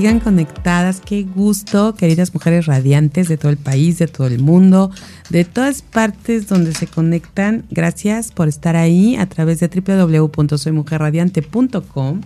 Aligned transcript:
Sigan 0.00 0.18
conectadas, 0.18 1.02
qué 1.04 1.24
gusto, 1.24 1.94
queridas 1.94 2.32
mujeres 2.32 2.64
radiantes 2.64 3.28
de 3.28 3.36
todo 3.36 3.52
el 3.52 3.58
país, 3.58 3.98
de 3.98 4.06
todo 4.06 4.28
el 4.28 4.38
mundo, 4.38 4.90
de 5.28 5.44
todas 5.44 5.82
partes 5.82 6.48
donde 6.48 6.72
se 6.72 6.86
conectan. 6.86 7.66
Gracias 7.70 8.32
por 8.32 8.48
estar 8.48 8.76
ahí 8.76 9.16
a 9.16 9.26
través 9.26 9.60
de 9.60 9.68
www.soymujerradiante.com 9.68 12.22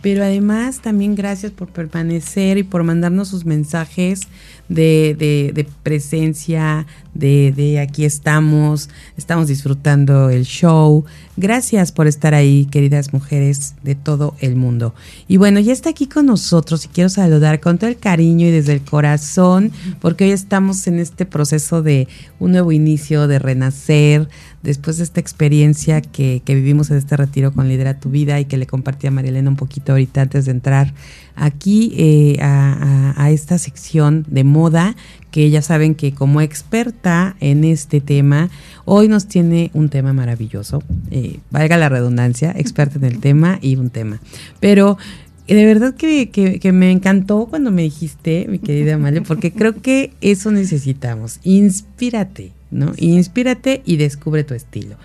pero 0.00 0.22
además 0.22 0.80
también 0.80 1.16
gracias 1.16 1.52
por 1.52 1.68
permanecer 1.68 2.56
y 2.56 2.62
por 2.62 2.82
mandarnos 2.84 3.28
sus 3.28 3.44
mensajes 3.44 4.28
de, 4.68 5.16
de, 5.18 5.66
presencia, 5.82 6.86
de, 7.14 7.52
de, 7.54 7.80
aquí 7.80 8.04
estamos, 8.04 8.90
estamos 9.16 9.48
disfrutando 9.48 10.30
el 10.30 10.44
show. 10.44 11.04
Gracias 11.40 11.92
por 11.92 12.08
estar 12.08 12.34
ahí, 12.34 12.66
queridas 12.66 13.12
mujeres 13.12 13.76
de 13.84 13.94
todo 13.94 14.34
el 14.40 14.56
mundo. 14.56 14.92
Y 15.28 15.36
bueno, 15.36 15.60
ya 15.60 15.72
está 15.72 15.90
aquí 15.90 16.08
con 16.08 16.26
nosotros 16.26 16.84
y 16.84 16.88
quiero 16.88 17.08
saludar 17.08 17.60
con 17.60 17.78
todo 17.78 17.88
el 17.88 17.96
cariño 17.96 18.48
y 18.48 18.50
desde 18.50 18.72
el 18.72 18.80
corazón, 18.80 19.70
porque 20.00 20.24
hoy 20.24 20.32
estamos 20.32 20.88
en 20.88 20.98
este 20.98 21.26
proceso 21.26 21.80
de 21.80 22.08
un 22.40 22.50
nuevo 22.50 22.72
inicio, 22.72 23.28
de 23.28 23.38
renacer, 23.38 24.28
después 24.62 24.96
de 24.98 25.04
esta 25.04 25.20
experiencia 25.20 26.00
que, 26.00 26.42
vivimos 26.44 26.90
en 26.90 26.96
este 26.96 27.16
retiro 27.16 27.52
con 27.52 27.68
Lidera 27.68 28.00
tu 28.00 28.10
Vida 28.10 28.40
y 28.40 28.44
que 28.44 28.56
le 28.56 28.66
compartí 28.66 29.06
a 29.06 29.12
Marielena 29.12 29.48
un 29.48 29.56
poquito 29.56 29.92
ahorita 29.92 30.22
antes 30.22 30.46
de 30.46 30.50
entrar 30.50 30.92
aquí 31.36 31.92
eh, 31.96 32.38
a, 32.42 33.30
esta 33.30 33.58
sección 33.58 34.24
de 34.28 34.42
moda, 34.42 34.96
que 35.38 35.50
ya 35.50 35.62
saben 35.62 35.94
que 35.94 36.10
como 36.10 36.40
experta 36.40 37.36
en 37.38 37.62
este 37.62 38.00
tema, 38.00 38.50
hoy 38.84 39.06
nos 39.06 39.28
tiene 39.28 39.70
un 39.72 39.88
tema 39.88 40.12
maravilloso, 40.12 40.82
eh, 41.12 41.38
valga 41.52 41.76
la 41.76 41.88
redundancia, 41.88 42.52
experta 42.56 42.98
en 42.98 43.04
el 43.04 43.20
tema 43.20 43.60
y 43.62 43.76
un 43.76 43.90
tema. 43.90 44.20
Pero 44.58 44.98
eh, 45.46 45.54
de 45.54 45.64
verdad 45.64 45.94
que, 45.94 46.30
que, 46.30 46.72
me 46.72 46.90
encantó 46.90 47.46
cuando 47.46 47.70
me 47.70 47.82
dijiste, 47.82 48.46
mi 48.48 48.58
querida 48.58 48.94
Amalia, 48.94 49.22
porque 49.22 49.52
creo 49.52 49.80
que 49.80 50.12
eso 50.20 50.50
necesitamos. 50.50 51.38
Inspírate, 51.44 52.50
¿no? 52.72 52.92
Inspírate 52.96 53.82
y 53.84 53.96
descubre 53.96 54.42
tu 54.42 54.54
estilo. 54.54 54.96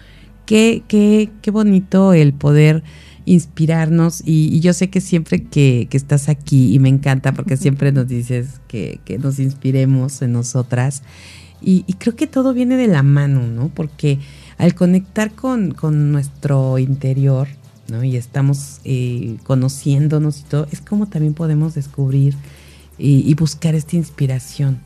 Qué, 0.48 0.82
qué, 0.88 1.30
qué 1.44 1.52
bonito 1.52 2.14
el 2.14 2.34
poder 2.34 2.82
inspirarnos 3.26 4.22
y, 4.26 4.60
yo 4.60 4.74
sé 4.74 4.90
que 4.90 5.02
siempre 5.02 5.44
que, 5.44 5.88
estás 5.92 6.30
aquí 6.30 6.74
y 6.74 6.80
me 6.80 6.90
encanta 6.90 7.34
porque 7.34 7.58
siempre 7.58 7.92
nos 7.92 8.08
dices 8.08 8.62
que, 8.68 9.00
nos 9.22 9.40
inspiremos 9.40 10.22
en 10.22 10.34
nosotras 10.34 11.04
y, 11.62 11.84
creo 11.98 12.16
que 12.16 12.28
todo 12.28 12.54
viene 12.54 12.76
de 12.76 12.88
la 12.88 13.04
mano, 13.04 13.48
¿no? 13.48 13.70
Porque 13.70 14.20
al 14.58 14.76
conectar 14.76 15.32
con, 15.34 15.74
nuestro 16.12 16.78
interior, 16.78 17.48
¿no? 17.88 18.04
Y 18.04 18.18
estamos 18.18 18.82
eh, 18.84 19.38
conociéndonos 19.44 20.42
y 20.42 20.44
todo, 20.44 20.68
es 20.72 20.82
como 20.82 21.08
también 21.08 21.34
podemos 21.34 21.74
descubrir 21.74 22.36
y 22.98 23.34
buscar 23.34 23.76
esta 23.76 23.96
inspiración. 23.96 24.80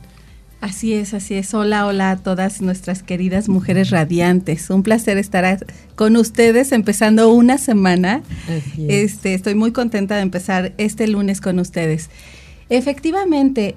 Así 0.59 0.93
es, 0.93 1.13
así 1.13 1.35
es. 1.35 1.53
Hola, 1.53 1.85
hola 1.85 2.11
a 2.11 2.17
todas 2.17 2.61
nuestras 2.61 3.03
queridas 3.03 3.47
mujeres 3.47 3.91
radiantes. 3.91 4.69
Un 4.69 4.81
placer 4.81 5.17
estar 5.17 5.65
con 5.95 6.15
ustedes 6.15 6.71
empezando 6.71 7.31
una 7.31 7.57
semana. 7.57 8.23
Este, 8.77 9.35
estoy 9.35 9.53
muy 9.53 9.71
contenta 9.71 10.15
de 10.15 10.21
empezar 10.21 10.73
este 10.77 11.07
lunes 11.07 11.41
con 11.41 11.59
ustedes. 11.59 12.09
Efectivamente, 12.69 13.75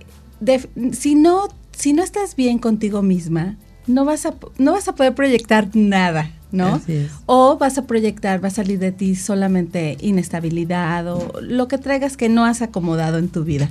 si 0.93 1.15
no 1.15 1.49
si 1.81 1.95
no 1.95 2.03
estás 2.03 2.37
bien 2.37 2.59
contigo 2.59 3.01
misma, 3.01 3.57
no 3.87 4.05
vas 4.05 4.27
a 4.27 4.35
no 4.59 4.73
vas 4.73 4.87
a 4.89 4.95
poder 4.95 5.15
proyectar 5.15 5.69
nada, 5.75 6.31
¿no? 6.53 6.81
O 7.27 7.57
vas 7.57 7.79
a 7.79 7.87
proyectar, 7.87 8.43
va 8.43 8.49
a 8.49 8.51
salir 8.51 8.79
de 8.79 8.93
ti 8.93 9.15
solamente 9.15 9.97
inestabilidad 10.01 11.11
o 11.11 11.41
lo 11.41 11.69
que 11.69 11.79
traigas 11.79 12.17
que 12.17 12.29
no 12.29 12.45
has 12.45 12.63
acomodado 12.63 13.19
en 13.19 13.29
tu 13.29 13.45
vida. 13.45 13.71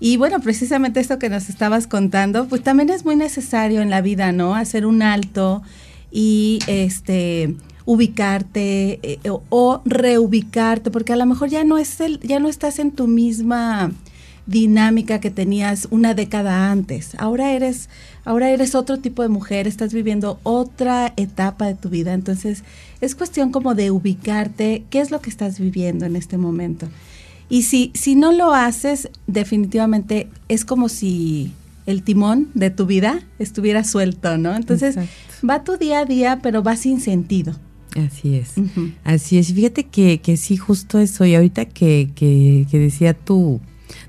Y 0.00 0.16
bueno, 0.16 0.40
precisamente 0.40 1.00
esto 1.00 1.18
que 1.18 1.28
nos 1.28 1.48
estabas 1.48 1.86
contando, 1.86 2.46
pues 2.46 2.62
también 2.62 2.90
es 2.90 3.04
muy 3.04 3.16
necesario 3.16 3.82
en 3.82 3.90
la 3.90 4.00
vida, 4.00 4.32
¿no? 4.32 4.54
Hacer 4.54 4.86
un 4.86 5.02
alto 5.02 5.62
y 6.10 6.60
este 6.66 7.56
ubicarte 7.84 9.00
eh, 9.02 9.18
o, 9.48 9.80
reubicarte, 9.86 10.90
porque 10.90 11.14
a 11.14 11.16
lo 11.16 11.24
mejor 11.24 11.48
ya 11.48 11.64
no 11.64 11.78
es 11.78 12.00
el, 12.00 12.20
ya 12.20 12.38
no 12.38 12.48
estás 12.48 12.78
en 12.78 12.90
tu 12.90 13.06
misma 13.06 13.92
dinámica 14.46 15.20
que 15.20 15.30
tenías 15.30 15.88
una 15.90 16.12
década 16.12 16.70
antes. 16.70 17.14
Ahora 17.16 17.52
eres, 17.52 17.88
ahora 18.26 18.50
eres 18.50 18.74
otro 18.74 18.98
tipo 18.98 19.22
de 19.22 19.28
mujer, 19.30 19.66
estás 19.66 19.94
viviendo 19.94 20.38
otra 20.42 21.14
etapa 21.16 21.66
de 21.66 21.76
tu 21.76 21.88
vida. 21.88 22.12
Entonces, 22.12 22.62
es 23.00 23.14
cuestión 23.14 23.52
como 23.52 23.74
de 23.74 23.90
ubicarte, 23.90 24.84
qué 24.90 25.00
es 25.00 25.10
lo 25.10 25.22
que 25.22 25.30
estás 25.30 25.58
viviendo 25.58 26.04
en 26.04 26.14
este 26.14 26.36
momento. 26.36 26.88
Y 27.48 27.62
si, 27.62 27.92
si 27.94 28.14
no 28.14 28.32
lo 28.32 28.52
haces, 28.52 29.08
definitivamente 29.26 30.28
es 30.48 30.64
como 30.64 30.88
si 30.88 31.52
el 31.86 32.02
timón 32.02 32.48
de 32.54 32.70
tu 32.70 32.84
vida 32.84 33.22
estuviera 33.38 33.82
suelto, 33.84 34.36
¿no? 34.36 34.54
Entonces 34.54 34.96
va 35.48 35.64
tu 35.64 35.78
día 35.78 36.00
a 36.00 36.04
día, 36.04 36.40
pero 36.42 36.62
va 36.62 36.76
sin 36.76 37.00
sentido. 37.00 37.54
Así 37.96 38.36
es, 38.36 38.54
así 39.02 39.38
es. 39.38 39.52
Fíjate 39.54 39.84
que, 39.84 40.20
que 40.20 40.36
sí, 40.36 40.56
justo 40.56 40.98
eso. 40.98 41.24
Y 41.24 41.34
ahorita 41.34 41.64
que, 41.64 42.10
que, 42.14 42.66
que 42.70 42.78
decía 42.78 43.14
tu, 43.14 43.60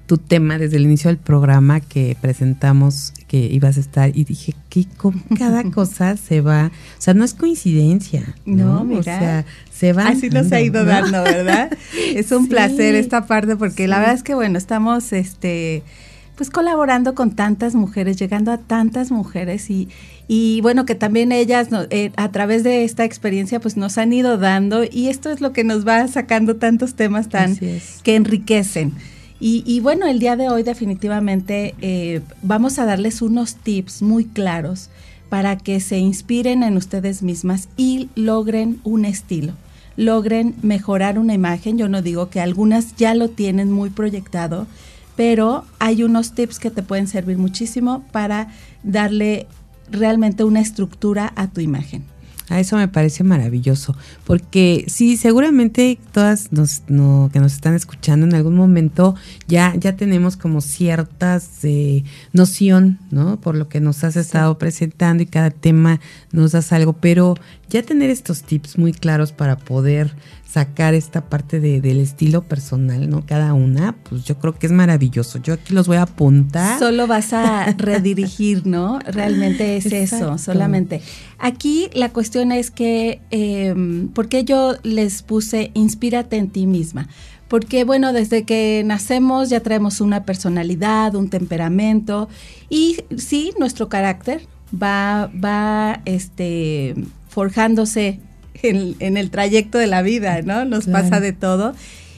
tu 0.10 0.18
tema 0.18 0.58
desde 0.58 0.78
el 0.78 0.86
inicio 0.86 1.10
del 1.10 1.20
programa 1.20 1.82
que 1.82 2.18
presentamos 2.20 3.14
que 3.28 3.38
ibas 3.38 3.78
a 3.78 3.80
estar 3.80 4.18
y 4.18 4.24
dije 4.24 4.56
que 4.68 4.86
con 4.98 5.20
cada 5.38 5.64
cosa 5.72 6.18
se 6.18 6.42
va, 6.42 6.72
o 6.98 7.02
sea, 7.02 7.14
no 7.14 7.24
es 7.24 7.36
coincidencia, 7.36 8.36
¿no? 8.44 8.84
mira. 8.84 9.02
O 9.02 9.04
sea, 9.04 9.46
se 9.72 9.94
va. 9.94 10.08
Así 10.08 10.32
nos 10.32 10.52
ha 10.52 10.62
ido 10.62 10.84
dando, 10.84 11.22
¿verdad? 11.22 11.70
es 12.16 12.32
un 12.32 12.48
placer 12.48 12.96
esta 12.96 13.28
parte 13.28 13.56
porque 13.56 13.88
la 13.88 14.00
verdad 14.00 14.16
es 14.16 14.24
que 14.24 14.34
bueno, 14.34 14.58
estamos 14.58 15.14
este 15.14 15.84
pues 16.36 16.50
colaborando 16.50 17.14
con 17.14 17.36
tantas 17.36 17.76
mujeres, 17.76 18.18
llegando 18.18 18.52
a 18.52 18.58
tantas 18.58 19.12
mujeres 19.12 19.70
y, 19.70 19.90
y 20.28 20.62
bueno, 20.62 20.88
que 20.88 20.96
también 20.96 21.32
ellas 21.32 21.68
eh, 21.92 22.12
a 22.16 22.32
través 22.32 22.64
de 22.64 22.84
esta 22.84 23.04
experiencia 23.06 23.60
pues 23.60 23.78
nos 23.78 24.00
han 24.00 24.12
ido 24.12 24.40
dando 24.40 24.84
y 24.90 25.10
esto 25.10 25.30
es 25.30 25.40
lo 25.40 25.54
que 25.54 25.64
nos 25.64 25.88
va 25.88 26.08
sacando 26.08 26.56
tantos 26.56 26.96
temas 26.96 27.30
tan 27.30 27.56
que 28.02 28.16
enriquecen. 28.16 28.96
Y, 29.42 29.80
bueno, 29.80 30.06
el 30.06 30.20
día 30.20 30.36
de 30.36 30.50
hoy 30.50 30.64
definitivamente 30.64 31.74
eh, 31.82 32.22
vamos 32.42 32.78
a 32.78 32.86
darles 32.86 33.22
unos 33.22 33.56
tips 33.56 34.02
muy 34.02 34.26
claros 34.26 34.90
para 35.30 35.58
que 35.58 35.80
se 35.80 35.98
inspiren 35.98 36.62
en 36.62 36.76
ustedes 36.76 37.24
mismas 37.24 37.70
y 37.78 38.10
logren 38.16 38.82
un 38.84 39.06
estilo, 39.06 39.54
logren 39.96 40.56
mejorar 40.62 41.18
una 41.18 41.34
imagen. 41.34 41.78
Yo 41.78 41.88
no 41.88 42.02
digo 42.02 42.30
que 42.30 42.42
algunas 42.42 42.98
ya 42.98 43.14
lo 43.14 43.30
tienen 43.30 43.72
muy 43.72 43.90
proyectado, 43.92 44.68
pero 45.16 45.64
hay 45.80 46.04
unos 46.04 46.34
tips 46.34 46.60
que 46.60 46.72
te 46.72 46.84
pueden 46.84 47.08
servir 47.08 47.38
muchísimo 47.38 48.04
para 48.12 48.50
darle 48.84 49.48
realmente 49.90 50.44
una 50.44 50.60
estructura 50.60 51.32
a 51.38 51.48
tu 51.48 51.62
imagen. 51.62 52.04
A 52.50 52.60
eso 52.60 52.76
me 52.78 52.88
parece 52.88 53.24
maravilloso, 53.24 53.96
porque 54.26 54.86
sí, 54.88 55.18
seguramente 55.18 56.00
todas 56.12 56.52
nos, 56.52 56.82
que 56.82 57.40
nos 57.40 57.54
están 57.54 57.76
escuchando 57.76 58.26
en 58.26 58.34
algún 58.34 58.56
momento 58.56 59.16
ya, 59.48 59.74
ya 59.78 59.96
tenemos 59.96 60.36
como 60.36 60.62
ciertas 60.62 61.64
eh, 61.64 62.04
noción, 62.34 63.00
¿no? 63.12 63.40
Por 63.40 63.56
lo 63.56 63.70
que 63.70 63.80
nos 63.80 64.04
has 64.04 64.16
estado 64.16 64.58
presentando 64.58 65.22
y 65.24 65.28
cada 65.28 65.52
tema 65.52 66.00
nos 66.32 66.54
das 66.54 66.74
algo, 66.74 66.94
pero 66.94 67.36
ya 67.70 67.84
tener 67.84 68.10
estos 68.10 68.44
tips 68.44 68.78
muy 68.78 68.94
claros 68.94 69.32
para 69.32 69.58
poder 69.58 70.16
sacar 70.46 70.96
esta 70.96 71.30
parte 71.30 71.60
de, 71.60 71.80
del 71.80 72.00
estilo 72.00 72.42
personal, 72.42 73.08
¿no? 73.10 73.26
Cada 73.26 73.54
una, 73.54 73.96
pues 74.04 74.24
yo 74.24 74.40
creo 74.40 74.58
que 74.58 74.66
es 74.66 74.74
maravilloso. 74.74 75.40
Yo 75.40 75.54
aquí 75.54 75.74
los 75.74 75.88
voy 75.88 75.98
a 75.98 76.04
apuntar. 76.04 76.80
Solo 76.80 77.06
vas 77.06 77.34
a 77.34 77.72
redirigir, 77.78 78.66
¿no? 78.66 79.00
Realmente 79.00 79.78
es 79.78 79.86
eso, 79.86 80.38
solamente. 80.40 81.02
Aquí 81.38 81.90
la 81.94 82.10
cuestión 82.10 82.52
es 82.52 82.72
que, 82.72 83.22
eh, 83.30 83.76
¿por 84.14 84.28
qué 84.28 84.44
yo 84.44 84.74
les 84.82 85.22
puse 85.22 85.72
inspírate 85.76 86.38
en 86.38 86.50
ti 86.50 86.66
misma? 86.66 87.08
Porque, 87.48 87.84
bueno, 87.84 88.14
desde 88.14 88.44
que 88.44 88.84
nacemos 88.86 89.50
ya 89.50 89.60
traemos 89.60 90.02
una 90.02 90.24
personalidad, 90.24 91.16
un 91.16 91.30
temperamento 91.30 92.30
y 92.70 92.98
sí, 93.18 93.54
nuestro 93.60 93.90
carácter 93.90 94.42
va, 94.72 95.32
va, 95.44 96.02
este, 96.06 96.96
forjándose 97.30 98.20
en, 98.62 99.18
el 99.18 99.30
trayecto 99.30 99.78
de 99.78 99.88
la 99.88 100.02
vida, 100.02 100.42
¿no? 100.42 100.66
Nos 100.66 100.88
pasa 100.88 101.20
de 101.20 101.32
todo. 101.32 101.74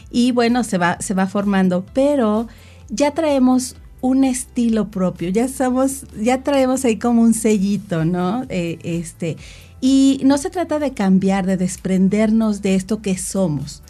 Y 0.10 0.32
bueno, 0.32 0.64
se 0.64 0.78
va, 0.78 0.98
se 1.00 1.14
va 1.14 1.28
formando, 1.28 1.86
pero 1.94 2.48
ya 2.90 3.12
traemos 3.12 3.76
un 4.02 4.24
estilo 4.24 4.90
propio, 4.90 5.30
ya 5.30 5.48
somos, 5.48 6.06
ya 6.20 6.42
traemos 6.44 6.84
ahí 6.86 6.98
como 6.98 7.22
un 7.22 7.34
sellito, 7.34 8.04
¿no? 8.04 8.46
Eh, 8.50 8.80
este, 8.84 9.38
y 9.80 10.22
no 10.24 10.38
se 10.38 10.50
trata 10.50 10.80
de 10.80 10.94
cambiar, 10.94 11.46
de 11.46 11.56
desprendernos 11.56 12.62
de 12.62 12.76
esto 12.76 13.02
que 13.02 13.18
somos. 13.18 13.84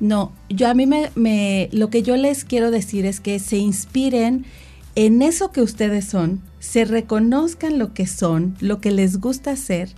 No, 0.00 0.32
yo 0.48 0.66
a 0.68 0.74
mí 0.74 0.86
me, 0.86 1.10
me, 1.14 1.68
lo 1.72 1.90
que 1.90 2.02
yo 2.02 2.16
les 2.16 2.44
quiero 2.44 2.70
decir 2.70 3.04
es 3.04 3.20
que 3.20 3.38
se 3.38 3.58
inspiren 3.58 4.46
en 4.94 5.20
eso 5.20 5.52
que 5.52 5.60
ustedes 5.60 6.06
son, 6.06 6.40
se 6.58 6.86
reconozcan 6.86 7.78
lo 7.78 7.92
que 7.92 8.06
son, 8.06 8.56
lo 8.60 8.80
que 8.80 8.90
les 8.90 9.18
gusta 9.20 9.52
hacer, 9.52 9.90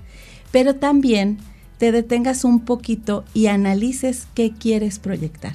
pero 0.52 0.76
también 0.76 1.38
te 1.78 1.90
detengas 1.90 2.44
un 2.44 2.60
poquito 2.60 3.24
y 3.34 3.46
analices 3.46 4.28
qué 4.34 4.52
quieres 4.52 5.00
proyectar. 5.00 5.54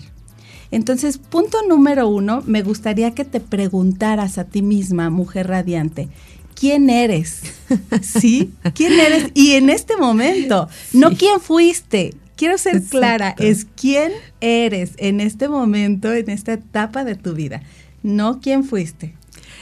Entonces, 0.71 1.17
punto 1.17 1.59
número 1.69 2.09
uno, 2.09 2.43
me 2.45 2.61
gustaría 2.61 3.11
que 3.11 3.23
te 3.23 3.39
preguntaras 3.39 4.37
a 4.37 4.43
ti 4.43 4.61
misma, 4.61 5.09
mujer 5.09 5.47
radiante, 5.47 6.09
¿quién 6.55 6.89
eres? 6.89 7.41
¿Sí? 8.01 8.51
¿Quién 8.73 8.99
eres? 8.99 9.31
Y 9.33 9.53
en 9.53 9.69
este 9.69 9.95
momento, 9.95 10.67
no 10.91 11.11
quién 11.11 11.39
fuiste. 11.39 12.15
Quiero 12.35 12.57
ser 12.57 12.83
clara, 12.83 13.35
es 13.39 13.65
quién 13.65 14.11
eres 14.41 14.91
en 14.97 15.21
este 15.21 15.49
momento, 15.49 16.13
en 16.13 16.29
esta 16.29 16.53
etapa 16.53 17.03
de 17.03 17.15
tu 17.15 17.33
vida, 17.33 17.63
no 18.03 18.41
quién 18.41 18.63
fuiste. 18.63 19.15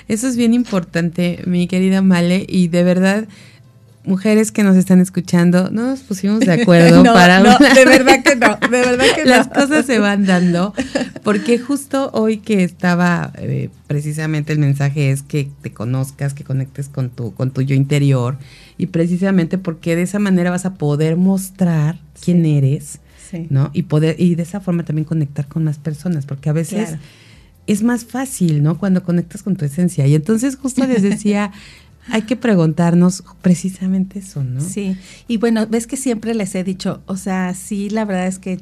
Eso 0.09 0.27
es 0.27 0.35
bien 0.35 0.53
importante, 0.53 1.41
mi 1.45 1.67
querida 1.67 2.01
Male, 2.01 2.45
y 2.49 2.67
de 2.67 2.83
verdad 2.83 3.27
mujeres 4.05 4.51
que 4.51 4.63
nos 4.63 4.75
están 4.75 4.99
escuchando, 4.99 5.69
no 5.71 5.87
nos 5.87 6.01
pusimos 6.01 6.39
de 6.39 6.51
acuerdo 6.61 7.03
para 7.03 7.39
no, 7.39 7.57
de 7.57 7.85
verdad 7.85 8.23
que 8.23 8.35
no, 8.35 8.57
de 8.57 8.67
verdad 8.67 9.05
que 9.15 9.25
las 9.25 9.47
cosas 9.47 9.85
se 9.85 9.99
van 9.99 10.25
dando, 10.25 10.73
porque 11.23 11.57
justo 11.57 12.09
hoy 12.13 12.37
que 12.37 12.63
estaba 12.63 13.31
eh, 13.37 13.69
precisamente 13.87 14.53
el 14.53 14.59
mensaje 14.59 15.11
es 15.11 15.23
que 15.23 15.49
te 15.61 15.71
conozcas, 15.71 16.33
que 16.33 16.43
conectes 16.43 16.87
con 16.87 17.09
tu 17.09 17.33
con 17.33 17.51
tu 17.51 17.61
yo 17.61 17.75
interior 17.75 18.37
y 18.77 18.87
precisamente 18.87 19.57
porque 19.57 19.95
de 19.95 20.03
esa 20.03 20.19
manera 20.19 20.51
vas 20.51 20.65
a 20.65 20.75
poder 20.75 21.15
mostrar 21.15 21.99
quién 22.23 22.45
eres, 22.45 22.99
¿no? 23.49 23.69
Y 23.73 23.83
poder 23.83 24.15
y 24.19 24.35
de 24.35 24.43
esa 24.43 24.59
forma 24.59 24.83
también 24.83 25.05
conectar 25.05 25.47
con 25.47 25.63
más 25.63 25.77
personas, 25.77 26.25
porque 26.25 26.49
a 26.49 26.53
veces 26.53 26.95
es 27.67 27.83
más 27.83 28.05
fácil, 28.05 28.61
¿no? 28.63 28.77
Cuando 28.77 29.03
conectas 29.03 29.43
con 29.43 29.55
tu 29.55 29.65
esencia. 29.65 30.05
Y 30.07 30.15
entonces 30.15 30.55
justo 30.55 30.85
les 30.85 31.01
decía 31.01 31.51
hay 32.09 32.23
que 32.23 32.35
preguntarnos 32.35 33.23
precisamente 33.41 34.19
eso, 34.19 34.43
¿no? 34.43 34.61
Sí, 34.61 34.97
y 35.27 35.37
bueno, 35.37 35.65
ves 35.67 35.87
que 35.87 35.97
siempre 35.97 36.33
les 36.33 36.55
he 36.55 36.63
dicho, 36.63 37.01
o 37.05 37.17
sea, 37.17 37.53
sí, 37.53 37.89
la 37.89 38.05
verdad 38.05 38.27
es 38.27 38.39
que 38.39 38.59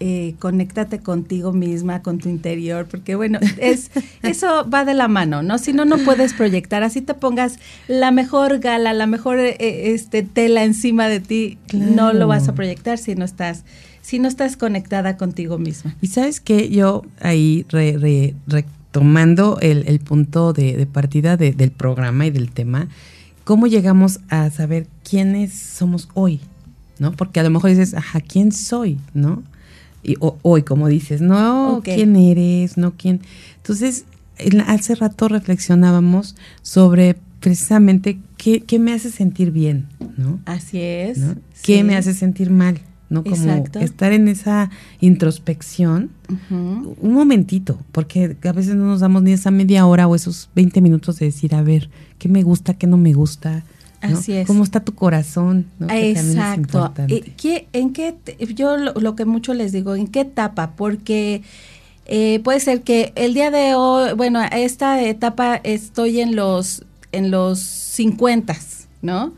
eh, 0.00 0.34
conéctate 0.38 0.98
contigo 0.98 1.52
misma, 1.52 2.02
con 2.02 2.18
tu 2.18 2.28
interior, 2.28 2.86
porque 2.90 3.14
bueno, 3.14 3.38
es 3.58 3.90
eso 4.22 4.68
va 4.68 4.84
de 4.84 4.92
la 4.92 5.08
mano, 5.08 5.42
¿no? 5.42 5.58
Si 5.58 5.72
no, 5.72 5.84
no 5.84 5.98
puedes 5.98 6.34
proyectar, 6.34 6.82
así 6.82 7.00
te 7.00 7.14
pongas 7.14 7.58
la 7.88 8.10
mejor 8.10 8.58
gala, 8.58 8.92
la 8.92 9.06
mejor 9.06 9.38
eh, 9.38 9.56
este, 9.58 10.22
tela 10.22 10.64
encima 10.64 11.08
de 11.08 11.20
ti, 11.20 11.58
no 11.72 12.12
lo 12.12 12.26
vas 12.26 12.48
a 12.48 12.54
proyectar 12.54 12.98
si 12.98 13.14
no 13.14 13.24
estás 13.24 13.64
si 14.02 14.18
no 14.18 14.28
estás 14.28 14.58
conectada 14.58 15.16
contigo 15.16 15.56
misma. 15.56 15.96
Y 16.02 16.08
sabes 16.08 16.38
que 16.38 16.68
yo 16.68 17.06
ahí 17.20 17.64
re, 17.70 17.96
re, 18.46 18.66
tomando 18.94 19.58
el, 19.60 19.98
punto 19.98 20.52
de, 20.52 20.86
partida 20.86 21.36
del 21.36 21.72
programa 21.72 22.26
y 22.26 22.30
del 22.30 22.52
tema, 22.52 22.86
¿cómo 23.42 23.66
llegamos 23.66 24.20
a 24.28 24.48
saber 24.50 24.86
quiénes 25.02 25.52
somos 25.52 26.08
hoy? 26.14 26.38
¿No? 27.00 27.10
Porque 27.10 27.40
a 27.40 27.42
lo 27.42 27.50
mejor 27.50 27.70
dices, 27.70 27.94
ajá, 27.94 28.20
¿quién 28.20 28.52
soy? 28.52 29.00
¿No? 29.12 29.42
Y 30.04 30.14
hoy, 30.20 30.62
como 30.62 30.86
dices, 30.86 31.20
no, 31.20 31.80
¿quién 31.82 32.14
eres? 32.14 32.76
¿No 32.76 32.92
quién? 32.96 33.20
Entonces, 33.56 34.04
hace 34.64 34.94
rato 34.94 35.26
reflexionábamos 35.26 36.36
sobre 36.62 37.16
precisamente 37.40 38.20
qué, 38.36 38.78
me 38.78 38.92
hace 38.92 39.10
sentir 39.10 39.50
bien, 39.50 39.88
¿no? 40.16 40.38
Así 40.44 40.78
es. 40.80 41.18
¿Qué 41.64 41.82
me 41.82 41.96
hace 41.96 42.14
sentir 42.14 42.48
mal? 42.48 42.78
¿No? 43.10 43.22
Como 43.22 43.64
estar 43.80 44.12
en 44.12 44.28
esa 44.28 44.70
introspección 45.00 46.10
un 46.50 47.12
momentito, 47.12 47.78
porque 47.92 48.36
a 48.44 48.52
veces 48.52 48.74
no 48.74 48.86
nos 48.86 49.00
damos 49.00 49.22
ni 49.22 49.32
esa 49.32 49.50
media 49.50 49.86
hora 49.86 50.06
o 50.08 50.14
esos 50.14 50.48
20 50.54 50.80
minutos 50.80 51.18
de 51.18 51.26
decir, 51.26 51.54
a 51.54 51.62
ver, 51.62 51.90
¿qué 52.18 52.28
me 52.28 52.42
gusta, 52.42 52.74
qué 52.74 52.86
no 52.86 52.96
me 52.96 53.12
gusta? 53.12 53.64
Así 54.00 54.32
es. 54.32 54.46
¿Cómo 54.46 54.64
está 54.64 54.80
tu 54.80 54.94
corazón? 54.94 55.66
Exacto. 55.88 56.92
¿Qué, 57.36 57.68
¿En 57.72 57.92
qué, 57.92 58.14
yo 58.54 58.76
lo, 58.76 59.16
que 59.16 59.24
mucho 59.24 59.54
les 59.54 59.72
digo, 59.72 59.94
¿en 59.94 60.08
qué 60.08 60.20
etapa? 60.20 60.72
Porque 60.76 61.42
eh, 62.06 62.40
puede 62.44 62.60
ser 62.60 62.82
que 62.82 63.12
el 63.16 63.34
día 63.34 63.50
de 63.50 63.74
hoy, 63.74 64.12
bueno, 64.14 64.42
esta 64.52 65.02
etapa 65.02 65.56
estoy 65.56 66.20
en 66.20 66.36
los, 66.36 66.84
en 67.12 67.30
los 67.30 67.60
50, 67.60 68.56
¿no? 69.02 69.32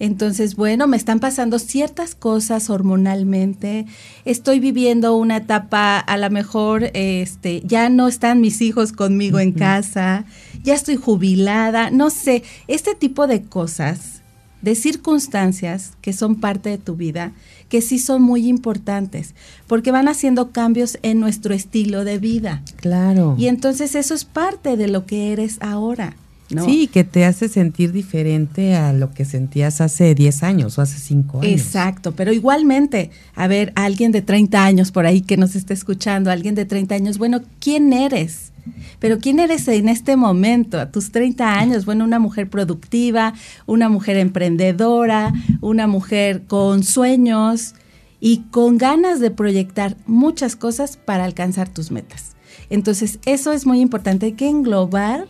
Entonces, 0.00 0.56
bueno, 0.56 0.86
me 0.86 0.96
están 0.96 1.20
pasando 1.20 1.58
ciertas 1.58 2.14
cosas 2.14 2.70
hormonalmente. 2.70 3.84
Estoy 4.24 4.58
viviendo 4.58 5.14
una 5.14 5.36
etapa, 5.36 5.98
a 5.98 6.16
lo 6.16 6.30
mejor, 6.30 6.90
este, 6.94 7.62
ya 7.66 7.90
no 7.90 8.08
están 8.08 8.40
mis 8.40 8.62
hijos 8.62 8.92
conmigo 8.92 9.38
en 9.38 9.52
casa, 9.52 10.24
ya 10.62 10.74
estoy 10.74 10.96
jubilada, 10.96 11.90
no 11.90 12.08
sé, 12.08 12.42
este 12.66 12.94
tipo 12.94 13.26
de 13.26 13.42
cosas, 13.42 14.22
de 14.62 14.74
circunstancias 14.74 15.92
que 16.00 16.14
son 16.14 16.36
parte 16.36 16.70
de 16.70 16.78
tu 16.78 16.96
vida, 16.96 17.32
que 17.68 17.82
sí 17.82 17.98
son 17.98 18.22
muy 18.22 18.48
importantes, 18.48 19.34
porque 19.66 19.92
van 19.92 20.08
haciendo 20.08 20.50
cambios 20.50 20.98
en 21.02 21.20
nuestro 21.20 21.52
estilo 21.52 22.04
de 22.04 22.18
vida. 22.18 22.62
Claro. 22.76 23.36
Y 23.38 23.48
entonces 23.48 23.94
eso 23.94 24.14
es 24.14 24.24
parte 24.24 24.78
de 24.78 24.88
lo 24.88 25.04
que 25.04 25.32
eres 25.32 25.58
ahora. 25.60 26.16
Sí, 26.64 26.88
que 26.88 27.04
te 27.04 27.24
hace 27.24 27.48
sentir 27.48 27.92
diferente 27.92 28.74
a 28.74 28.92
lo 28.92 29.12
que 29.12 29.24
sentías 29.24 29.80
hace 29.80 30.14
10 30.14 30.42
años 30.42 30.78
o 30.78 30.82
hace 30.82 30.98
5 30.98 31.42
años. 31.42 31.52
Exacto, 31.52 32.12
pero 32.12 32.32
igualmente, 32.32 33.10
a 33.34 33.46
ver, 33.46 33.72
alguien 33.76 34.10
de 34.10 34.22
30 34.22 34.64
años 34.64 34.90
por 34.90 35.06
ahí 35.06 35.20
que 35.20 35.36
nos 35.36 35.54
esté 35.54 35.74
escuchando, 35.74 36.30
alguien 36.30 36.54
de 36.54 36.64
30 36.64 36.94
años, 36.94 37.18
bueno, 37.18 37.40
¿quién 37.60 37.92
eres? 37.92 38.52
Pero 38.98 39.18
¿quién 39.18 39.38
eres 39.38 39.66
en 39.68 39.88
este 39.88 40.16
momento, 40.16 40.78
a 40.78 40.90
tus 40.90 41.12
30 41.12 41.58
años? 41.58 41.86
Bueno, 41.86 42.04
una 42.04 42.18
mujer 42.18 42.48
productiva, 42.50 43.32
una 43.66 43.88
mujer 43.88 44.16
emprendedora, 44.16 45.32
una 45.60 45.86
mujer 45.86 46.42
con 46.46 46.82
sueños 46.82 47.74
y 48.20 48.42
con 48.50 48.76
ganas 48.76 49.20
de 49.20 49.30
proyectar 49.30 49.96
muchas 50.06 50.56
cosas 50.56 50.96
para 50.96 51.24
alcanzar 51.24 51.68
tus 51.68 51.90
metas. 51.90 52.36
Entonces, 52.68 53.18
eso 53.24 53.52
es 53.52 53.66
muy 53.66 53.80
importante, 53.80 54.26
hay 54.26 54.32
que 54.32 54.48
englobar 54.48 55.26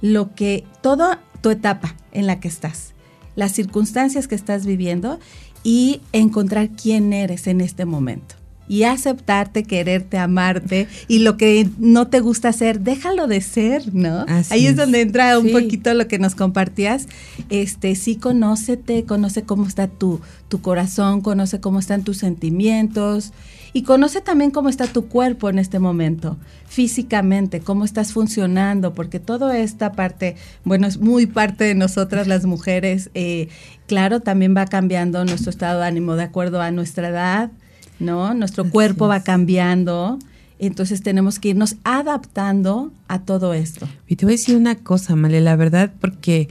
lo 0.00 0.34
que, 0.34 0.64
toda 0.82 1.20
tu 1.40 1.50
etapa 1.50 1.94
en 2.12 2.26
la 2.26 2.40
que 2.40 2.48
estás, 2.48 2.94
las 3.36 3.52
circunstancias 3.52 4.28
que 4.28 4.34
estás 4.34 4.66
viviendo 4.66 5.18
y 5.62 6.00
encontrar 6.12 6.70
quién 6.70 7.12
eres 7.12 7.46
en 7.46 7.60
este 7.60 7.84
momento. 7.84 8.34
Y 8.70 8.82
aceptarte, 8.82 9.64
quererte, 9.64 10.18
amarte 10.18 10.88
y 11.08 11.20
lo 11.20 11.38
que 11.38 11.70
no 11.78 12.08
te 12.08 12.20
gusta 12.20 12.50
hacer, 12.50 12.80
déjalo 12.80 13.26
de 13.26 13.40
ser, 13.40 13.94
¿no? 13.94 14.26
Ahí 14.50 14.66
es, 14.66 14.76
donde 14.76 15.00
entra 15.00 15.38
un 15.38 15.50
poquito 15.52 15.94
lo 15.94 16.06
que 16.06 16.18
nos 16.18 16.34
compartías. 16.34 17.06
Este, 17.48 17.94
sí, 17.94 18.16
conócete, 18.16 19.04
conoce 19.04 19.44
cómo 19.44 19.66
está 19.66 19.88
tu, 19.88 20.20
tu 20.48 20.60
corazón, 20.60 21.22
conoce 21.22 21.60
cómo 21.60 21.78
están 21.78 22.04
tus 22.04 22.18
sentimientos, 22.18 23.32
y 23.72 23.82
conoce 23.82 24.20
también 24.20 24.50
cómo 24.50 24.68
está 24.68 24.86
tu 24.86 25.08
cuerpo 25.08 25.48
en 25.50 25.58
este 25.58 25.78
momento, 25.78 26.38
físicamente, 26.66 27.60
cómo 27.60 27.84
estás 27.84 28.12
funcionando, 28.12 28.94
porque 28.94 29.20
toda 29.20 29.58
esta 29.58 29.92
parte, 29.92 30.36
bueno, 30.64 30.86
es 30.86 30.98
muy 30.98 31.26
parte 31.26 31.64
de 31.64 31.74
nosotras 31.74 32.26
las 32.26 32.44
mujeres. 32.44 33.10
Eh, 33.14 33.48
claro, 33.86 34.20
también 34.20 34.54
va 34.56 34.66
cambiando 34.66 35.24
nuestro 35.24 35.50
estado 35.50 35.80
de 35.80 35.86
ánimo 35.86 36.16
de 36.16 36.24
acuerdo 36.24 36.60
a 36.60 36.70
nuestra 36.70 37.08
edad, 37.08 37.50
¿no? 37.98 38.34
Nuestro 38.34 38.68
cuerpo 38.70 39.08
va 39.08 39.22
cambiando. 39.22 40.18
Entonces 40.58 41.02
tenemos 41.02 41.38
que 41.38 41.50
irnos 41.50 41.76
adaptando 41.84 42.92
a 43.06 43.20
todo 43.20 43.54
esto. 43.54 43.88
Y 44.08 44.16
te 44.16 44.26
voy 44.26 44.32
a 44.32 44.36
decir 44.36 44.56
una 44.56 44.76
cosa, 44.76 45.14
Male, 45.14 45.40
la 45.40 45.56
verdad, 45.56 45.92
porque 46.00 46.48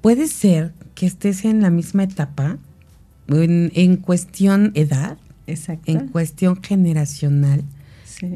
puede 0.00 0.26
ser 0.26 0.72
que 0.94 1.06
estés 1.06 1.44
en 1.44 1.60
la 1.60 1.68
misma 1.68 2.04
etapa, 2.04 2.56
en, 3.28 3.72
en 3.74 3.96
cuestión 3.96 4.72
edad, 4.74 5.18
en 5.46 6.08
cuestión 6.08 6.62
generacional 6.62 7.62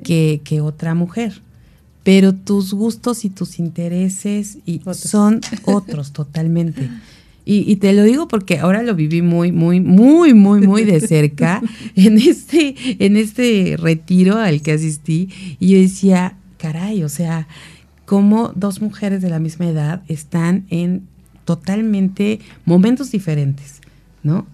que, 0.05 0.41
que, 0.45 0.61
otra 0.61 0.95
mujer. 0.95 1.43
Pero 2.03 2.35
tus 2.35 2.73
gustos 2.73 3.25
y 3.25 3.31
tus 3.31 3.59
intereses 3.59 4.59
y 4.65 4.81
son 4.93 5.41
otros 5.65 6.13
totalmente. 6.13 6.89
Y, 7.53 7.77
te 7.77 7.93
lo 7.93 8.05
digo 8.05 8.29
porque 8.29 8.59
ahora 8.59 8.83
lo 8.83 8.95
viví 8.95 9.23
muy, 9.23 9.51
muy, 9.51 9.81
muy, 9.81 10.35
muy, 10.35 10.61
muy 10.61 10.85
de 10.85 11.01
cerca 11.01 11.61
en 11.97 12.19
este, 12.19 12.77
en 13.05 13.17
este 13.17 13.77
retiro 13.77 14.39
al 14.39 14.63
que 14.63 14.73
asistí. 14.73 15.31
Y 15.59 15.73
yo 15.73 15.79
decía, 15.79 16.37
caray, 16.59 17.03
o 17.03 17.09
sea, 17.09 17.49
como 18.05 18.53
dos 18.55 18.81
mujeres 18.81 19.21
de 19.21 19.31
la 19.31 19.41
misma 19.41 19.67
edad 19.67 20.03
están 20.07 20.65
en 20.71 21.09
totalmente 21.45 22.39
momentos 22.67 23.11
diferentes, 23.11 23.81
¿no? 24.23 24.47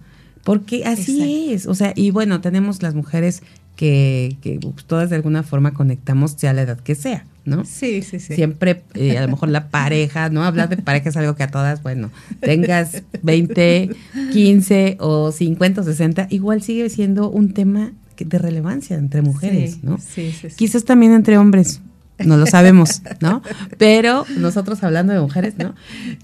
Porque 0.47 0.85
así 0.85 1.51
es, 1.51 1.65
o 1.65 1.75
sea, 1.75 1.91
y 1.93 2.11
bueno, 2.11 2.39
tenemos 2.39 2.81
las 2.81 2.95
mujeres 2.95 3.43
que, 3.75 4.37
que 4.39 4.57
pues, 4.61 4.85
todas 4.85 5.09
de 5.09 5.17
alguna 5.17 5.43
forma 5.43 5.73
conectamos, 5.73 6.35
sea 6.37 6.53
la 6.53 6.61
edad 6.61 6.79
que 6.79 6.95
sea, 6.95 7.25
¿no? 7.43 7.65
Sí, 7.65 8.01
sí, 8.01 8.21
sí. 8.21 8.35
Siempre, 8.35 8.81
eh, 8.93 9.17
a 9.17 9.23
lo 9.23 9.27
mejor 9.27 9.49
la 9.49 9.67
pareja, 9.67 10.29
¿no? 10.29 10.45
Hablar 10.45 10.69
de 10.69 10.77
pareja 10.77 11.09
es 11.09 11.17
algo 11.17 11.35
que 11.35 11.43
a 11.43 11.49
todas, 11.49 11.83
bueno, 11.83 12.11
tengas 12.39 13.03
20, 13.23 13.89
15 14.31 14.95
o 15.01 15.33
50 15.33 15.81
o 15.81 15.83
60, 15.83 16.27
igual 16.29 16.61
sigue 16.61 16.89
siendo 16.89 17.29
un 17.29 17.51
tema 17.51 17.91
de 18.17 18.39
relevancia 18.39 18.95
entre 18.95 19.21
mujeres, 19.21 19.83
¿no? 19.83 19.97
Sí, 19.97 20.31
sí, 20.31 20.49
sí. 20.49 20.55
Quizás 20.55 20.85
también 20.85 21.11
entre 21.11 21.37
hombres, 21.37 21.81
no 22.25 22.37
lo 22.37 22.45
sabemos, 22.45 23.01
¿no? 23.21 23.41
Pero 23.77 24.25
nosotros 24.37 24.83
hablando 24.83 25.13
de 25.13 25.19
mujeres, 25.19 25.57
¿no? 25.57 25.75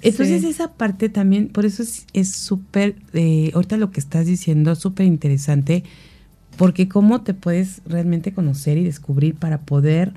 Entonces 0.01 0.43
esa 0.43 0.73
parte 0.73 1.09
también, 1.09 1.49
por 1.49 1.65
eso 1.65 1.83
es 2.13 2.31
súper, 2.31 2.95
eh, 3.13 3.51
ahorita 3.53 3.77
lo 3.77 3.91
que 3.91 3.99
estás 3.99 4.25
diciendo, 4.25 4.75
súper 4.75 5.05
interesante, 5.05 5.83
porque 6.57 6.87
cómo 6.87 7.21
te 7.21 7.33
puedes 7.33 7.81
realmente 7.85 8.33
conocer 8.33 8.77
y 8.77 8.83
descubrir 8.83 9.35
para 9.35 9.61
poder 9.61 10.13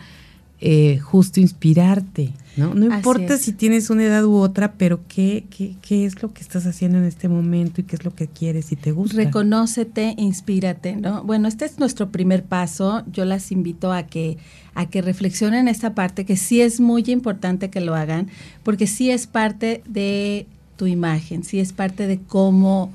eh, 0.61 0.99
justo 0.99 1.41
inspirarte, 1.41 2.33
¿no? 2.57 2.75
No 2.75 2.87
importa 2.87 3.37
si 3.37 3.53
tienes 3.53 3.91
una 3.91 4.05
edad 4.05 4.25
u 4.25 4.37
otra, 4.37 4.73
pero 4.73 5.01
¿qué, 5.07 5.45
qué, 5.51 5.75
qué 5.83 6.07
es 6.07 6.23
lo 6.23 6.33
que 6.33 6.41
estás 6.41 6.67
haciendo 6.67 6.99
en 6.99 7.05
este 7.05 7.29
momento 7.29 7.81
y 7.81 7.85
qué 7.85 7.97
es 7.97 8.05
lo 8.05 8.15
que 8.15 8.27
quieres 8.27 8.73
y 8.73 8.77
te 8.77 8.93
gusta. 8.93 9.17
Reconócete, 9.17 10.15
inspírate, 10.17 10.97
¿no? 10.97 11.23
Bueno, 11.25 11.49
este 11.49 11.67
es 11.67 11.79
nuestro 11.79 12.11
primer 12.11 12.43
paso. 12.45 13.05
Yo 13.13 13.27
las 13.27 13.53
invito 13.53 13.93
a 13.93 14.05
que 14.05 14.39
a 14.77 14.87
que 14.87 15.01
reflexionen 15.01 15.69
esta 15.69 15.95
parte, 15.95 16.27
que 16.27 16.37
sí 16.37 16.61
es 16.61 16.81
muy 16.81 17.03
importante 17.07 17.71
que 17.71 17.81
lo 17.81 17.95
hagan, 17.95 18.29
porque 18.63 18.87
sí 18.87 19.11
es 19.11 19.27
parte 19.27 19.83
de 19.89 20.47
tu 20.77 20.87
imagen, 20.87 21.45
sí 21.45 21.61
es 21.61 21.73
parte 21.73 22.07
de 22.07 22.19
cómo, 22.19 22.93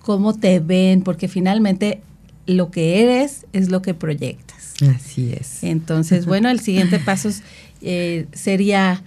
cómo 0.00 0.34
te 0.34 0.60
ven, 0.60 1.02
porque 1.02 1.26
finalmente 1.26 2.00
lo 2.46 2.70
que 2.70 3.02
eres 3.02 3.46
es 3.52 3.68
lo 3.68 3.82
que 3.82 3.94
proyectas. 3.94 4.43
Así 4.82 5.32
es. 5.32 5.62
Entonces, 5.62 6.26
bueno, 6.26 6.48
el 6.48 6.60
siguiente 6.60 6.98
paso 7.04 7.30
eh, 7.80 8.26
sería, 8.32 9.02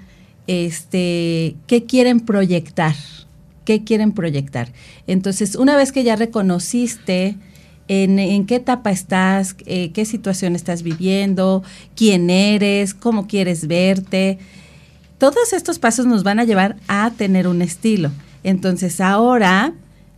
este, 0.48 1.56
¿qué 1.68 1.86
quieren 1.86 2.22
proyectar? 2.22 2.96
¿Qué 3.66 3.84
quieren 3.84 4.14
proyectar? 4.14 4.72
Entonces, 5.08 5.56
una 5.56 5.76
vez 5.76 5.92
que 5.92 6.04
ya 6.04 6.16
reconociste 6.16 7.36
en, 7.90 8.46
qué 8.46 8.56
etapa 8.56 8.92
estás, 8.92 9.56
eh, 9.66 9.92
qué 9.92 10.06
situación 10.06 10.56
estás 10.56 10.84
viviendo, 10.84 11.64
quién 11.96 12.30
eres, 12.30 12.94
cómo 12.94 13.28
quieres 13.28 13.68
verte, 13.68 14.40
todos 15.18 15.52
estos 15.54 15.80
pasos 15.80 16.06
nos 16.06 16.24
van 16.24 16.40
a 16.40 16.44
llevar 16.44 16.78
a 16.88 17.12
tener 17.18 17.48
un 17.48 17.62
estilo. 17.62 18.12
Entonces, 18.44 19.02
ahora 19.02 19.74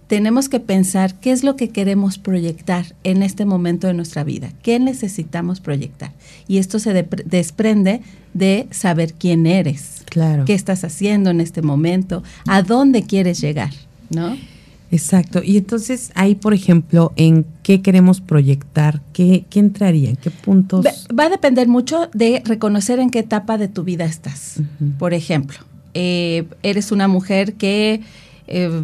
tenemos 0.09 0.49
que 0.49 0.59
pensar 0.59 1.19
qué 1.19 1.31
es 1.31 1.43
lo 1.43 1.55
que 1.55 1.69
queremos 1.69 2.17
proyectar 2.17 2.95
en 3.03 3.21
este 3.21 3.45
momento 3.45 3.85
de 3.85 3.93
nuestra 3.93 4.23
vida, 4.23 4.51
qué 4.63 4.79
necesitamos 4.79 5.59
proyectar. 5.59 6.13
Y 6.47 6.57
esto 6.57 6.79
se 6.79 7.07
desprende 7.25 8.01
de 8.33 8.67
saber 8.71 9.13
quién 9.13 9.45
eres, 9.45 10.01
claro. 10.09 10.45
qué 10.45 10.55
estás 10.55 10.83
haciendo 10.83 11.29
en 11.29 11.41
este 11.41 11.61
momento, 11.61 12.23
a 12.47 12.63
dónde 12.63 13.03
quieres 13.03 13.39
llegar, 13.39 13.69
¿no? 14.09 14.35
Exacto. 14.89 15.43
Y 15.43 15.57
entonces 15.57 16.11
ahí, 16.15 16.33
por 16.33 16.55
ejemplo, 16.55 17.13
¿en 17.15 17.45
qué 17.61 17.83
queremos 17.83 18.19
proyectar? 18.19 19.03
¿Qué, 19.13 19.45
qué 19.47 19.59
entraría? 19.59 20.09
¿En 20.09 20.15
qué 20.15 20.31
puntos? 20.31 20.83
Va, 20.83 21.25
a 21.25 21.29
depender 21.29 21.67
mucho 21.67 22.09
de 22.15 22.41
reconocer 22.45 22.97
en 22.97 23.11
qué 23.11 23.19
etapa 23.19 23.59
de 23.59 23.67
tu 23.67 23.83
vida 23.83 24.05
estás. 24.05 24.55
Por 24.97 25.13
ejemplo, 25.13 25.59
eh, 25.93 26.47
eres 26.63 26.91
una 26.91 27.07
mujer 27.07 27.53
que 27.53 28.01
eh, 28.47 28.83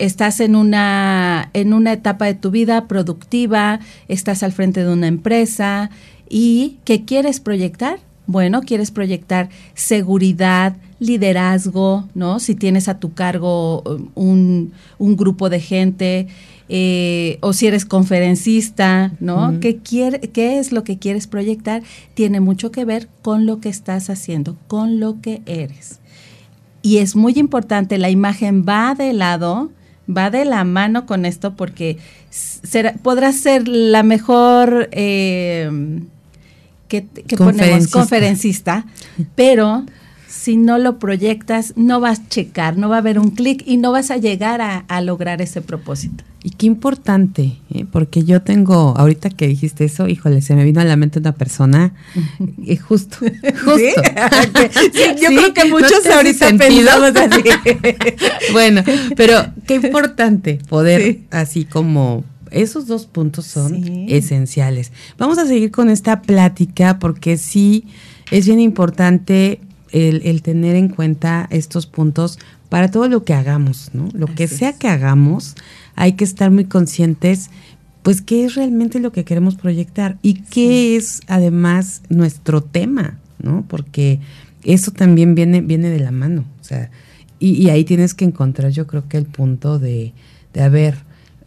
estás 0.00 0.40
en 0.40 0.56
una, 0.56 1.50
en 1.52 1.74
una 1.74 1.92
etapa 1.92 2.24
de 2.24 2.34
tu 2.34 2.50
vida 2.50 2.88
productiva, 2.88 3.80
estás 4.08 4.42
al 4.42 4.52
frente 4.52 4.82
de 4.82 4.92
una 4.92 5.06
empresa 5.06 5.90
y 6.28 6.78
¿qué 6.84 7.04
quieres 7.04 7.38
proyectar? 7.38 8.00
Bueno, 8.26 8.62
quieres 8.62 8.90
proyectar 8.90 9.50
seguridad, 9.74 10.76
liderazgo, 11.00 12.08
¿no? 12.14 12.38
Si 12.38 12.54
tienes 12.54 12.88
a 12.88 12.98
tu 12.98 13.12
cargo 13.12 13.82
um, 14.14 14.70
un, 14.98 15.16
grupo 15.16 15.50
de 15.50 15.60
gente, 15.60 16.28
eh, 16.68 17.38
o 17.40 17.52
si 17.52 17.66
eres 17.66 17.84
conferencista, 17.84 19.12
¿no? 19.20 19.58
¿Qué, 19.60 19.78
quiere, 19.78 20.20
¿Qué 20.20 20.60
es 20.60 20.72
lo 20.72 20.84
que 20.84 20.98
quieres 20.98 21.26
proyectar? 21.26 21.82
Tiene 22.14 22.40
mucho 22.40 22.70
que 22.70 22.84
ver 22.84 23.08
con 23.22 23.46
lo 23.46 23.60
que 23.60 23.68
estás 23.68 24.08
haciendo, 24.08 24.56
con 24.68 25.00
lo 25.00 25.20
que 25.20 25.42
eres. 25.46 25.98
Y 26.82 26.98
es 26.98 27.16
muy 27.16 27.34
importante, 27.36 27.98
la 27.98 28.10
imagen 28.10 28.64
va 28.66 28.94
de 28.94 29.12
lado 29.12 29.70
va 30.16 30.30
de 30.30 30.44
la 30.44 30.64
mano 30.64 31.06
con 31.06 31.24
esto 31.24 31.54
porque 31.54 31.98
será, 32.30 32.94
podrás 32.94 33.36
ser 33.36 33.68
la 33.68 34.02
mejor 34.02 34.88
eh, 34.92 35.70
que, 36.88 37.02
ponemos 37.36 37.88
conferencista, 37.88 38.84
pero 39.34 39.84
si 40.30 40.56
no 40.56 40.78
lo 40.78 41.00
proyectas, 41.00 41.72
no 41.76 41.98
vas 41.98 42.20
a 42.20 42.28
checar, 42.28 42.76
no 42.78 42.88
va 42.88 42.96
a 42.96 42.98
haber 43.00 43.18
un 43.18 43.30
clic 43.30 43.64
y 43.66 43.78
no 43.78 43.90
vas 43.90 44.12
a 44.12 44.16
llegar 44.16 44.60
a, 44.60 45.00
lograr 45.00 45.42
ese 45.42 45.60
propósito. 45.60 46.22
Y 46.42 46.50
qué 46.50 46.66
importante, 46.66 47.58
¿eh? 47.74 47.84
porque 47.90 48.22
yo 48.22 48.40
tengo, 48.40 48.94
ahorita 48.96 49.28
que 49.30 49.48
dijiste 49.48 49.84
eso, 49.84 50.06
híjole, 50.06 50.40
se 50.40 50.54
me 50.54 50.64
vino 50.64 50.80
a 50.80 50.84
la 50.84 50.96
mente 50.96 51.18
una 51.18 51.32
persona, 51.32 51.94
justo, 52.88 53.18
justo. 53.18 54.02
yo 55.20 55.28
creo 55.28 55.52
que 55.52 55.64
muchos 55.64 56.06
ahorita 56.06 56.48
pensamos 56.56 57.12
así. 57.16 57.42
bueno, 58.52 58.82
pero 59.16 59.52
qué 59.66 59.74
importante 59.74 60.60
poder 60.68 61.22
así 61.30 61.64
como 61.64 62.24
esos 62.52 62.86
dos 62.86 63.06
puntos 63.06 63.46
son 63.46 64.08
esenciales. 64.08 64.92
Vamos 65.18 65.38
a 65.38 65.46
seguir 65.46 65.72
con 65.72 65.90
esta 65.90 66.22
plática 66.22 67.00
porque 67.00 67.36
sí 67.36 67.86
es 68.30 68.46
bien 68.46 68.60
importante 68.60 69.60
el, 69.92 70.42
tener 70.42 70.76
en 70.76 70.88
cuenta 70.88 71.46
estos 71.50 71.86
puntos 71.86 72.38
para 72.68 72.90
todo 72.90 73.08
lo 73.08 73.24
que 73.24 73.34
hagamos, 73.34 73.90
¿no? 73.92 74.08
Lo 74.12 74.26
que 74.26 74.48
sea 74.48 74.72
que 74.72 74.88
hagamos, 74.88 75.56
hay 75.96 76.12
que 76.12 76.24
estar 76.24 76.50
muy 76.50 76.64
conscientes, 76.64 77.50
pues, 78.02 78.22
qué 78.22 78.44
es 78.44 78.54
realmente 78.54 79.00
lo 79.00 79.12
que 79.12 79.24
queremos 79.24 79.56
proyectar 79.56 80.18
y 80.22 80.34
qué 80.34 80.96
es 80.96 81.20
además 81.26 82.02
nuestro 82.08 82.62
tema, 82.62 83.18
¿no? 83.42 83.64
Porque 83.68 84.20
eso 84.62 84.90
también 84.92 85.34
viene, 85.34 85.60
viene 85.60 85.90
de 85.90 86.00
la 86.00 86.10
mano, 86.10 86.44
o 86.60 86.64
sea, 86.64 86.90
y, 87.38 87.70
ahí 87.70 87.84
tienes 87.84 88.12
que 88.12 88.26
encontrar, 88.26 88.70
yo 88.70 88.86
creo 88.86 89.08
que 89.08 89.16
el 89.16 89.24
punto 89.24 89.78
de, 89.78 90.12
de 90.52 90.62
a 90.62 90.68
ver, 90.68 90.96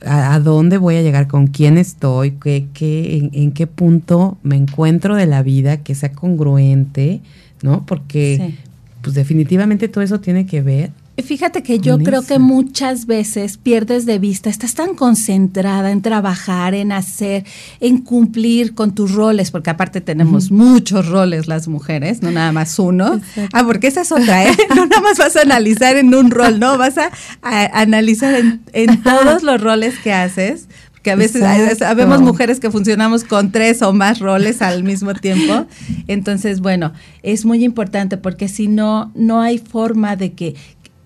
a, 0.05 0.39
dónde 0.39 0.77
voy 0.77 0.95
a 0.95 1.01
llegar, 1.01 1.27
con 1.27 1.47
quién 1.47 1.77
estoy, 1.77 2.31
qué, 2.31 2.67
qué, 2.73 3.29
en, 3.31 3.51
qué 3.51 3.67
punto 3.67 4.37
me 4.43 4.55
encuentro 4.55 5.15
de 5.15 5.25
la 5.25 5.43
vida, 5.43 5.77
que 5.77 5.95
sea 5.95 6.11
congruente, 6.11 7.21
¿no? 7.61 7.85
Porque 7.85 8.55
pues 9.01 9.15
definitivamente 9.15 9.87
todo 9.87 10.03
eso 10.03 10.19
tiene 10.19 10.45
que 10.45 10.61
ver 10.61 10.91
Fíjate 11.21 11.61
que 11.61 11.77
yo 11.77 11.99
creo 11.99 12.23
que 12.23 12.39
muchas 12.39 13.05
veces 13.05 13.57
pierdes 13.57 14.07
de 14.07 14.17
vista, 14.17 14.49
estás 14.49 14.73
tan 14.73 14.95
concentrada 14.95 15.91
en 15.91 16.01
trabajar, 16.01 16.73
en 16.73 16.91
hacer, 16.91 17.45
en 17.79 17.99
cumplir 17.99 18.73
con 18.73 18.95
tus 18.95 19.11
roles, 19.11 19.51
porque 19.51 19.69
aparte 19.69 20.01
tenemos 20.01 20.49
muchos 20.49 21.07
roles 21.07 21.47
las 21.47 21.67
mujeres, 21.67 22.23
no 22.23 22.31
nada 22.31 22.51
más 22.51 22.79
uno. 22.79 23.21
Ah, 23.53 23.63
porque 23.63 23.87
esa 23.87 24.01
es 24.01 24.11
otra, 24.11 24.43
¿eh? 24.43 24.57
No 24.75 24.87
nada 24.87 25.03
más 25.03 25.19
vas 25.19 25.35
a 25.35 25.41
analizar 25.41 25.97
en 25.97 26.15
un 26.15 26.31
rol, 26.31 26.59
no, 26.59 26.79
vas 26.79 26.95
a, 26.97 27.11
analizar 27.43 28.33
en, 28.33 28.61
en 28.73 29.03
todos 29.03 29.43
los 29.43 29.61
roles 29.61 29.99
que 29.99 30.11
haces, 30.13 30.67
que 31.03 31.11
a 31.11 31.15
veces 31.15 31.43
sabemos 31.77 32.21
mujeres 32.21 32.59
que 32.59 32.71
funcionamos 32.71 33.23
con 33.23 33.51
tres 33.51 33.81
o 33.83 33.93
más 33.93 34.19
roles 34.19 34.61
al 34.61 34.83
mismo 34.83 35.13
tiempo. 35.13 35.67
Entonces, 36.07 36.61
bueno, 36.61 36.93
es 37.21 37.45
muy 37.45 37.63
importante 37.63 38.17
porque 38.17 38.47
si 38.47 38.67
no, 38.67 39.11
no 39.13 39.41
hay 39.41 39.57
forma 39.57 40.15
de 40.15 40.31
que 40.31 40.55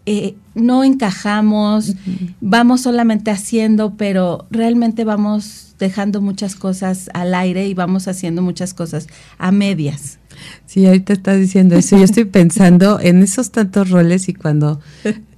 eh, 0.09 0.35
no 0.55 0.85
encajamos, 0.85 1.93
vamos 2.39 2.79
solamente 2.79 3.29
haciendo, 3.29 3.95
pero 3.97 4.47
realmente 4.49 5.03
vamos 5.03 5.75
dejando 5.79 6.21
muchas 6.21 6.55
cosas 6.55 7.09
al 7.13 7.35
aire 7.35 7.67
y 7.67 7.73
vamos 7.73 8.07
haciendo 8.07 8.41
muchas 8.41 8.73
cosas 8.73 9.07
a 9.37 9.51
medias. 9.51 10.17
Sí, 10.65 10.85
ahorita 10.85 11.11
estás 11.11 11.37
diciendo 11.37 11.75
eso. 11.75 11.97
Yo 11.97 12.05
estoy 12.05 12.23
pensando 12.39 13.01
en 13.01 13.21
esos 13.21 13.51
tantos 13.51 13.89
roles 13.89 14.29
y 14.29 14.33
cuando 14.33 14.79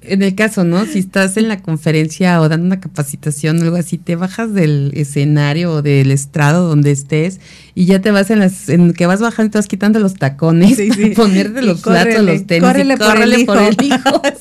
en 0.09 0.23
el 0.23 0.35
caso, 0.35 0.63
¿no? 0.63 0.85
Si 0.85 0.99
estás 0.99 1.37
en 1.37 1.47
la 1.47 1.61
conferencia 1.61 2.41
o 2.41 2.49
dando 2.49 2.65
una 2.65 2.79
capacitación 2.79 3.59
o 3.59 3.63
algo 3.63 3.75
así, 3.75 3.97
te 3.97 4.15
bajas 4.15 4.53
del 4.53 4.91
escenario 4.95 5.73
o 5.73 5.81
del 5.81 6.11
estrado 6.11 6.67
donde 6.67 6.91
estés 6.91 7.39
y 7.79 7.85
ya 7.85 8.01
te 8.01 8.11
vas 8.11 8.29
en 8.29 8.39
las, 8.39 8.67
en 8.67 8.91
que 8.93 9.05
vas 9.05 9.21
bajando 9.21 9.47
y 9.47 9.51
te 9.51 9.57
vas 9.57 9.67
quitando 9.67 9.99
los 9.99 10.15
tacones, 10.15 10.77
ponerte 11.15 11.61
los 11.61 11.79
platos, 11.79 12.23
los 12.23 12.45
tenis, 12.45 12.67
córrele, 12.67 12.97
por, 12.97 13.57
el 13.61 13.81
hijo. 13.81 14.21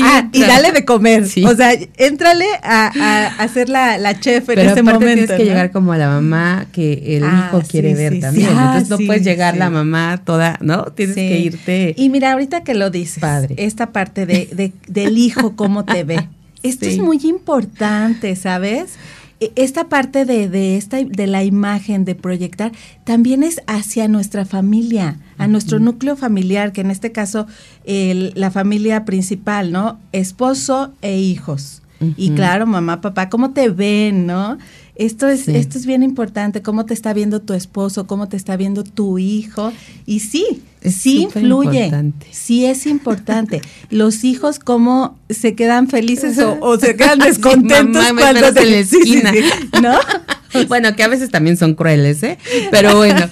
Ah, 0.00 0.28
y, 0.32 0.40
dale 0.40 0.72
de 0.72 0.84
comer. 0.84 1.24
O 1.44 1.54
sea, 1.54 1.72
éntrale 1.96 2.46
a, 2.62 2.92
a, 2.98 3.26
hacer 3.42 3.68
la, 3.68 3.98
la 3.98 4.18
chef 4.18 4.48
en 4.50 4.60
ese 4.60 4.82
momento. 4.82 5.04
tienes 5.04 5.30
que 5.30 5.44
llegar 5.44 5.72
como 5.72 5.92
a 5.92 5.98
la 5.98 6.08
mamá 6.08 6.66
que 6.72 7.16
el 7.16 7.24
ah, 7.24 7.48
hijo 7.48 7.62
quiere 7.68 7.94
ver 7.94 8.20
también. 8.20 8.48
Entonces 8.48 8.88
no 8.88 8.98
puedes 8.98 9.24
llegar 9.24 9.56
la 9.56 9.68
mamá 9.68 10.22
toda, 10.24 10.58
¿no? 10.62 10.84
Tienes 10.84 11.16
que 11.16 11.38
irte. 11.38 11.94
Y 11.96 12.08
mira, 12.08 12.32
ahorita 12.32 12.62
que 12.62 12.74
lo 12.74 12.90
dices, 12.90 13.18
Padre. 13.18 13.54
esta 13.58 13.92
parte 13.92 14.26
de, 14.26 14.48
de, 14.52 14.72
del 14.86 15.15
hijo 15.16 15.56
cómo 15.56 15.84
te 15.84 16.04
ve. 16.04 16.28
Esto 16.62 16.86
es 16.86 16.98
muy 16.98 17.20
importante, 17.22 18.34
¿sabes? 18.34 18.94
E, 19.40 19.52
esta 19.56 19.88
parte 19.88 20.24
de, 20.24 20.48
de, 20.48 20.76
esta, 20.76 20.98
de 21.02 21.26
la 21.26 21.44
imagen, 21.44 22.04
de 22.04 22.14
proyectar, 22.14 22.72
también 23.04 23.42
es 23.42 23.60
hacia 23.66 24.08
nuestra 24.08 24.44
familia, 24.44 25.20
a 25.38 25.46
nuestro 25.46 25.78
núcleo 25.78 26.16
familiar, 26.16 26.72
que 26.72 26.80
en 26.80 26.90
este 26.90 27.12
caso 27.12 27.46
la 27.84 28.50
familia 28.50 29.04
principal, 29.04 29.70
¿no? 29.70 30.00
Esposo 30.12 30.92
e 31.02 31.18
hijos. 31.18 31.82
Y 32.16 32.30
claro, 32.32 32.66
mamá, 32.66 33.00
papá, 33.00 33.30
¿cómo 33.30 33.52
te 33.52 33.70
ven, 33.70 34.26
no? 34.26 34.58
Esto 34.98 35.28
es, 35.28 35.46
esto 35.48 35.76
es 35.76 35.84
bien 35.84 36.02
importante, 36.02 36.62
cómo 36.62 36.86
te 36.86 36.94
está 36.94 37.12
viendo 37.12 37.40
tu 37.40 37.52
esposo, 37.52 38.06
cómo 38.06 38.28
te 38.28 38.36
está 38.36 38.56
viendo 38.56 38.82
tu 38.82 39.18
hijo. 39.18 39.72
Y 40.06 40.20
sí, 40.20 40.62
sí 40.82 41.22
influye, 41.22 41.90
sí 42.30 42.64
es 42.64 42.86
importante. 42.86 43.60
Los 43.90 44.24
hijos 44.24 44.58
cómo 44.58 45.18
se 45.28 45.54
quedan 45.54 45.88
felices 45.88 46.38
o, 46.38 46.78
se 46.78 46.96
quedan 46.96 47.18
descontentos 47.18 48.04
cuando 48.18 48.52
se 48.52 48.64
les 48.64 48.92
esquina. 48.92 49.32
¿no? 49.82 49.98
bueno, 50.68 50.96
que 50.96 51.02
a 51.02 51.08
veces 51.08 51.30
también 51.30 51.58
son 51.58 51.74
crueles, 51.74 52.22
¿eh? 52.22 52.38
Pero 52.70 52.96
bueno, 52.96 53.28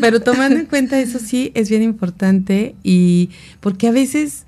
pero 0.00 0.20
tomando 0.20 0.58
en 0.58 0.66
cuenta 0.66 0.98
eso 0.98 1.20
sí 1.20 1.52
es 1.54 1.68
bien 1.68 1.82
importante 1.82 2.74
y 2.82 3.30
porque 3.60 3.86
a 3.86 3.92
veces 3.92 4.46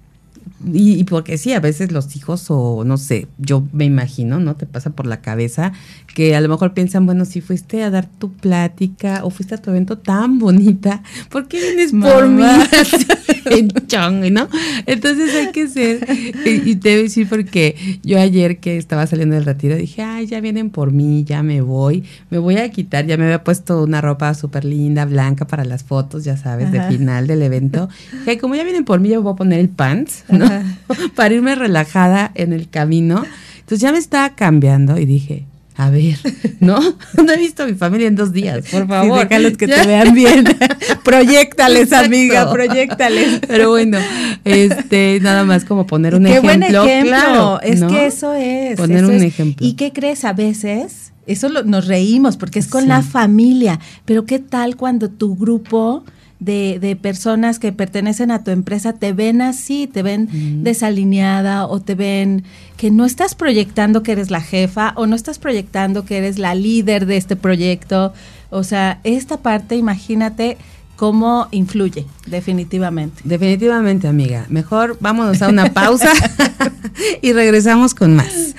y, 0.73 1.05
porque 1.05 1.39
sí, 1.39 1.53
a 1.53 1.61
veces 1.61 1.93
los 1.93 2.17
hijos 2.17 2.47
o 2.49 2.83
no 2.85 2.97
sé, 2.97 3.29
yo 3.39 3.67
me 3.73 3.85
imagino, 3.85 4.41
¿no? 4.41 4.57
Te 4.57 4.67
pasa 4.67 4.91
por 4.91 5.07
la 5.07 5.21
cabeza 5.21 5.73
que 6.17 6.35
a 6.35 6.41
lo 6.41 6.49
mejor 6.49 6.73
piensan, 6.73 7.05
bueno, 7.05 7.27
si 7.27 7.43
fuiste 7.43 7.83
a 7.83 7.91
dar 7.91 8.07
tu 8.07 8.33
plática 8.33 9.21
o 9.23 9.29
fuiste 9.29 9.55
a 9.55 9.59
tu 9.59 9.69
evento 9.69 9.99
tan 9.99 10.39
bonita, 10.39 11.03
¿por 11.29 11.47
qué 11.47 11.61
vienes 11.61 11.93
por 11.93 12.27
mí? 12.27 12.43
en 13.45 13.69
chong, 13.87 14.33
¿no? 14.33 14.49
Entonces 14.87 15.35
hay 15.35 15.53
que 15.53 15.69
ser, 15.69 16.09
y, 16.47 16.75
te 16.77 16.93
voy 16.93 17.01
a 17.01 17.03
decir 17.03 17.29
porque 17.29 17.99
yo 18.03 18.19
ayer 18.19 18.61
que 18.61 18.79
estaba 18.79 19.07
saliendo 19.07 19.35
del 19.35 19.45
retiro 19.45 19.77
dije, 19.77 20.01
ay, 20.01 20.25
ya 20.27 20.41
vienen 20.41 20.71
por 20.71 20.91
mí, 20.91 21.23
ya 21.25 21.43
me 21.43 21.61
voy, 21.61 22.03
me 22.31 22.39
voy 22.39 22.57
a 22.57 22.71
quitar, 22.71 23.05
ya 23.05 23.19
me 23.19 23.25
había 23.25 23.45
puesto 23.45 23.83
una 23.83 24.01
ropa 24.01 24.33
súper 24.33 24.65
linda, 24.65 25.05
blanca 25.05 25.47
para 25.47 25.67
las 25.67 25.85
fotos, 25.85 26.25
ya 26.25 26.39
sabes, 26.39 26.73
de 26.73 26.81
final 26.85 27.27
del 27.27 27.43
evento. 27.43 27.91
Que 28.25 28.39
como 28.39 28.55
ya 28.55 28.65
vienen 28.65 28.87
por 28.87 29.01
mí, 29.01 29.11
yo 29.11 29.21
voy 29.21 29.35
a 29.35 29.37
poner 29.37 29.61
el 29.61 29.69
pants, 29.69 30.25
¿no? 30.31 30.49
para 31.15 31.35
irme 31.35 31.55
relajada 31.57 32.33
en 32.35 32.55
el 32.55 32.71
camino. 32.71 33.23
Entonces 33.59 33.81
ya 33.81 33.93
me 33.93 33.99
estaba 33.99 34.35
cambiando 34.35 34.97
y 34.97 35.05
dije, 35.05 35.45
a 35.77 35.91
ver, 35.91 36.19
¿no? 36.61 36.79
No 37.23 37.33
he 37.33 37.37
visto 37.37 37.65
a 37.65 37.67
mi 37.67 37.75
familia 37.75 38.09
en 38.09 38.17
dos 38.17 38.33
días, 38.33 38.65
por 38.71 38.87
favor. 38.87 39.21
Sí, 39.21 39.25
déjalos 39.29 39.57
que 39.57 39.67
te 39.67 39.87
vean 39.87 40.15
bien. 40.15 40.45
proyectales, 41.05 41.93
amiga, 41.93 42.51
proyectales. 42.51 43.41
Pero 43.47 43.71
bueno, 43.71 43.99
este, 44.45 45.19
nada 45.21 45.45
más 45.45 45.65
como 45.65 45.87
poner 45.87 46.15
un 46.15 46.25
Qué 46.25 46.39
ejemplo. 46.39 46.49
Buen 46.49 46.63
ejemplo. 46.63 47.61
es 47.63 47.83
que 47.83 48.07
eso 48.07 48.33
es. 48.33 48.77
Poner 48.77 49.05
un 49.05 49.23
ejemplo. 49.23 49.67
¿Y 49.67 49.75
qué 49.75 49.93
crees? 49.93 50.25
A 50.25 50.33
veces, 50.33 51.13
eso 51.27 51.49
nos 51.49 51.87
reímos 51.87 52.37
porque 52.37 52.59
es 52.59 52.69
con 52.69 52.89
la 52.89 53.03
familia, 53.03 53.79
pero 54.05 54.25
¿qué 54.25 54.39
tal 54.39 54.77
cuando 54.77 55.11
tu 55.11 55.37
grupo 55.37 56.05
de, 56.41 56.79
de, 56.81 56.97
personas 56.97 57.59
que 57.59 57.73
pertenecen 57.73 58.31
a 58.31 58.45
tu 58.45 58.51
empresa 58.51 58.93
te 58.93 59.13
ven 59.13 59.41
así, 59.41 59.87
te 59.87 60.03
ven 60.03 60.63
desalineada 60.63 61.67
o 61.67 61.81
te 61.81 61.95
ven 61.95 62.45
que 62.77 62.91
no 62.91 63.05
estás 63.05 63.35
proyectando 63.35 64.03
que 64.03 64.13
eres 64.13 64.31
la 64.31 64.41
jefa 64.41 64.93
o 64.97 65.07
no 65.07 65.17
estás 65.17 65.39
proyectando 65.39 66.05
que 66.05 66.19
eres 66.19 66.39
la 66.39 66.55
líder 66.55 67.07
de 67.07 67.17
este 67.17 67.37
proyecto. 67.37 68.13
O 68.51 68.65
sea, 68.65 69.01
esta 69.05 69.39
parte, 69.39 69.77
imagínate 69.77 70.59
cómo 70.97 71.49
influye, 71.51 72.07
definitivamente. 72.27 73.23
Definitivamente, 73.25 74.09
amiga. 74.09 74.47
Mejor 74.49 74.97
vámonos 75.01 75.43
a 75.43 75.49
una 75.49 75.73
pausa 75.73 76.13
y 77.23 77.33
regresamos 77.33 77.95
con 77.95 78.15
más. 78.15 78.55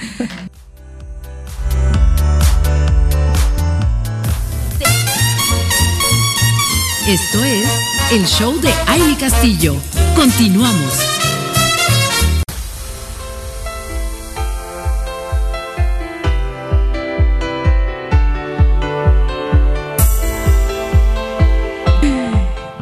Esto 7.08 7.42
es 7.42 7.66
el 8.12 8.26
show 8.26 8.60
de 8.60 8.68
Aile 8.86 9.16
Castillo. 9.18 9.78
Continuamos. 10.14 11.00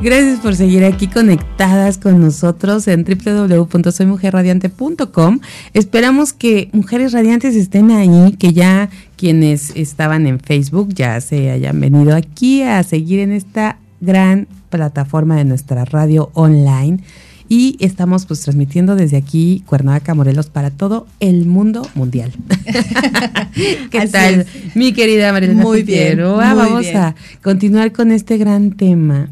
Gracias 0.01 0.39
por 0.39 0.55
seguir 0.55 0.83
aquí 0.85 1.07
conectadas 1.07 1.99
con 1.99 2.19
nosotros 2.19 2.87
en 2.87 3.03
www.soymujerradiante.com. 3.03 5.39
Esperamos 5.75 6.33
que 6.33 6.69
Mujeres 6.73 7.11
Radiantes 7.11 7.55
estén 7.55 7.91
ahí, 7.91 8.35
que 8.39 8.53
ya 8.53 8.89
quienes 9.17 9.75
estaban 9.75 10.25
en 10.25 10.39
Facebook 10.39 10.95
ya 10.95 11.21
se 11.21 11.51
hayan 11.51 11.79
venido 11.79 12.15
aquí 12.15 12.63
a 12.63 12.81
seguir 12.81 13.19
en 13.19 13.31
esta 13.31 13.77
gran 14.05 14.47
plataforma 14.69 15.35
de 15.35 15.45
nuestra 15.45 15.85
radio 15.85 16.29
online 16.33 16.99
y 17.47 17.77
estamos 17.79 18.25
pues 18.25 18.41
transmitiendo 18.41 18.95
desde 18.95 19.17
aquí 19.17 19.63
Cuernavaca, 19.67 20.15
Morelos 20.15 20.49
para 20.49 20.71
todo 20.71 21.07
el 21.19 21.45
mundo 21.45 21.87
mundial. 21.93 22.31
¿Qué 23.91 24.07
tal, 24.07 24.47
mi 24.73 24.93
querida 24.93 25.31
Marilena? 25.31 25.61
Muy 25.61 25.83
bien. 25.83 26.19
Ah, 26.21 26.53
vamos 26.55 26.87
a 26.87 27.15
continuar 27.43 27.91
con 27.91 28.11
este 28.11 28.37
gran 28.37 28.71
tema 28.71 29.29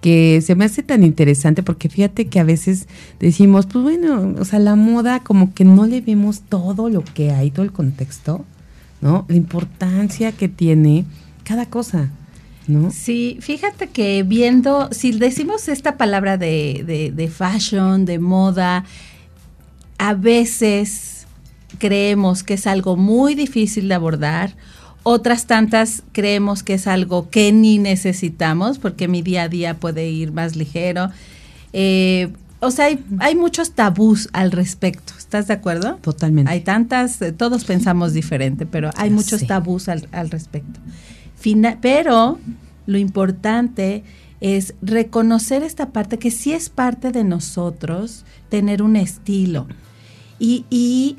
que 0.00 0.42
se 0.44 0.56
me 0.56 0.64
hace 0.64 0.82
tan 0.82 1.04
interesante 1.04 1.62
porque 1.62 1.88
fíjate 1.88 2.26
que 2.26 2.40
a 2.40 2.44
veces 2.44 2.88
decimos, 3.20 3.66
pues 3.66 3.84
bueno, 3.84 4.34
o 4.38 4.44
sea, 4.44 4.58
la 4.58 4.74
moda 4.74 5.20
como 5.20 5.54
que 5.54 5.64
no 5.64 5.86
le 5.86 6.00
vemos 6.00 6.40
todo 6.40 6.88
lo 6.88 7.04
que 7.04 7.30
hay, 7.30 7.52
todo 7.52 7.64
el 7.64 7.70
contexto, 7.70 8.44
¿no? 9.00 9.24
La 9.28 9.36
importancia 9.36 10.32
que 10.32 10.48
tiene 10.48 11.04
cada 11.44 11.66
cosa. 11.66 12.10
Sí, 12.92 13.38
fíjate 13.40 13.88
que 13.88 14.22
viendo, 14.22 14.88
si 14.92 15.12
decimos 15.12 15.68
esta 15.68 15.96
palabra 15.96 16.36
de, 16.36 17.12
de, 17.14 17.28
fashion, 17.28 18.04
de 18.04 18.18
moda, 18.18 18.84
a 19.98 20.14
veces 20.14 21.26
creemos 21.78 22.42
que 22.42 22.54
es 22.54 22.66
algo 22.66 22.96
muy 22.96 23.34
difícil 23.34 23.88
de 23.88 23.94
abordar, 23.94 24.54
otras 25.02 25.46
tantas 25.46 26.04
creemos 26.12 26.62
que 26.62 26.74
es 26.74 26.86
algo 26.86 27.28
que 27.30 27.52
ni 27.52 27.78
necesitamos 27.78 28.78
porque 28.78 29.08
mi 29.08 29.22
día 29.22 29.44
a 29.44 29.48
día 29.48 29.74
puede 29.80 30.08
ir 30.08 30.30
más 30.30 30.54
ligero. 30.54 31.10
Eh, 31.72 32.32
o 32.60 32.70
sea, 32.70 32.96
hay, 33.18 33.34
muchos 33.34 33.72
tabús 33.72 34.28
al 34.32 34.52
respecto. 34.52 35.14
¿Estás 35.18 35.48
de 35.48 35.54
acuerdo? 35.54 35.96
Totalmente. 35.96 36.52
Hay 36.52 36.60
tantas, 36.60 37.20
eh, 37.20 37.32
todos 37.32 37.64
pensamos 37.64 38.12
diferente, 38.12 38.66
pero 38.66 38.90
hay 38.96 39.10
muchos 39.10 39.44
tabús 39.48 39.88
al, 39.88 40.06
al 40.12 40.30
respecto 40.30 40.78
pero 41.80 42.38
lo 42.86 42.98
importante 42.98 44.04
es 44.40 44.74
reconocer 44.82 45.62
esta 45.62 45.90
parte 45.90 46.18
que 46.18 46.30
sí 46.30 46.52
es 46.52 46.68
parte 46.68 47.12
de 47.12 47.24
nosotros, 47.24 48.24
tener 48.48 48.82
un 48.82 48.96
estilo. 48.96 49.66
Y, 50.38 51.16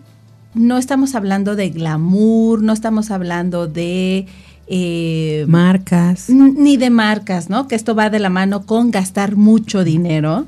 no 0.55 0.77
estamos 0.77 1.15
hablando 1.15 1.55
de 1.55 1.71
glamour, 1.71 2.61
no 2.61 2.73
estamos 2.73 3.09
hablando 3.09 3.65
de... 3.65 4.27
Eh, 4.67 5.45
marcas. 5.47 6.29
Ni 6.29 6.77
de 6.77 6.91
marcas, 6.91 7.49
¿no? 7.49 7.67
Que 7.67 7.73
esto 7.73 7.95
va 7.95 8.11
de 8.11 8.19
la 8.19 8.29
mano 8.29 8.67
con 8.67 8.91
gastar 8.91 9.35
mucho 9.35 9.83
dinero. 9.83 10.45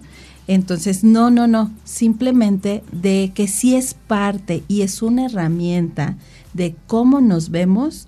Entonces, 0.47 1.03
no, 1.03 1.31
no, 1.31 1.47
no. 1.47 1.71
Simplemente 1.85 2.83
de 2.91 3.31
que 3.33 3.47
sí 3.47 3.75
es 3.75 3.95
parte 3.95 4.63
y 4.67 4.81
es 4.83 5.01
una 5.01 5.25
herramienta 5.25 6.17
de 6.53 6.75
cómo 6.85 7.19
nos 7.19 7.49
vemos 7.49 8.07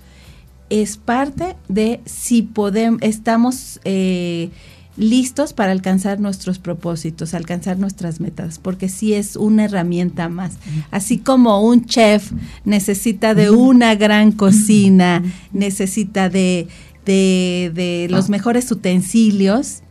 es 0.70 0.98
parte 0.98 1.56
de 1.68 2.02
si 2.06 2.42
podemos, 2.42 3.02
estamos 3.02 3.80
eh, 3.84 4.50
listos 4.98 5.54
para 5.54 5.72
alcanzar 5.72 6.20
nuestros 6.20 6.60
propósitos, 6.60 7.34
alcanzar 7.34 7.78
nuestras 7.78 8.20
metas, 8.20 8.60
porque 8.60 8.90
sí 8.90 9.14
es 9.14 9.36
una 9.36 9.66
herramienta 9.66 10.28
más. 10.30 10.54
Así 10.92 11.20
como 11.20 11.62
un 11.62 11.86
chef 11.86 12.32
necesita 12.66 13.34
de 13.36 13.52
una 13.52 13.96
gran 13.96 14.32
cocina, 14.32 15.24
necesita 15.54 16.30
de, 16.30 16.68
de 17.06 18.08
los 18.10 18.30
mejores 18.30 18.72
utensilios, 18.72 19.82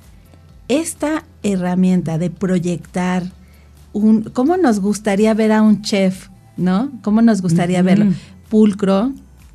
esta 0.68 1.24
herramienta 1.42 2.18
de 2.18 2.30
proyectar 2.30 3.22
un, 3.92 4.24
¿cómo 4.24 4.56
nos 4.56 4.80
gustaría 4.80 5.32
ver 5.32 5.52
a 5.52 5.62
un 5.62 5.82
chef? 5.82 6.28
¿No? 6.56 6.90
¿Cómo 7.02 7.22
nos 7.22 7.42
gustaría 7.42 7.82
verlo? 7.82 8.12
Pulcro, 8.48 9.12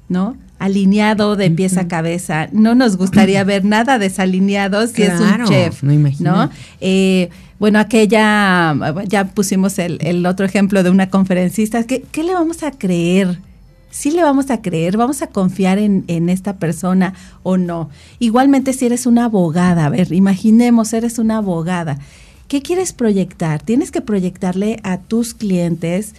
¿no? 0.08 0.38
Alineado 0.62 1.36
de 1.36 1.50
pies 1.50 1.76
a 1.78 1.88
cabeza. 1.88 2.47
No 2.52 2.76
nos 2.76 2.95
gustaría 2.95 3.43
ver 3.52 3.65
nada 3.65 3.97
desalineado 3.97 4.86
si 4.88 5.02
es 5.02 5.19
un 5.19 5.45
chef, 5.45 5.82
¿no? 5.84 6.50
Eh, 6.80 7.30
bueno, 7.60 7.80
aquella, 7.80 8.76
ya 9.08 9.26
pusimos 9.26 9.80
el, 9.80 10.26
otro 10.26 10.45
ejemplo 10.45 10.84
de 10.84 10.91
una 10.91 11.10
conferencista. 11.10 11.84
¿Qué, 11.84 12.04
¿Qué, 12.12 12.24
le 12.24 12.34
vamos 12.34 12.62
a 12.63 12.71
creer? 12.71 13.39
¿Sí 13.89 14.12
le 14.12 14.21
vamos 14.21 14.52
a 14.52 14.62
creer? 14.62 14.97
¿Vamos 14.97 15.24
a 15.24 15.28
confiar 15.28 15.80
en, 15.80 16.04
en 16.08 16.30
esta 16.30 16.58
persona 16.58 17.13
o 17.41 17.58
no? 17.58 17.89
Igualmente 18.19 18.74
si 18.74 18.86
eres 18.86 19.06
una 19.08 19.26
abogada, 19.26 19.88
a 19.88 19.89
ver, 19.89 20.13
imaginemos, 20.13 20.93
eres 20.93 21.17
una 21.17 21.38
abogada. 21.38 21.97
¿Qué 22.47 22.62
quieres 22.62 22.93
proyectar? 22.93 23.63
Tienes 23.63 23.91
que 23.91 24.02
proyectarle 24.02 24.80
a 24.84 24.97
tus 25.00 25.34
clientes 25.34 26.13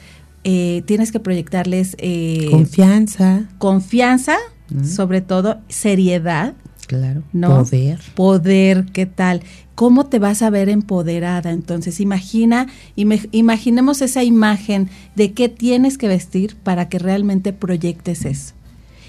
eh, 0.44 0.82
tienes 0.86 1.12
que 1.12 1.20
proyectarles 1.20 1.94
eh, 1.98 2.48
confianza. 2.50 3.44
Confianza, 3.58 4.36
sobre 4.84 5.20
todo 5.20 5.58
seriedad. 5.68 6.54
Claro. 6.86 7.22
¿no? 7.32 7.62
Poder. 7.62 8.00
Poder, 8.14 8.86
¿qué 8.92 9.06
tal? 9.06 9.42
¿Cómo 9.74 10.06
te 10.06 10.18
vas 10.18 10.42
a 10.42 10.50
ver 10.50 10.68
empoderada? 10.68 11.50
Entonces, 11.50 12.00
imagina, 12.00 12.66
imaginemos 12.96 14.02
esa 14.02 14.24
imagen 14.24 14.90
de 15.14 15.32
qué 15.32 15.48
tienes 15.48 15.96
que 15.96 16.08
vestir 16.08 16.56
para 16.56 16.88
que 16.88 16.98
realmente 16.98 17.52
proyectes 17.52 18.24
eso. 18.24 18.54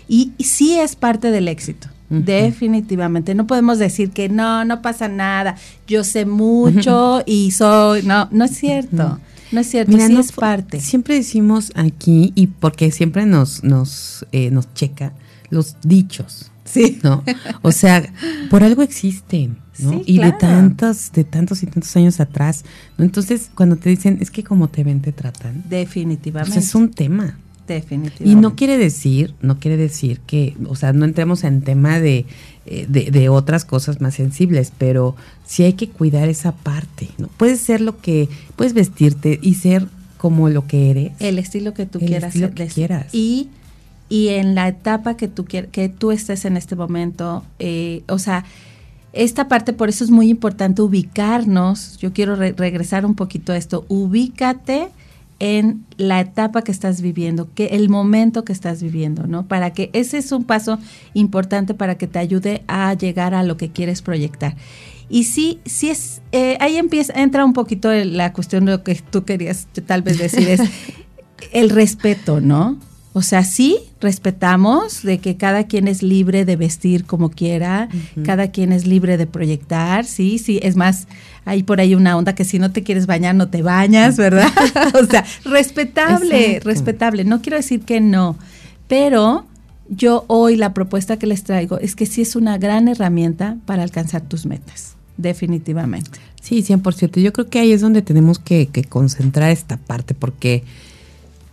Y, 0.07 0.33
sí 0.39 0.77
es 0.77 0.95
parte 0.95 1.31
del 1.31 1.47
éxito. 1.47 1.89
Definitivamente. 2.09 3.33
No 3.33 3.47
podemos 3.47 3.79
decir 3.79 4.11
que 4.11 4.29
no, 4.29 4.65
no 4.65 4.83
pasa 4.83 5.07
nada. 5.07 5.55
Yo 5.87 6.03
sé 6.03 6.25
mucho 6.27 7.23
y 7.25 7.51
soy. 7.51 8.03
No, 8.03 8.27
no 8.31 8.45
es 8.45 8.51
cierto. 8.51 9.19
No 9.53 9.59
es 9.61 9.69
cierto, 9.69 9.95
sí 9.97 10.17
es 10.17 10.31
parte. 10.31 10.81
Siempre 10.81 11.13
decimos 11.13 11.71
aquí, 11.75 12.33
y 12.33 12.47
porque 12.47 12.91
siempre 12.91 13.25
nos, 13.27 13.63
nos, 13.63 14.25
eh, 14.31 14.49
nos 14.49 14.73
checa, 14.73 15.13
los 15.49 15.77
dichos. 15.83 16.51
Sí. 16.65 16.99
¿No? 17.03 17.23
O 17.61 17.71
sea, 17.71 18.11
por 18.49 18.63
algo 18.63 18.81
existen, 18.81 19.57
¿no? 19.77 20.01
y 20.05 20.17
de 20.17 20.31
tantos, 20.31 21.11
de 21.11 21.23
tantos 21.23 21.61
y 21.61 21.67
tantos 21.67 21.95
años 21.95 22.19
atrás, 22.19 22.65
¿no? 22.97 23.05
Entonces, 23.05 23.51
cuando 23.53 23.75
te 23.75 23.89
dicen, 23.89 24.17
es 24.21 24.31
que 24.31 24.43
como 24.43 24.69
te 24.69 24.83
ven, 24.83 25.01
te 25.01 25.11
tratan. 25.11 25.63
Definitivamente. 25.69 26.55
Pues 26.55 26.65
es 26.65 26.73
un 26.73 26.89
tema. 26.89 27.37
Definitivamente. 27.67 28.29
Y 28.29 28.35
no 28.35 28.55
quiere 28.55 28.77
decir, 28.77 29.35
no 29.41 29.59
quiere 29.59 29.77
decir 29.77 30.19
que, 30.21 30.57
o 30.67 30.75
sea, 30.75 30.93
no 30.93 31.05
entremos 31.05 31.43
en 31.43 31.61
tema 31.61 31.99
de, 31.99 32.25
de, 32.65 33.11
de, 33.11 33.29
otras 33.29 33.65
cosas 33.65 33.99
más 33.99 34.15
sensibles, 34.15 34.71
pero 34.77 35.15
sí 35.45 35.63
hay 35.63 35.73
que 35.73 35.89
cuidar 35.89 36.29
esa 36.29 36.53
parte, 36.53 37.09
¿no? 37.17 37.27
Puedes 37.37 37.59
ser 37.59 37.81
lo 37.81 37.99
que, 37.99 38.29
puedes 38.55 38.73
vestirte 38.73 39.39
y 39.41 39.55
ser 39.55 39.87
como 40.17 40.47
lo 40.47 40.65
que 40.67 40.89
eres. 40.89 41.11
El 41.19 41.39
estilo 41.39 41.73
que 41.73 41.85
tú 41.85 41.99
el 41.99 42.07
quieras. 42.07 42.29
Estilo 42.29 42.53
que 42.53 42.67
quieras. 42.67 43.13
Y, 43.13 43.49
y 44.07 44.29
en 44.29 44.55
la 44.55 44.69
etapa 44.69 45.17
que 45.17 45.27
tú, 45.27 45.43
que 45.43 45.89
tú 45.89 46.11
estés 46.11 46.45
en 46.45 46.55
este 46.55 46.75
momento, 46.77 47.43
eh, 47.59 48.03
o 48.07 48.17
sea, 48.19 48.45
esta 49.11 49.47
parte, 49.47 49.73
por 49.73 49.89
eso 49.89 50.03
es 50.03 50.09
muy 50.09 50.29
importante 50.29 50.81
ubicarnos. 50.81 51.97
Yo 51.97 52.13
quiero 52.13 52.35
regresar 52.35 53.05
un 53.05 53.15
poquito 53.15 53.51
a 53.51 53.57
esto. 53.57 53.85
Ubícate 53.89 54.87
en 55.39 55.85
la 55.97 56.19
etapa 56.19 56.61
que 56.61 56.71
estás 56.71 57.01
viviendo, 57.01 57.49
que 57.53 57.67
el 57.67 57.89
momento 57.89 58.45
que 58.45 58.53
estás 58.53 58.81
viviendo, 58.81 59.27
¿no? 59.27 59.47
Para 59.47 59.73
que 59.73 59.89
ese 59.93 60.17
es 60.17 60.31
un 60.31 60.43
paso 60.43 60.79
importante 61.13 61.73
para 61.73 61.95
que 61.95 62.07
te 62.07 62.19
ayude 62.19 62.63
a 62.67 62.93
llegar 62.93 63.33
a 63.33 63.43
lo 63.43 63.57
que 63.57 63.69
quieres 63.69 64.01
proyectar. 64.01 64.55
Y 65.09 65.25
sí, 65.25 65.59
sí 65.65 65.89
es, 65.89 66.21
eh, 66.31 66.57
ahí 66.59 66.77
empieza, 66.77 67.13
entra 67.19 67.45
un 67.45 67.53
poquito 67.53 67.91
la 67.93 68.33
cuestión 68.33 68.65
de 68.65 68.71
lo 68.73 68.83
que 68.83 68.95
tú 68.95 69.25
querías 69.25 69.67
tal 69.85 70.01
vez 70.01 70.17
decir, 70.17 70.49
es 70.49 70.61
el 71.51 71.69
respeto, 71.69 72.41
¿no? 72.41 72.79
O 73.15 73.21
sea, 73.21 73.43
sí, 73.43 73.77
respetamos 74.01 75.03
de 75.03 75.19
que 75.19 75.37
cada 75.37 75.67
quien 75.67 75.87
es 75.87 76.01
libre 76.01 76.45
de 76.45 76.55
vestir 76.55 77.05
como 77.05 77.29
quiera, 77.29 77.87
cada 78.25 78.49
quien 78.49 78.71
es 78.71 78.87
libre 78.87 79.17
de 79.17 79.27
proyectar, 79.27 80.05
sí, 80.05 80.39
sí, 80.39 80.59
es 80.63 80.75
más, 80.75 81.07
hay 81.45 81.63
por 81.63 81.79
ahí 81.79 81.95
una 81.95 82.17
onda 82.17 82.35
que 82.35 82.45
si 82.45 82.59
no 82.59 82.71
te 82.71 82.83
quieres 82.83 83.05
bañar, 83.05 83.35
no 83.35 83.49
te 83.49 83.61
bañas, 83.61 84.17
¿verdad? 84.17 84.51
o 85.01 85.05
sea, 85.05 85.25
respetable, 85.45 86.59
respetable, 86.63 87.23
no 87.25 87.41
quiero 87.41 87.57
decir 87.57 87.81
que 87.81 88.01
no, 88.01 88.37
pero 88.87 89.45
yo 89.89 90.25
hoy 90.27 90.55
la 90.55 90.73
propuesta 90.73 91.17
que 91.17 91.27
les 91.27 91.43
traigo 91.43 91.77
es 91.79 91.95
que 91.95 92.05
sí 92.05 92.21
es 92.21 92.35
una 92.35 92.57
gran 92.57 92.87
herramienta 92.87 93.57
para 93.65 93.83
alcanzar 93.83 94.21
tus 94.21 94.45
metas, 94.45 94.95
definitivamente. 95.17 96.19
Sí, 96.41 96.61
100%. 96.61 97.21
Yo 97.21 97.31
creo 97.31 97.49
que 97.49 97.59
ahí 97.59 97.71
es 97.71 97.81
donde 97.81 98.01
tenemos 98.01 98.39
que, 98.39 98.67
concentrar 98.89 99.51
esta 99.51 99.77
parte, 99.77 100.13
porque 100.13 100.63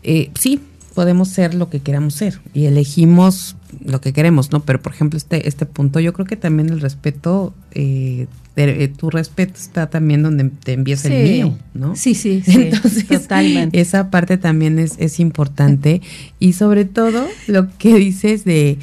eh, 0.02 0.30
sí, 0.38 0.60
podemos 0.94 1.28
ser 1.28 1.54
lo 1.54 1.70
que 1.70 1.80
queramos 1.80 2.14
ser 2.14 2.40
y 2.54 2.66
elegimos 2.66 3.56
lo 3.84 4.00
que 4.00 4.12
queremos, 4.12 4.52
¿no? 4.52 4.60
Pero 4.60 4.80
por 4.80 4.92
ejemplo, 4.92 5.16
este, 5.16 5.48
este 5.48 5.66
punto, 5.66 6.00
yo 6.00 6.12
creo 6.12 6.26
que 6.26 6.36
también 6.36 6.68
el 6.70 6.80
respeto, 6.80 7.54
eh, 7.72 8.26
eh, 8.56 8.88
tu 8.88 9.10
respeto 9.10 9.54
está 9.56 9.88
también 9.88 10.22
donde 10.22 10.50
te 10.50 10.74
envías 10.74 11.04
el 11.04 11.22
mío, 11.22 11.58
¿no? 11.74 11.96
Sí, 11.96 12.14
sí, 12.14 12.42
sí. 12.44 12.70
Entonces, 12.72 13.06
totalmente. 13.06 13.80
Esa 13.80 14.10
parte 14.10 14.36
también 14.36 14.78
es, 14.78 14.94
es 14.98 15.20
importante 15.20 16.02
y 16.38 16.52
sobre 16.52 16.84
todo 16.84 17.26
lo 17.46 17.68
que 17.78 17.94
dices 17.94 18.44
de... 18.44 18.78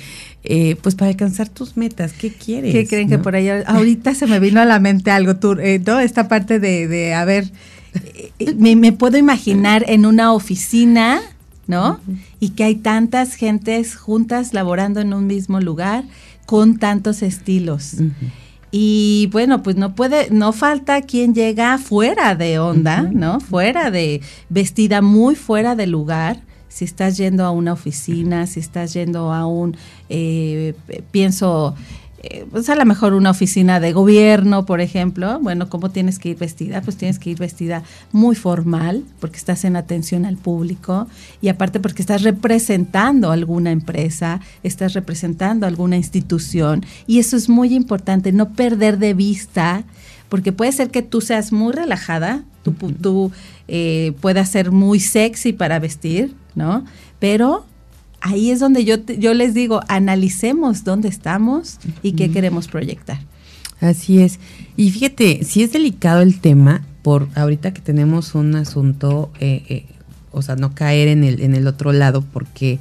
Eh, 0.50 0.78
pues 0.82 0.96
para 0.96 1.10
alcanzar 1.10 1.50
tus 1.50 1.76
metas, 1.76 2.14
¿qué 2.14 2.32
quieres? 2.32 2.72
¿Qué 2.72 2.88
creen 2.88 3.10
que 3.10 3.18
por 3.18 3.36
ahí? 3.36 3.50
Ahorita 3.66 4.16
se 4.16 4.28
me 4.28 4.40
vino 4.40 4.62
a 4.62 4.66
la 4.66 4.80
mente 4.80 5.12
algo, 5.12 5.36
tú, 5.36 5.56
¿no? 5.56 6.00
Esta 6.00 6.30
parte 6.30 6.60
de, 6.60 6.88
de 6.88 7.14
a 7.14 7.26
ver, 7.26 7.52
me, 8.56 8.78
me 8.78 8.94
puedo 8.94 9.18
imaginar 9.18 9.84
en 9.88 10.06
una 10.06 10.32
oficina, 10.32 11.20
¿no? 11.68 12.00
Y 12.40 12.50
que 12.50 12.64
hay 12.64 12.76
tantas 12.76 13.36
gentes 13.36 13.96
juntas 13.96 14.54
laborando 14.54 15.00
en 15.02 15.14
un 15.14 15.28
mismo 15.28 15.60
lugar 15.60 16.06
con 16.46 16.78
tantos 16.78 17.22
estilos. 17.22 17.98
Y 18.72 19.30
bueno, 19.32 19.64
pues 19.64 19.76
no 19.76 19.96
puede, 19.96 20.30
no 20.30 20.52
falta 20.52 21.02
quien 21.02 21.34
llega 21.34 21.78
fuera 21.78 22.36
de 22.36 22.60
onda, 22.60 23.04
¿no? 23.04 23.40
Fuera 23.40 23.92
de, 23.92 24.22
vestida 24.50 25.02
muy 25.02 25.36
fuera 25.36 25.76
de 25.76 25.88
lugar. 25.88 26.42
Si 26.68 26.86
estás 26.86 27.18
yendo 27.18 27.46
a 27.46 27.52
una 27.52 27.74
oficina, 27.74 28.46
si 28.46 28.60
estás 28.60 28.94
yendo 28.94 29.34
a 29.34 29.46
un, 29.48 29.76
eh, 30.10 30.74
pienso, 31.12 31.76
eh, 32.30 32.46
pues 32.52 32.70
a 32.70 32.76
lo 32.76 32.86
mejor 32.86 33.14
una 33.14 33.32
oficina 33.32 33.80
de 33.80 33.94
gobierno, 33.94 34.66
por 34.66 34.82
ejemplo, 34.82 35.40
bueno, 35.40 35.70
¿cómo 35.70 35.92
tienes 35.92 36.20
que 36.20 36.30
ir 36.30 36.38
vestida? 36.38 36.82
Pues 36.82 36.98
tienes 36.98 37.20
que 37.20 37.30
ir 37.30 37.38
vestida 37.38 37.84
muy 38.12 38.36
formal, 38.36 39.06
porque 39.20 39.38
estás 39.38 39.64
en 39.64 39.78
atención 39.78 40.26
al 40.26 40.36
público 40.36 41.08
y 41.42 41.48
aparte 41.48 41.80
porque 41.80 42.02
estás 42.02 42.24
representando 42.24 43.32
alguna 43.32 43.72
empresa, 43.72 44.42
estás 44.64 44.94
representando 44.94 45.66
alguna 45.66 45.96
institución 45.96 46.86
y 47.06 47.20
eso 47.20 47.38
es 47.38 47.48
muy 47.48 47.74
importante, 47.74 48.34
no 48.34 48.50
perder 48.50 48.98
de 48.98 49.14
vista, 49.14 49.86
porque 50.28 50.52
puede 50.52 50.74
ser 50.74 50.90
que 50.90 51.04
tú 51.04 51.22
seas 51.22 51.54
muy 51.54 51.72
relajada, 51.72 52.44
tú, 52.64 52.74
tú 52.74 53.32
eh, 53.70 54.14
puedas 54.20 54.50
ser 54.50 54.72
muy 54.72 55.00
sexy 55.00 55.54
para 55.54 55.80
vestir, 55.80 56.36
¿no? 56.56 56.84
Pero 57.20 57.66
ahí 58.22 58.52
es 58.52 58.60
donde 58.60 58.86
yo, 58.86 58.98
yo 59.06 59.34
les 59.34 59.54
digo, 59.54 59.82
analicemos 59.88 60.84
dónde 60.84 61.10
estamos 61.10 61.80
y 62.02 62.14
qué 62.14 62.32
queremos 62.32 62.68
proyectar. 62.68 63.20
Así 63.80 64.22
es. 64.22 64.40
Y 64.76 64.90
fíjate, 64.92 65.44
si 65.44 65.64
es 65.64 65.72
delicado 65.72 66.22
el 66.22 66.40
tema, 66.40 66.84
por 67.04 67.28
ahorita 67.36 67.74
que 67.74 67.82
tenemos 67.82 68.36
un 68.36 68.56
asunto, 68.56 69.32
eh, 69.40 69.64
eh, 69.70 69.86
o 70.32 70.42
sea, 70.42 70.56
no 70.56 70.74
caer 70.74 71.08
en 71.08 71.24
el, 71.24 71.42
en 71.42 71.56
el 71.56 71.68
otro 71.68 71.94
lado, 71.94 72.24
porque, 72.34 72.80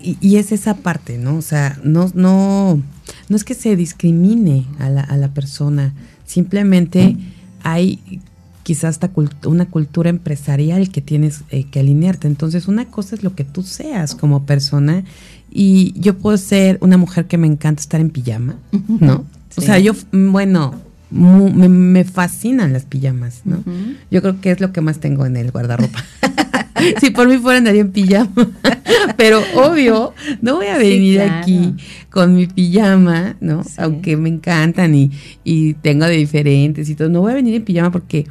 y, 0.00 0.36
es 0.36 0.52
esa 0.52 0.74
parte, 0.74 1.18
¿no? 1.18 1.36
O 1.36 1.42
sea, 1.42 1.78
no, 1.84 2.10
no, 2.14 2.82
no 3.28 3.36
es 3.36 3.44
que 3.44 3.54
se 3.54 3.76
discrimine 3.76 4.66
a 4.78 4.90
la, 4.90 5.02
a 5.02 5.16
la 5.16 5.28
persona, 5.28 5.94
simplemente 6.26 7.16
hay 7.62 8.20
quizás 8.62 8.96
hasta 8.96 9.10
una 9.46 9.66
cultura 9.66 10.10
empresarial 10.10 10.90
que 10.90 11.00
tienes 11.00 11.42
eh, 11.50 11.64
que 11.64 11.80
alinearte. 11.80 12.28
Entonces, 12.28 12.68
una 12.68 12.86
cosa 12.86 13.14
es 13.14 13.22
lo 13.22 13.34
que 13.34 13.44
tú 13.44 13.62
seas 13.62 14.14
como 14.14 14.46
persona 14.46 15.04
y 15.50 15.92
yo 15.98 16.16
puedo 16.16 16.36
ser 16.36 16.78
una 16.80 16.96
mujer 16.96 17.26
que 17.26 17.38
me 17.38 17.46
encanta 17.46 17.80
estar 17.80 18.00
en 18.00 18.10
pijama, 18.10 18.56
¿no? 18.88 19.24
O 19.54 19.60
sea, 19.60 19.78
yo, 19.78 19.92
bueno, 20.12 20.80
me, 21.10 22.04
fascinan 22.04 22.72
las 22.72 22.84
pijamas, 22.84 23.42
¿no? 23.44 23.62
Yo 24.10 24.22
creo 24.22 24.40
que 24.40 24.50
es 24.50 24.60
lo 24.60 24.72
que 24.72 24.80
más 24.80 24.98
tengo 24.98 25.26
en 25.26 25.36
el 25.36 25.50
guardarropa. 25.50 26.02
si 27.00 27.10
por 27.10 27.28
mí 27.28 27.36
fuera 27.36 27.58
andaría 27.58 27.82
en 27.82 27.92
pijama. 27.92 28.32
Pero 29.18 29.42
obvio, 29.54 30.14
no 30.40 30.56
voy 30.56 30.66
a 30.66 30.78
venir 30.78 31.20
aquí 31.20 31.74
con 32.08 32.34
mi 32.34 32.46
pijama, 32.46 33.36
¿no? 33.40 33.62
Aunque 33.76 34.16
me 34.16 34.30
encantan 34.30 34.94
y, 34.94 35.10
y 35.44 35.74
tengo 35.74 36.06
de 36.06 36.16
diferentes 36.16 36.88
y 36.88 36.94
todo. 36.94 37.08
No 37.08 37.20
voy 37.20 37.32
a 37.32 37.34
venir 37.34 37.54
en 37.54 37.64
pijama 37.64 37.92
porque 37.92 38.26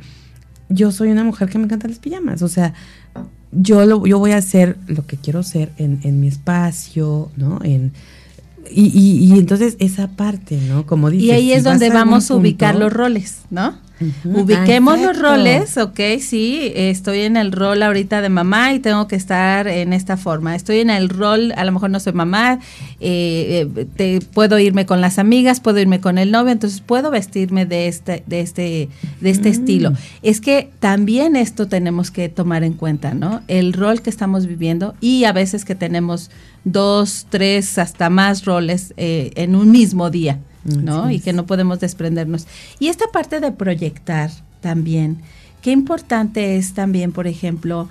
yo 0.71 0.91
soy 0.91 1.09
una 1.09 1.23
mujer 1.23 1.49
que 1.49 1.57
me 1.57 1.65
encantan 1.65 1.91
las 1.91 1.99
pijamas, 1.99 2.41
o 2.41 2.47
sea, 2.47 2.73
yo, 3.51 3.85
lo, 3.85 4.05
yo 4.05 4.19
voy 4.19 4.31
a 4.31 4.37
hacer 4.37 4.77
lo 4.87 5.05
que 5.05 5.17
quiero 5.17 5.43
ser 5.43 5.71
en, 5.77 5.99
en 6.03 6.19
mi 6.19 6.27
espacio, 6.27 7.29
¿no? 7.35 7.59
En, 7.63 7.91
y, 8.69 8.87
y, 8.87 9.37
entonces 9.37 9.75
esa 9.79 10.07
parte, 10.07 10.57
¿no? 10.69 10.85
Como 10.85 11.09
dices. 11.09 11.27
Y 11.27 11.31
ahí 11.31 11.51
es 11.51 11.63
donde 11.63 11.89
vamos 11.89 12.31
a 12.31 12.35
ubicar 12.35 12.75
los 12.75 12.93
roles, 12.93 13.41
¿no? 13.49 13.75
Ubiquemos 14.23 14.99
los 14.99 15.17
roles, 15.17 15.77
ok, 15.77 15.99
sí, 16.19 16.71
estoy 16.75 17.21
en 17.21 17.37
el 17.37 17.51
rol 17.51 17.83
ahorita 17.83 18.21
de 18.21 18.29
mamá 18.29 18.73
y 18.73 18.79
tengo 18.79 19.07
que 19.07 19.15
estar 19.15 19.67
en 19.67 19.93
esta 19.93 20.17
forma. 20.17 20.55
Estoy 20.55 20.79
en 20.79 20.89
el 20.89 21.09
rol, 21.09 21.53
a 21.55 21.63
lo 21.63 21.71
mejor 21.71 21.89
no 21.89 21.99
soy 21.99 22.13
mamá, 22.13 22.59
eh, 22.99 23.67
eh, 23.75 23.85
te, 23.95 24.21
puedo 24.21 24.59
irme 24.59 24.85
con 24.85 25.01
las 25.01 25.19
amigas, 25.19 25.59
puedo 25.59 25.79
irme 25.79 25.99
con 25.99 26.17
el 26.17 26.31
novio, 26.31 26.51
entonces 26.51 26.81
puedo 26.81 27.11
vestirme 27.11 27.65
de 27.65 27.87
este, 27.87 28.23
de 28.25 28.41
este, 28.41 28.89
de 29.19 29.29
este 29.29 29.49
mm. 29.49 29.51
estilo. 29.51 29.93
Es 30.23 30.41
que 30.41 30.69
también 30.79 31.35
esto 31.35 31.67
tenemos 31.67 32.11
que 32.11 32.29
tomar 32.29 32.63
en 32.63 32.73
cuenta, 32.73 33.13
¿no? 33.13 33.41
El 33.47 33.73
rol 33.73 34.01
que 34.01 34.09
estamos 34.09 34.47
viviendo 34.47 34.95
y 35.01 35.25
a 35.25 35.33
veces 35.33 35.65
que 35.65 35.75
tenemos 35.75 36.31
dos, 36.63 37.27
tres, 37.29 37.77
hasta 37.77 38.09
más 38.09 38.45
roles 38.45 38.93
eh, 38.97 39.31
en 39.35 39.55
un 39.55 39.71
mismo 39.71 40.09
día. 40.09 40.39
¿No? 40.63 41.09
Y 41.11 41.19
que 41.19 41.33
no 41.33 41.45
podemos 41.45 41.79
desprendernos. 41.79 42.47
Y 42.79 42.87
esta 42.87 43.05
parte 43.07 43.39
de 43.39 43.51
proyectar 43.51 44.31
también, 44.61 45.17
qué 45.61 45.71
importante 45.71 46.57
es 46.57 46.73
también, 46.73 47.11
por 47.11 47.27
ejemplo, 47.27 47.89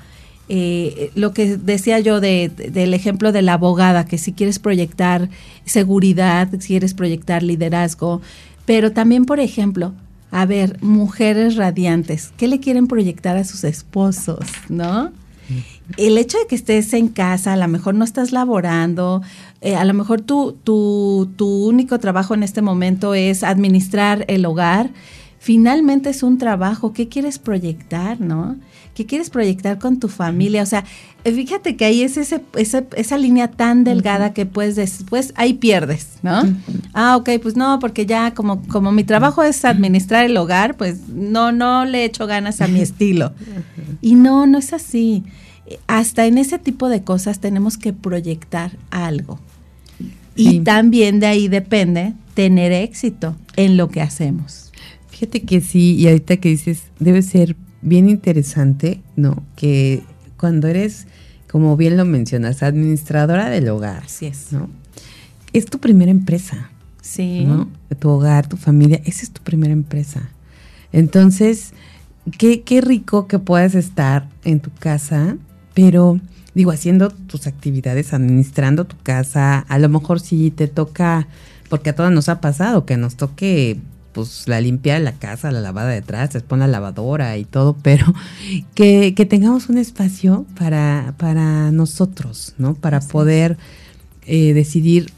eh, 0.49 1.13
lo 1.15 1.33
que 1.33 1.57
decía 1.57 2.01
yo 2.01 2.21
de, 2.21 2.49
del 2.49 2.93
ejemplo 2.93 3.31
de 3.31 3.43
la 3.43 3.53
abogada, 3.53 4.05
que 4.05 4.19
si 4.19 4.33
quieres 4.33 4.59
proyectar 4.59 5.29
seguridad, 5.65 6.49
si 6.59 6.69
quieres 6.69 6.95
proyectar 6.95 7.43
liderazgo, 7.43 8.21
pero 8.67 8.93
también, 8.93 9.27
por 9.27 9.41
ejemplo, 9.41 9.93
a 10.33 10.47
ver, 10.47 10.77
mujeres 10.83 11.57
radiantes, 11.57 12.33
¿qué 12.37 12.49
le 12.49 12.61
quieren 12.61 12.87
proyectar 12.87 13.37
a 13.37 13.45
sus 13.45 13.65
esposos, 13.65 14.41
no? 14.69 15.13
El 15.97 16.19
hecho 16.19 16.39
de 16.39 16.47
que 16.47 16.55
estés 16.55 16.93
en 16.93 17.09
casa, 17.09 17.53
a 17.53 17.57
lo 17.57 17.69
mejor 17.69 17.95
no 17.95 18.05
estás 18.05 18.33
laborando, 18.33 19.23
eh, 19.61 19.77
a 19.77 19.85
lo 19.85 19.95
mejor 19.95 20.21
tu, 20.21 20.53
tu, 20.65 21.31
tu 21.37 21.67
único 21.67 21.99
trabajo 21.99 22.35
en 22.35 22.43
este 22.43 22.63
momento 22.63 23.15
es 23.15 23.43
administrar 23.43 24.25
el 24.29 24.45
hogar, 24.47 24.91
finalmente 25.39 26.11
es 26.11 26.23
un 26.23 26.39
trabajo, 26.39 26.93
¿qué 26.93 27.09
quieres 27.09 27.39
proyectar, 27.39 28.21
no? 28.21 28.57
¿Qué 28.95 29.07
quieres 29.07 29.31
proyectar 29.31 29.79
con 29.79 29.99
tu 29.99 30.09
familia? 30.09 30.63
O 30.63 30.67
sea, 30.67 30.85
eh, 31.25 31.33
fíjate 31.33 31.77
que 31.77 31.85
ahí 31.87 32.03
es 32.03 32.17
ese, 32.17 32.43
esa, 32.55 33.19
línea 33.19 33.51
tan 33.51 33.85
delgada 33.85 34.35
que 34.35 34.47
puedes 34.47 34.77
después, 34.77 35.33
ahí 35.37 35.55
pierdes, 35.55 36.19
¿no? 36.23 36.43
Ah, 36.93 37.17
ok, 37.17 37.31
pues 37.43 37.57
no, 37.57 37.79
porque 37.79 38.05
ya 38.05 38.35
como, 38.35 38.63
como 38.69 38.93
mi 38.93 39.05
trabajo 39.05 39.43
es 39.43 39.65
administrar 39.65 40.27
el 40.27 40.37
hogar, 40.37 40.77
pues 40.77 41.09
no, 41.09 41.53
no 41.53 41.85
le 41.85 42.05
echo 42.05 42.27
ganas 42.27 42.61
a 42.61 42.69
mi 42.69 42.81
estilo. 42.83 43.33
Y 44.03 44.15
no, 44.15 44.47
no 44.47 44.59
es 44.59 44.73
así. 44.73 45.25
Hasta 45.87 46.27
en 46.27 46.39
ese 46.39 46.59
tipo 46.59 46.89
de 46.89 47.03
cosas 47.03 47.41
tenemos 47.41 47.79
que 47.79 47.93
proyectar 47.93 48.73
algo. 48.91 49.39
Y 50.37 50.61
también 50.61 51.21
de 51.21 51.27
ahí 51.27 51.49
depende 51.49 52.15
tener 52.35 52.73
éxito 52.73 53.37
en 53.57 53.77
lo 53.77 53.89
que 53.89 54.01
hacemos. 54.01 54.73
Fíjate 55.09 55.43
que 55.43 55.61
sí, 55.61 55.97
y 55.97 56.07
ahorita 56.07 56.39
que 56.39 56.49
dices, 56.49 56.85
debe 56.99 57.21
ser 57.21 57.57
bien 57.83 58.09
interesante, 58.09 59.03
¿no? 59.17 59.43
Que 59.57 60.03
cuando 60.39 60.69
eres, 60.69 61.07
como 61.51 61.77
bien 61.77 61.97
lo 61.97 62.05
mencionas, 62.05 62.63
administradora 62.63 63.51
del 63.51 63.69
hogar. 63.69 64.05
Así 64.05 64.27
es. 64.27 64.53
¿no? 64.53 64.71
Es 65.53 65.67
tu 65.67 65.79
primera 65.79 66.11
empresa. 66.11 66.71
Sí. 67.03 67.45
¿no? 67.45 67.69
Tu 67.99 68.09
hogar, 68.09 68.49
tu 68.49 68.57
familia, 68.57 69.01
esa 69.05 69.23
es 69.23 69.31
tu 69.31 69.43
primera 69.43 69.73
empresa. 69.73 70.31
Entonces, 70.93 71.73
qué, 72.39 72.63
qué 72.63 72.81
rico 72.81 73.27
que 73.27 73.39
puedas 73.39 73.75
estar 73.75 74.29
en 74.45 74.61
tu 74.61 74.71
casa, 74.71 75.37
pero 75.75 76.21
digo, 76.55 76.71
haciendo 76.71 77.11
tus 77.11 77.47
actividades, 77.47 78.13
administrando 78.13 78.85
tu 78.85 78.97
casa, 79.03 79.61
a 79.61 79.79
lo 79.79 79.89
mejor 79.89 80.21
si 80.21 80.51
te 80.51 80.69
toca, 80.69 81.29
porque 81.69 81.91
a 81.91 81.95
todas 81.95 82.13
nos 82.13 82.29
ha 82.29 82.41
pasado 82.41 82.85
que 82.85 82.97
nos 82.97 83.17
toque 83.17 83.79
pues 84.13 84.49
la 84.49 84.61
limpia 84.61 84.95
de 84.95 85.01
la 85.01 85.13
casa, 85.13 85.53
la 85.53 85.61
lavada 85.61 85.91
de 85.91 86.03
trastes, 86.03 86.43
pon 86.43 86.59
la 86.59 86.67
lavadora 86.67 87.37
y 87.37 87.45
todo, 87.45 87.77
pero 87.83 88.07
que, 88.75 89.15
tengamos 89.29 89.69
un 89.69 89.79
espacio 89.79 90.47
para, 90.59 91.15
para 91.17 91.71
nosotros, 91.71 92.55
¿no? 92.59 92.75
Para 92.75 93.01
poder 93.01 93.57
eh, 94.27 94.53
decidir. 94.53 95.13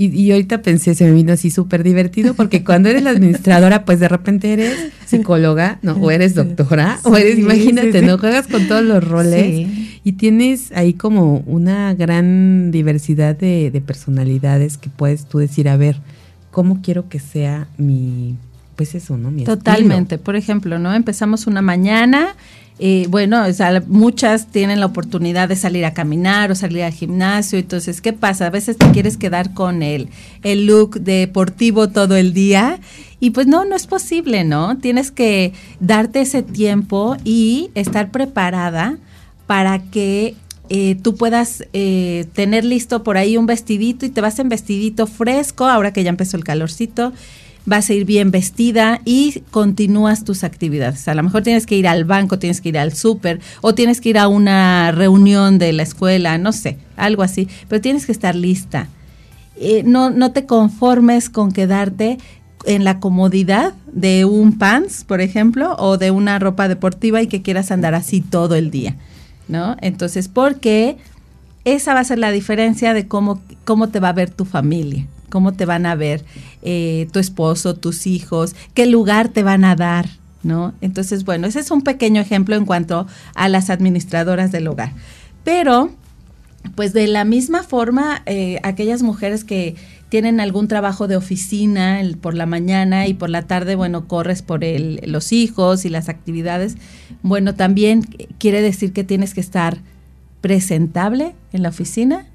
Y, 0.00 0.06
y, 0.14 0.30
ahorita 0.30 0.62
pensé, 0.62 0.94
se 0.94 1.04
me 1.04 1.10
vino 1.10 1.32
así 1.32 1.50
súper 1.50 1.82
divertido, 1.82 2.34
porque 2.34 2.62
cuando 2.62 2.88
eres 2.88 3.02
la 3.02 3.10
administradora, 3.10 3.84
pues 3.84 3.98
de 3.98 4.06
repente 4.06 4.52
eres 4.52 4.76
psicóloga, 5.06 5.80
¿no? 5.82 5.94
O 5.94 6.12
eres 6.12 6.36
doctora, 6.36 7.00
o 7.02 7.16
eres, 7.16 7.36
imagínate, 7.36 8.00
¿no? 8.02 8.16
Juegas 8.16 8.46
con 8.46 8.68
todos 8.68 8.84
los 8.84 9.02
roles 9.02 9.66
y 10.04 10.12
tienes 10.12 10.70
ahí 10.70 10.94
como 10.94 11.42
una 11.46 11.94
gran 11.94 12.70
diversidad 12.70 13.36
de, 13.36 13.72
de 13.72 13.80
personalidades 13.80 14.78
que 14.78 14.88
puedes 14.88 15.26
tú 15.26 15.38
decir, 15.38 15.68
a 15.68 15.76
ver, 15.76 15.96
cómo 16.52 16.80
quiero 16.80 17.08
que 17.08 17.18
sea 17.18 17.66
mi, 17.76 18.36
pues 18.78 18.94
eso, 18.94 19.16
¿no? 19.16 19.32
Mi 19.32 19.42
Totalmente. 19.42 20.18
Por 20.18 20.36
ejemplo, 20.36 20.78
¿no? 20.78 20.94
Empezamos 20.94 21.48
una 21.48 21.62
mañana. 21.62 22.36
Eh, 22.78 23.06
bueno, 23.10 23.44
o 23.44 23.52
sea, 23.52 23.82
muchas 23.88 24.46
tienen 24.52 24.78
la 24.78 24.86
oportunidad 24.86 25.48
de 25.48 25.56
salir 25.56 25.84
a 25.84 25.92
caminar 25.94 26.52
o 26.52 26.54
salir 26.54 26.84
al 26.84 26.92
gimnasio. 26.92 27.58
Entonces, 27.58 28.00
¿qué 28.00 28.12
pasa? 28.12 28.46
A 28.46 28.50
veces 28.50 28.78
te 28.78 28.88
quieres 28.92 29.16
quedar 29.16 29.52
con 29.52 29.82
el, 29.82 30.10
el 30.44 30.66
look 30.66 31.00
deportivo 31.00 31.88
todo 31.88 32.14
el 32.14 32.32
día. 32.32 32.78
Y 33.18 33.30
pues 33.30 33.48
no, 33.48 33.64
no 33.64 33.74
es 33.74 33.88
posible, 33.88 34.44
¿no? 34.44 34.78
Tienes 34.78 35.10
que 35.10 35.54
darte 35.80 36.20
ese 36.20 36.44
tiempo 36.44 37.16
y 37.24 37.70
estar 37.74 38.12
preparada 38.12 38.96
para 39.48 39.80
que 39.90 40.36
eh, 40.68 40.94
tú 41.02 41.16
puedas 41.16 41.64
eh, 41.72 42.26
tener 42.32 42.64
listo 42.64 43.02
por 43.02 43.16
ahí 43.16 43.36
un 43.36 43.46
vestidito 43.46 44.06
y 44.06 44.10
te 44.10 44.20
vas 44.20 44.38
en 44.38 44.48
vestidito 44.48 45.08
fresco, 45.08 45.64
ahora 45.64 45.92
que 45.92 46.04
ya 46.04 46.10
empezó 46.10 46.36
el 46.36 46.44
calorcito, 46.44 47.12
vas 47.68 47.90
a 47.90 47.94
ir 47.94 48.04
bien 48.04 48.30
vestida 48.30 49.00
y 49.04 49.42
continúas 49.50 50.24
tus 50.24 50.44
actividades. 50.44 51.06
A 51.08 51.14
lo 51.14 51.22
mejor 51.22 51.42
tienes 51.42 51.66
que 51.66 51.76
ir 51.76 51.86
al 51.86 52.04
banco, 52.04 52.38
tienes 52.38 52.60
que 52.60 52.70
ir 52.70 52.78
al 52.78 52.92
súper 52.94 53.40
o 53.60 53.74
tienes 53.74 54.00
que 54.00 54.10
ir 54.10 54.18
a 54.18 54.28
una 54.28 54.90
reunión 54.92 55.58
de 55.58 55.72
la 55.72 55.82
escuela, 55.82 56.38
no 56.38 56.52
sé, 56.52 56.78
algo 56.96 57.22
así, 57.22 57.48
pero 57.68 57.80
tienes 57.80 58.06
que 58.06 58.12
estar 58.12 58.34
lista. 58.34 58.88
Eh, 59.56 59.82
no, 59.84 60.10
no 60.10 60.32
te 60.32 60.46
conformes 60.46 61.30
con 61.30 61.52
quedarte 61.52 62.18
en 62.64 62.84
la 62.84 63.00
comodidad 63.00 63.74
de 63.92 64.24
un 64.24 64.58
pants, 64.58 65.04
por 65.04 65.20
ejemplo, 65.20 65.76
o 65.78 65.98
de 65.98 66.10
una 66.10 66.38
ropa 66.38 66.68
deportiva 66.68 67.22
y 67.22 67.26
que 67.28 67.42
quieras 67.42 67.70
andar 67.70 67.94
así 67.94 68.20
todo 68.20 68.54
el 68.54 68.70
día. 68.70 68.96
¿no? 69.48 69.76
Entonces, 69.80 70.28
porque 70.28 70.98
esa 71.64 71.94
va 71.94 72.00
a 72.00 72.04
ser 72.04 72.18
la 72.18 72.30
diferencia 72.30 72.94
de 72.94 73.08
cómo, 73.08 73.40
cómo 73.64 73.88
te 73.88 74.00
va 74.00 74.10
a 74.10 74.12
ver 74.12 74.30
tu 74.30 74.44
familia, 74.44 75.06
cómo 75.28 75.52
te 75.52 75.64
van 75.64 75.86
a 75.86 75.94
ver 75.94 76.24
eh, 76.62 77.08
tu 77.12 77.18
esposo, 77.18 77.74
tus 77.74 78.06
hijos, 78.06 78.54
qué 78.74 78.86
lugar 78.86 79.28
te 79.28 79.42
van 79.42 79.64
a 79.64 79.76
dar, 79.76 80.08
¿no? 80.42 80.74
Entonces, 80.80 81.24
bueno, 81.24 81.46
ese 81.46 81.60
es 81.60 81.70
un 81.70 81.82
pequeño 81.82 82.20
ejemplo 82.20 82.56
en 82.56 82.64
cuanto 82.64 83.06
a 83.34 83.48
las 83.48 83.70
administradoras 83.70 84.52
del 84.52 84.68
hogar. 84.68 84.92
Pero, 85.44 85.90
pues 86.74 86.92
de 86.92 87.06
la 87.06 87.24
misma 87.24 87.62
forma, 87.62 88.22
eh, 88.26 88.58
aquellas 88.62 89.02
mujeres 89.02 89.44
que 89.44 89.76
tienen 90.08 90.40
algún 90.40 90.68
trabajo 90.68 91.06
de 91.06 91.16
oficina 91.16 92.00
por 92.20 92.34
la 92.34 92.46
mañana 92.46 93.06
y 93.06 93.14
por 93.14 93.28
la 93.28 93.42
tarde, 93.42 93.74
bueno, 93.74 94.08
corres 94.08 94.42
por 94.42 94.64
el, 94.64 95.00
los 95.04 95.32
hijos 95.32 95.84
y 95.84 95.90
las 95.90 96.08
actividades, 96.08 96.76
bueno, 97.22 97.54
también 97.54 98.02
quiere 98.38 98.62
decir 98.62 98.92
que 98.92 99.04
tienes 99.04 99.34
que 99.34 99.40
estar 99.40 99.78
presentable 100.40 101.34
en 101.52 101.62
la 101.62 101.68
oficina 101.68 102.26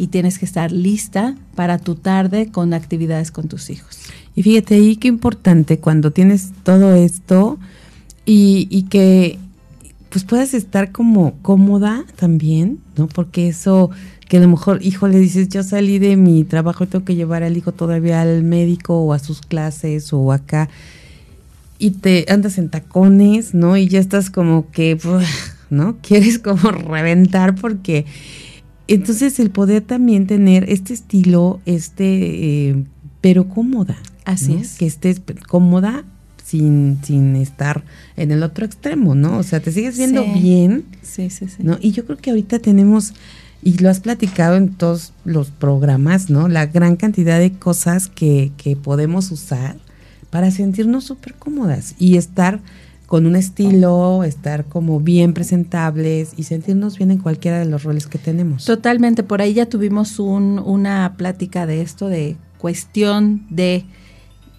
y 0.00 0.06
tienes 0.06 0.38
que 0.38 0.46
estar 0.46 0.72
lista 0.72 1.36
para 1.54 1.76
tu 1.76 1.94
tarde 1.94 2.50
con 2.50 2.72
actividades 2.72 3.30
con 3.30 3.48
tus 3.48 3.68
hijos. 3.68 3.98
Y 4.34 4.42
fíjate 4.42 4.76
ahí 4.76 4.96
qué 4.96 5.08
importante 5.08 5.78
cuando 5.78 6.10
tienes 6.10 6.52
todo 6.62 6.94
esto 6.94 7.58
y, 8.24 8.66
y 8.70 8.84
que 8.84 9.38
pues 10.08 10.24
puedas 10.24 10.54
estar 10.54 10.90
como 10.90 11.34
cómoda 11.42 12.06
también, 12.16 12.78
¿no? 12.96 13.08
Porque 13.08 13.48
eso 13.48 13.90
que 14.26 14.38
a 14.38 14.40
lo 14.40 14.48
mejor, 14.48 14.78
hijo, 14.82 15.06
le 15.06 15.18
dices, 15.18 15.50
yo 15.50 15.62
salí 15.62 15.98
de 15.98 16.16
mi 16.16 16.44
trabajo 16.44 16.84
y 16.84 16.86
tengo 16.86 17.04
que 17.04 17.14
llevar 17.14 17.42
al 17.42 17.58
hijo 17.58 17.72
todavía 17.72 18.22
al 18.22 18.42
médico 18.42 19.02
o 19.02 19.12
a 19.12 19.18
sus 19.18 19.42
clases 19.42 20.14
o 20.14 20.32
acá, 20.32 20.70
y 21.78 21.90
te 21.90 22.24
andas 22.28 22.56
en 22.56 22.70
tacones, 22.70 23.52
¿no? 23.52 23.76
Y 23.76 23.86
ya 23.88 23.98
estás 23.98 24.30
como 24.30 24.70
que, 24.70 24.98
¿no? 25.70 25.98
Quieres 26.00 26.38
como 26.38 26.70
reventar 26.70 27.54
porque... 27.54 28.06
Entonces 28.94 29.38
el 29.38 29.50
poder 29.50 29.82
también 29.82 30.26
tener 30.26 30.68
este 30.68 30.92
estilo, 30.92 31.60
este, 31.64 32.70
eh, 32.70 32.84
pero 33.20 33.48
cómoda. 33.48 33.96
Así 34.24 34.54
es. 34.54 34.76
Que 34.78 34.86
estés 34.86 35.22
cómoda 35.48 36.04
sin, 36.44 36.98
sin 37.02 37.36
estar 37.36 37.84
en 38.16 38.32
el 38.32 38.42
otro 38.42 38.66
extremo, 38.66 39.14
¿no? 39.14 39.38
O 39.38 39.42
sea, 39.44 39.60
te 39.60 39.70
sigues 39.70 39.96
viendo 39.96 40.24
bien. 40.24 40.84
Sí, 41.02 41.30
sí, 41.30 41.46
sí. 41.48 41.58
¿no? 41.60 41.78
Y 41.80 41.92
yo 41.92 42.04
creo 42.04 42.18
que 42.18 42.30
ahorita 42.30 42.58
tenemos 42.58 43.14
y 43.62 43.78
lo 43.78 43.90
has 43.90 44.00
platicado 44.00 44.56
en 44.56 44.74
todos 44.74 45.12
los 45.24 45.50
programas, 45.50 46.30
¿no? 46.30 46.48
La 46.48 46.66
gran 46.66 46.96
cantidad 46.96 47.38
de 47.38 47.52
cosas 47.52 48.08
que, 48.08 48.50
que 48.56 48.74
podemos 48.74 49.30
usar 49.30 49.76
para 50.30 50.50
sentirnos 50.50 51.04
súper 51.04 51.34
cómodas 51.34 51.94
y 51.98 52.16
estar 52.16 52.60
con 53.10 53.26
un 53.26 53.34
estilo, 53.34 54.22
estar 54.22 54.66
como 54.66 55.00
bien 55.00 55.34
presentables 55.34 56.32
y 56.36 56.44
sentirnos 56.44 56.96
bien 56.96 57.10
en 57.10 57.18
cualquiera 57.18 57.58
de 57.58 57.64
los 57.64 57.82
roles 57.82 58.06
que 58.06 58.18
tenemos. 58.18 58.66
Totalmente, 58.66 59.24
por 59.24 59.42
ahí 59.42 59.52
ya 59.52 59.66
tuvimos 59.66 60.20
un, 60.20 60.60
una 60.64 61.14
plática 61.16 61.66
de 61.66 61.82
esto, 61.82 62.06
de 62.06 62.36
cuestión 62.56 63.44
de 63.50 63.84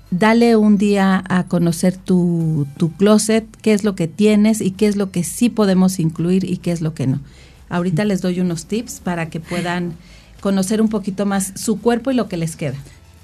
dale 0.10 0.58
un 0.58 0.78
día 0.78 1.24
a 1.30 1.46
conocer 1.46 1.96
tu, 1.96 2.68
tu 2.76 2.92
closet, 2.92 3.46
qué 3.62 3.72
es 3.72 3.86
lo 3.86 3.96
que 3.96 4.10
tienes 4.10 4.60
y 4.60 4.72
qué 4.72 4.88
es 4.88 4.98
lo 4.98 5.12
que 5.12 5.24
sí 5.24 5.48
podemos 5.48 5.98
incluir 5.98 6.44
y 6.44 6.58
qué 6.58 6.74
es 6.74 6.82
lo 6.82 6.94
que 6.94 7.08
no. 7.08 7.22
Ahorita 7.70 8.04
les 8.04 8.22
doy 8.22 8.42
unos 8.42 8.66
tips 8.66 9.00
para 9.00 9.30
que 9.30 9.40
puedan 9.40 9.94
conocer 10.42 10.82
un 10.82 10.90
poquito 10.90 11.26
más 11.26 11.54
su 11.56 11.80
cuerpo 11.80 12.12
y 12.12 12.16
lo 12.16 12.28
que 12.28 12.36
les 12.36 12.58
queda. 12.58 12.76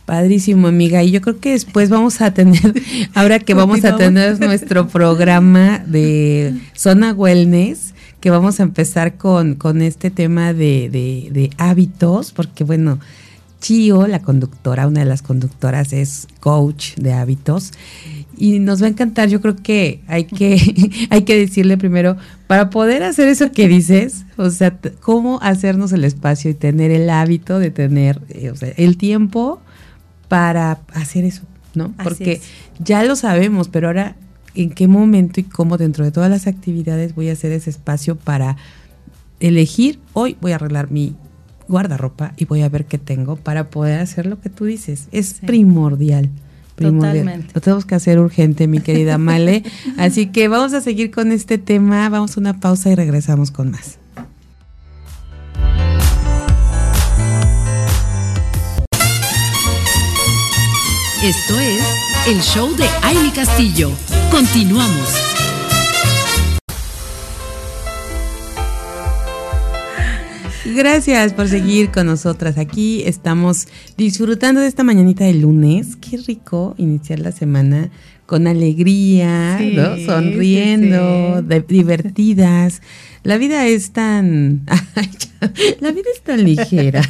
Padrísimo, 0.08 0.70
amiga. 0.70 1.04
Y 1.04 1.12
yo 1.12 1.20
creo 1.20 1.42
que 1.42 1.52
después 1.52 1.90
vamos 1.90 2.22
a 2.22 2.34
tener, 2.34 2.82
ahora 3.14 3.40
que 3.40 3.54
vamos 3.54 3.84
a 3.84 3.98
tener 3.98 4.40
nuestro 4.40 4.88
programa 4.88 5.84
de 5.86 6.54
Zona 6.74 7.12
Wellness, 7.12 7.94
que 8.22 8.30
vamos 8.30 8.62
a 8.62 8.64
empezar 8.64 9.18
con, 9.18 9.56
con 9.56 9.82
este 9.82 10.10
tema 10.10 10.54
de, 10.54 10.88
de, 10.90 11.28
de 11.34 11.50
hábitos, 11.58 12.32
porque 12.32 12.64
bueno, 12.64 13.00
Chio, 13.60 14.08
la 14.08 14.22
conductora, 14.22 14.88
una 14.88 15.02
de 15.02 15.08
las 15.08 15.22
conductoras, 15.22 15.92
es 15.92 16.30
coach 16.40 16.96
de 16.96 17.12
hábitos 17.12 17.74
y 18.38 18.60
nos 18.60 18.82
va 18.82 18.86
a 18.86 18.90
encantar. 18.92 19.28
Yo 19.28 19.42
creo 19.42 19.58
que 19.58 20.00
hay 20.08 20.24
que, 20.24 21.08
hay 21.10 21.24
que 21.24 21.38
decirle 21.38 21.78
primero, 21.78 22.16
para 22.48 22.70
poder 22.70 23.04
hacer 23.04 23.28
eso 23.28 23.52
que 23.52 23.68
dices, 23.68 24.24
o 24.38 24.50
sea, 24.52 24.80
cómo 25.02 25.40
hacernos 25.42 25.92
el 25.92 26.06
espacio 26.06 26.50
y 26.50 26.54
tener 26.54 26.92
el 26.92 27.10
hábito 27.10 27.60
de 27.60 27.72
tener 27.72 28.22
eh, 28.30 28.52
o 28.52 28.56
sea, 28.56 28.70
el 28.78 28.96
tiempo 28.96 29.60
para 30.28 30.80
hacer 30.94 31.26
eso, 31.26 31.44
¿no? 31.74 31.94
Porque 32.04 32.42
ya 32.80 33.04
lo 33.04 33.16
sabemos, 33.16 33.68
pero 33.70 33.88
ahora, 33.88 34.16
¿en 34.56 34.72
qué 34.72 34.88
momento 34.88 35.40
y 35.40 35.44
cómo 35.44 35.78
dentro 35.78 36.06
de 36.06 36.12
todas 36.12 36.30
las 36.30 36.48
actividades 36.48 37.16
voy 37.16 37.30
a 37.30 37.34
hacer 37.34 37.52
ese 37.52 37.70
espacio 37.70 38.16
para 38.16 38.58
elegir, 39.40 40.00
hoy 40.14 40.38
voy 40.42 40.52
a 40.52 40.56
arreglar 40.56 40.92
mi 40.92 41.16
guardarropa 41.68 42.34
y 42.38 42.46
voy 42.46 42.62
a 42.62 42.70
ver 42.70 42.86
qué 42.86 42.98
tengo 42.98 43.36
para 43.36 43.70
poder 43.70 44.00
hacer 44.00 44.26
lo 44.26 44.40
que 44.40 44.50
tú 44.50 44.66
dices? 44.66 45.08
Es 45.12 45.36
primordial 45.36 46.30
Totalmente. 46.78 47.54
Lo 47.56 47.62
tenemos 47.62 47.86
que 47.86 47.96
hacer 47.96 48.20
urgente, 48.20 48.68
mi 48.68 48.80
querida 48.80 49.18
Male. 49.18 49.64
Así 49.98 50.28
que 50.28 50.48
vamos 50.48 50.74
a 50.74 50.82
seguir 50.82 51.10
con 51.10 51.32
este 51.32 51.58
tema, 51.58 52.08
vamos 52.10 52.38
a 52.38 52.40
una 52.40 52.60
pausa 52.60 52.92
y 52.92 52.96
regresamos 52.96 53.50
con 53.50 53.72
más. 53.72 53.98
Esto 61.24 61.60
es 61.60 61.84
el 62.28 62.40
show 62.42 62.76
de 62.76 62.86
Aile 63.02 63.32
Castillo. 63.34 63.90
Continuamos. 64.30 65.16
Gracias 70.64 71.34
por 71.34 71.48
seguir 71.48 71.90
con 71.90 72.06
nosotras 72.06 72.60
aquí. 72.60 73.02
Estamos 73.04 73.68
disfrutando 73.98 74.62
de 74.62 74.68
esta 74.68 74.84
mañanita 74.84 75.24
de 75.24 75.34
lunes. 75.34 75.96
Qué 75.96 76.18
rico 76.18 76.76
iniciar 76.78 77.18
la 77.18 77.32
semana 77.32 77.90
con 78.28 78.46
alegría, 78.46 79.58
sonriendo, 80.06 81.42
divertidas. 81.68 82.82
La 83.24 83.38
vida 83.38 83.66
es 83.66 83.92
tan, 83.92 84.62
la 85.80 85.92
vida 85.92 86.10
es 86.14 86.22
tan 86.22 86.44
ligera. 86.44 87.02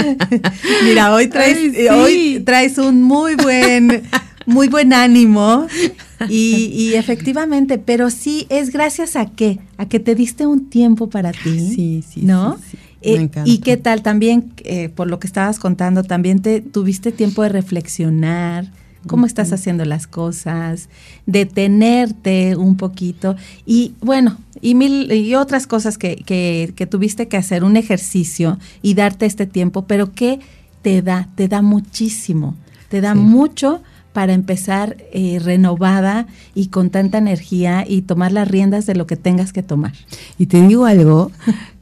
Mira, 0.84 1.12
hoy 1.12 1.26
traes, 1.26 1.58
hoy 1.90 2.42
traes 2.44 2.78
un 2.78 3.02
muy 3.02 3.34
buen, 3.34 4.04
muy 4.46 4.68
buen 4.68 4.92
ánimo 4.92 5.66
y, 6.28 6.70
y, 6.72 6.94
efectivamente, 6.94 7.78
pero 7.78 8.10
sí 8.10 8.46
es 8.48 8.70
gracias 8.70 9.16
a 9.16 9.26
qué, 9.26 9.58
a 9.76 9.86
que 9.86 10.00
te 10.00 10.14
diste 10.14 10.46
un 10.46 10.70
tiempo 10.70 11.10
para 11.10 11.32
ti, 11.32 11.58
sí, 11.74 12.04
sí, 12.08 12.22
¿no? 12.22 12.58
Eh, 13.02 13.28
y 13.44 13.58
qué 13.58 13.76
tal 13.76 14.02
también, 14.02 14.52
eh, 14.64 14.88
por 14.88 15.08
lo 15.08 15.18
que 15.18 15.26
estabas 15.26 15.58
contando, 15.58 16.02
también 16.02 16.40
te 16.40 16.60
tuviste 16.60 17.12
tiempo 17.12 17.42
de 17.42 17.50
reflexionar, 17.50 18.66
cómo 19.06 19.26
estás 19.26 19.52
haciendo 19.52 19.84
las 19.84 20.06
cosas, 20.06 20.88
detenerte 21.26 22.56
un 22.56 22.76
poquito. 22.76 23.36
Y 23.64 23.94
bueno, 24.00 24.38
y 24.60 24.74
mil 24.74 25.10
y 25.12 25.34
otras 25.34 25.66
cosas 25.66 25.98
que, 25.98 26.16
que, 26.16 26.72
que, 26.76 26.86
tuviste 26.86 27.28
que 27.28 27.36
hacer, 27.36 27.64
un 27.64 27.76
ejercicio 27.76 28.58
y 28.82 28.94
darte 28.94 29.26
este 29.26 29.46
tiempo, 29.46 29.86
pero 29.86 30.12
que 30.12 30.40
te 30.82 31.02
da, 31.02 31.28
te 31.34 31.48
da 31.48 31.62
muchísimo, 31.62 32.54
te 32.88 33.00
da 33.00 33.14
mucho 33.14 33.82
para 34.12 34.32
empezar 34.32 34.96
eh, 35.12 35.38
renovada 35.42 36.26
y 36.54 36.68
con 36.68 36.88
tanta 36.88 37.18
energía 37.18 37.84
y 37.86 38.02
tomar 38.02 38.32
las 38.32 38.48
riendas 38.48 38.86
de 38.86 38.94
lo 38.94 39.06
que 39.06 39.16
tengas 39.16 39.52
que 39.52 39.62
tomar. 39.62 39.92
Y 40.38 40.46
te 40.46 40.66
digo 40.66 40.86
algo 40.86 41.32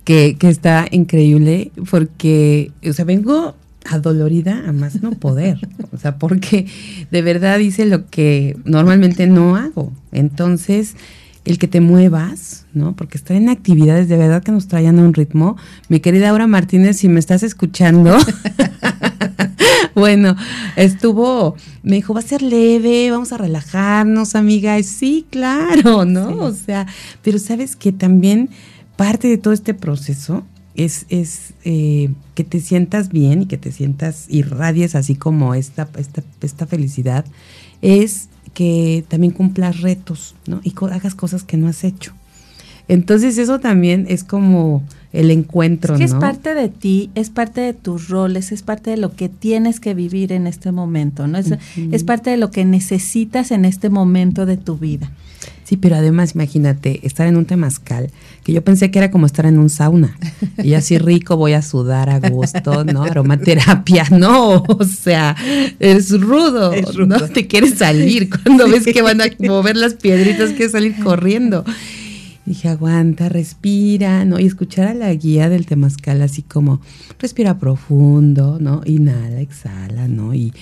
que, 0.05 0.37
que 0.37 0.49
está 0.49 0.89
increíble 0.91 1.71
porque, 1.89 2.73
o 2.85 2.93
sea, 2.93 3.05
vengo 3.05 3.55
adolorida 3.85 4.64
a 4.66 4.73
más 4.73 5.03
no 5.03 5.12
poder, 5.12 5.68
o 5.92 5.99
sea, 5.99 6.18
porque 6.18 6.66
de 7.11 7.23
verdad 7.23 7.59
hice 7.59 7.85
lo 7.87 8.09
que 8.09 8.57
normalmente 8.64 9.27
no 9.27 9.57
hago. 9.57 9.92
Entonces, 10.12 10.97
el 11.44 11.59
que 11.59 11.68
te 11.68 11.81
muevas, 11.81 12.66
¿no? 12.73 12.97
Porque 12.97 13.18
estar 13.18 13.37
en 13.37 13.49
actividades 13.49 14.09
de 14.09 14.16
verdad 14.16 14.42
que 14.42 14.53
nos 14.53 14.66
traían 14.66 14.99
a 14.99 15.03
un 15.03 15.12
ritmo. 15.12 15.57
Mi 15.88 16.01
querida 16.01 16.31
Aura 16.31 16.47
Martínez, 16.47 16.97
si 16.97 17.09
me 17.09 17.20
estás 17.20 17.42
escuchando, 17.42 18.16
bueno, 19.94 20.37
estuvo, 20.77 21.55
me 21.83 21.97
dijo, 21.97 22.14
va 22.14 22.20
a 22.20 22.23
ser 22.23 22.40
leve, 22.40 23.11
vamos 23.11 23.33
a 23.33 23.38
relajarnos, 23.38 24.35
amiga. 24.35 24.79
Y 24.79 24.85
sí, 24.85 25.27
claro, 25.29 26.07
¿no? 26.07 26.31
O 26.38 26.53
sea, 26.53 26.87
pero 27.23 27.38
sabes 27.38 27.77
que 27.77 27.92
también 27.92 28.49
parte 28.97 29.29
de 29.29 29.37
todo 29.37 29.53
este 29.53 29.75
proceso 29.75 30.44
es, 30.75 31.07
es 31.09 31.55
eh, 31.65 32.11
que 32.35 32.45
te 32.45 32.61
sientas 32.61 33.09
bien 33.09 33.43
y 33.43 33.47
que 33.47 33.57
te 33.57 33.73
sientas 33.73 34.27
irradies 34.29 34.95
así 34.95 35.15
como 35.15 35.55
esta, 35.55 35.89
esta, 35.99 36.23
esta 36.41 36.67
felicidad, 36.67 37.25
es 37.83 38.29
que 38.55 39.05
también 39.09 39.33
cumplas 39.33 39.81
retos, 39.81 40.35
¿no? 40.47 40.61
Y 40.63 40.75
hagas 40.91 41.15
cosas 41.15 41.43
que 41.43 41.57
no 41.57 41.69
has 41.69 41.85
hecho. 41.85 42.13
Entonces 42.89 43.39
eso 43.39 43.61
también 43.61 44.07
es 44.09 44.25
como 44.25 44.83
el 45.14 45.31
encuentro, 45.31 45.94
es 45.94 45.98
que 45.98 46.05
Es 46.05 46.14
parte 46.14 46.55
de 46.55 46.68
ti, 46.68 47.11
es 47.14 47.31
parte 47.31 47.61
de 47.61 47.72
tus 47.72 48.09
roles, 48.09 48.53
es 48.53 48.62
parte 48.62 48.90
de 48.90 48.96
lo 48.96 49.14
que 49.14 49.29
tienes 49.29 49.81
que 49.81 49.94
vivir 49.94 50.33
en 50.33 50.46
este 50.46 50.72
momento, 50.72 51.27
¿no? 51.27 51.38
Es, 51.38 51.55
es 51.77 52.05
parte 52.05 52.31
de 52.31 52.37
lo 52.37 52.50
que 52.50 52.64
necesitas 52.64 53.50
en 53.50 53.64
este 53.64 53.88
momento 53.90 54.44
de 54.44 54.57
tu 54.57 54.77
vida. 54.77 55.11
Sí, 55.64 55.79
pero 55.79 55.96
además 55.96 56.35
imagínate 56.35 57.00
estar 57.07 57.27
en 57.27 57.37
un 57.37 57.46
temazcal, 57.46 58.11
que 58.42 58.53
yo 58.53 58.62
pensé 58.62 58.90
que 58.90 58.98
era 58.98 59.11
como 59.11 59.24
estar 59.24 59.46
en 59.46 59.59
un 59.59 59.70
sauna. 59.70 60.18
Y 60.62 60.74
así 60.74 60.98
rico 60.98 61.37
voy 61.37 61.55
a 61.55 61.62
sudar 61.62 62.11
a 62.11 62.18
gusto, 62.29 62.85
¿no? 62.85 63.03
Aromaterapia, 63.03 64.07
no, 64.11 64.62
o 64.62 64.85
sea, 64.85 65.35
es 65.79 66.11
rudo, 66.20 66.72
no 67.07 67.29
te 67.29 67.46
quieres 67.46 67.74
salir 67.74 68.29
cuando 68.29 68.68
ves 68.70 68.85
que 68.85 69.00
van 69.00 69.22
a 69.22 69.27
mover 69.38 69.77
las 69.77 69.94
piedritas, 69.94 70.50
quieres 70.50 70.72
salir 70.72 70.96
corriendo. 71.03 71.64
Dije, 72.47 72.69
aguanta, 72.69 73.29
respira, 73.29 74.25
¿no? 74.25 74.39
Y 74.39 74.47
escuchar 74.47 74.89
a 74.89 74.95
la 74.95 75.13
guía 75.15 75.49
del 75.49 75.67
temazcal 75.67 76.23
así 76.23 76.43
como, 76.43 76.81
respira 77.19 77.59
profundo, 77.59 78.59
¿no? 78.61 78.83
Inhala, 78.85 79.41
exhala, 79.41 80.09
¿no? 80.09 80.35
Y 80.35 80.53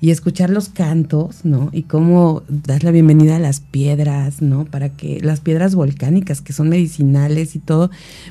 y 0.00 0.10
escuchar 0.10 0.50
los 0.50 0.68
cantos, 0.68 1.44
¿no? 1.44 1.70
Y 1.72 1.82
cómo 1.82 2.42
das 2.48 2.84
la 2.84 2.92
bienvenida 2.92 3.36
a 3.36 3.40
las 3.40 3.60
piedras, 3.60 4.40
¿no? 4.42 4.64
Para 4.64 4.90
que 4.90 5.20
las 5.20 5.40
piedras 5.40 5.74
volcánicas 5.74 6.40
que 6.40 6.52
son 6.52 6.68
medicinales 6.68 7.56
y 7.56 7.58
todo, 7.58 7.90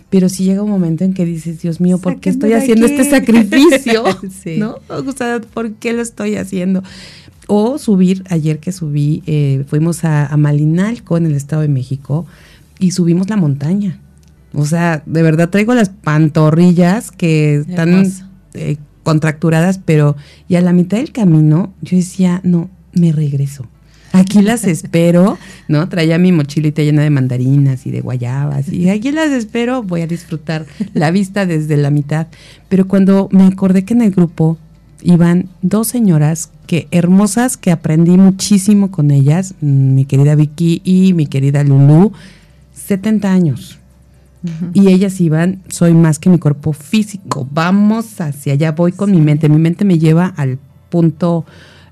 pero 0.09 0.29
sí 0.29 0.45
llega 0.45 0.63
un 0.63 0.69
momento 0.69 1.03
en 1.03 1.13
que 1.13 1.25
dices, 1.25 1.61
Dios 1.61 1.81
mío, 1.81 1.97
¿por 1.97 2.21
qué 2.21 2.29
estoy 2.29 2.53
haciendo 2.53 2.85
este 2.85 3.09
sacrificio? 3.09 4.05
¿No? 4.57 4.77
O 4.87 5.11
sea, 5.11 5.41
¿por 5.41 5.73
qué 5.73 5.91
lo 5.91 6.01
estoy 6.01 6.35
haciendo? 6.35 6.83
O 7.47 7.77
subir, 7.77 8.23
ayer 8.29 8.59
que 8.59 8.71
subí, 8.71 9.23
eh, 9.25 9.65
fuimos 9.67 10.05
a, 10.05 10.35
Malinalco 10.37 11.17
en 11.17 11.25
el 11.25 11.33
Estado 11.33 11.63
de 11.63 11.69
México 11.69 12.25
y 12.79 12.91
subimos 12.91 13.29
la 13.29 13.37
montaña. 13.37 13.99
O 14.53 14.65
sea, 14.65 15.03
de 15.05 15.21
verdad 15.21 15.49
traigo 15.49 15.73
las 15.73 15.89
pantorrillas 15.89 17.11
que 17.11 17.57
están 17.57 18.11
eh, 18.53 18.77
contracturadas, 19.03 19.79
pero 19.83 20.15
y 20.47 20.55
a 20.55 20.61
la 20.61 20.73
mitad 20.73 20.97
del 20.97 21.11
camino 21.11 21.73
yo 21.81 21.97
decía, 21.97 22.41
no, 22.43 22.69
me 22.93 23.11
regreso. 23.11 23.67
Aquí 24.13 24.41
las 24.41 24.63
espero, 24.65 25.37
¿no? 25.67 25.87
Traía 25.89 26.17
mi 26.17 26.31
mochilita 26.31 26.81
llena 26.81 27.03
de 27.03 27.09
mandarinas 27.09 27.85
y 27.85 27.91
de 27.91 28.01
guayabas 28.01 28.71
y 28.71 28.89
aquí 28.89 29.11
las 29.11 29.31
espero, 29.31 29.83
voy 29.83 30.01
a 30.01 30.07
disfrutar 30.07 30.65
la 30.93 31.11
vista 31.11 31.45
desde 31.45 31.77
la 31.77 31.91
mitad. 31.91 32.27
Pero 32.69 32.87
cuando 32.87 33.29
me 33.31 33.45
acordé 33.45 33.85
que 33.85 33.93
en 33.93 34.01
el 34.01 34.11
grupo 34.11 34.57
iban 35.03 35.49
dos 35.61 35.87
señoras 35.87 36.51
que 36.65 36.87
hermosas 36.91 37.57
que 37.57 37.71
aprendí 37.71 38.17
muchísimo 38.17 38.91
con 38.91 39.11
ellas, 39.11 39.53
mi 39.61 40.05
querida 40.05 40.35
Vicky 40.35 40.81
y 40.83 41.13
mi 41.13 41.27
querida 41.27 41.63
Lulu, 41.63 42.11
70 42.87 43.31
años. 43.31 43.79
Y 44.73 44.89
ellas 44.89 45.19
iban, 45.19 45.61
soy 45.67 45.93
más 45.93 46.19
que 46.19 46.29
mi 46.29 46.39
cuerpo 46.39 46.71
físico, 46.71 47.45
vamos 47.51 48.21
hacia 48.21 48.53
allá, 48.53 48.71
voy 48.71 48.93
con 48.93 49.11
mi 49.11 49.19
mente, 49.19 49.49
mi 49.49 49.57
mente 49.57 49.83
me 49.83 49.99
lleva 49.99 50.27
al 50.37 50.57
punto, 50.89 51.43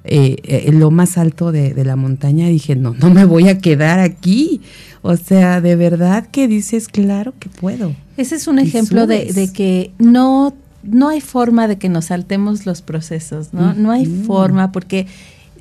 eh, 0.05 0.37
eh, 0.43 0.71
lo 0.71 0.89
más 0.89 1.17
alto 1.17 1.51
de, 1.51 1.83
la 1.83 1.97
montaña 1.97 2.47
dije, 2.47 2.75
no, 2.77 2.93
no 2.93 3.09
me 3.09 3.25
voy 3.25 3.49
a 3.49 3.57
quedar 3.57 3.99
aquí. 3.99 4.61
O 5.01 5.17
sea, 5.17 5.59
de 5.59 5.75
verdad 5.75 6.27
que 6.31 6.47
dices, 6.47 6.87
claro 6.87 7.33
que 7.39 7.49
puedo. 7.49 7.93
Ese 8.15 8.35
es 8.35 8.47
un 8.47 8.59
ejemplo 8.59 9.05
de, 9.05 9.49
que 9.53 9.91
no, 9.99 10.55
no 10.83 11.09
hay 11.09 11.21
forma 11.21 11.67
de 11.67 11.77
que 11.77 11.89
nos 11.89 12.05
saltemos 12.05 12.65
los 12.65 12.81
procesos, 12.81 13.53
¿no? 13.53 13.73
No 13.73 13.91
hay 13.91 14.05
forma 14.05 14.71
porque, 14.71 15.07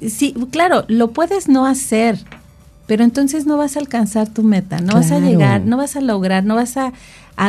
sí, 0.06 0.34
claro, 0.50 0.84
lo 0.88 1.10
puedes 1.10 1.48
no 1.48 1.66
hacer, 1.66 2.18
pero 2.86 3.04
entonces 3.04 3.46
no 3.46 3.56
vas 3.56 3.76
a 3.76 3.80
alcanzar 3.80 4.28
tu 4.28 4.42
meta, 4.42 4.80
no 4.80 4.94
vas 4.94 5.10
a 5.10 5.18
llegar, 5.18 5.64
no 5.64 5.76
vas 5.76 5.96
a 5.96 6.00
lograr, 6.00 6.44
no 6.44 6.54
vas 6.54 6.76
a, 6.76 6.92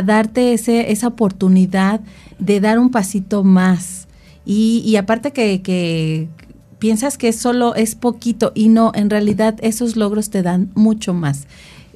darte 0.04 0.54
ese, 0.54 0.92
esa 0.92 1.08
oportunidad 1.08 2.02
de 2.40 2.60
dar 2.60 2.80
un 2.80 2.90
pasito 2.90 3.44
más. 3.44 4.08
Y, 4.46 4.82
y 4.86 4.96
aparte 4.96 5.32
que, 5.32 5.62
que 5.62 6.28
piensas 6.80 7.18
que 7.18 7.34
solo 7.34 7.76
es 7.76 7.96
poquito 7.96 8.52
y 8.56 8.70
no, 8.70 8.92
en 8.96 9.10
realidad 9.10 9.56
esos 9.62 9.96
logros 9.96 10.30
te 10.30 10.42
dan 10.42 10.70
mucho 10.76 11.14
más 11.14 11.48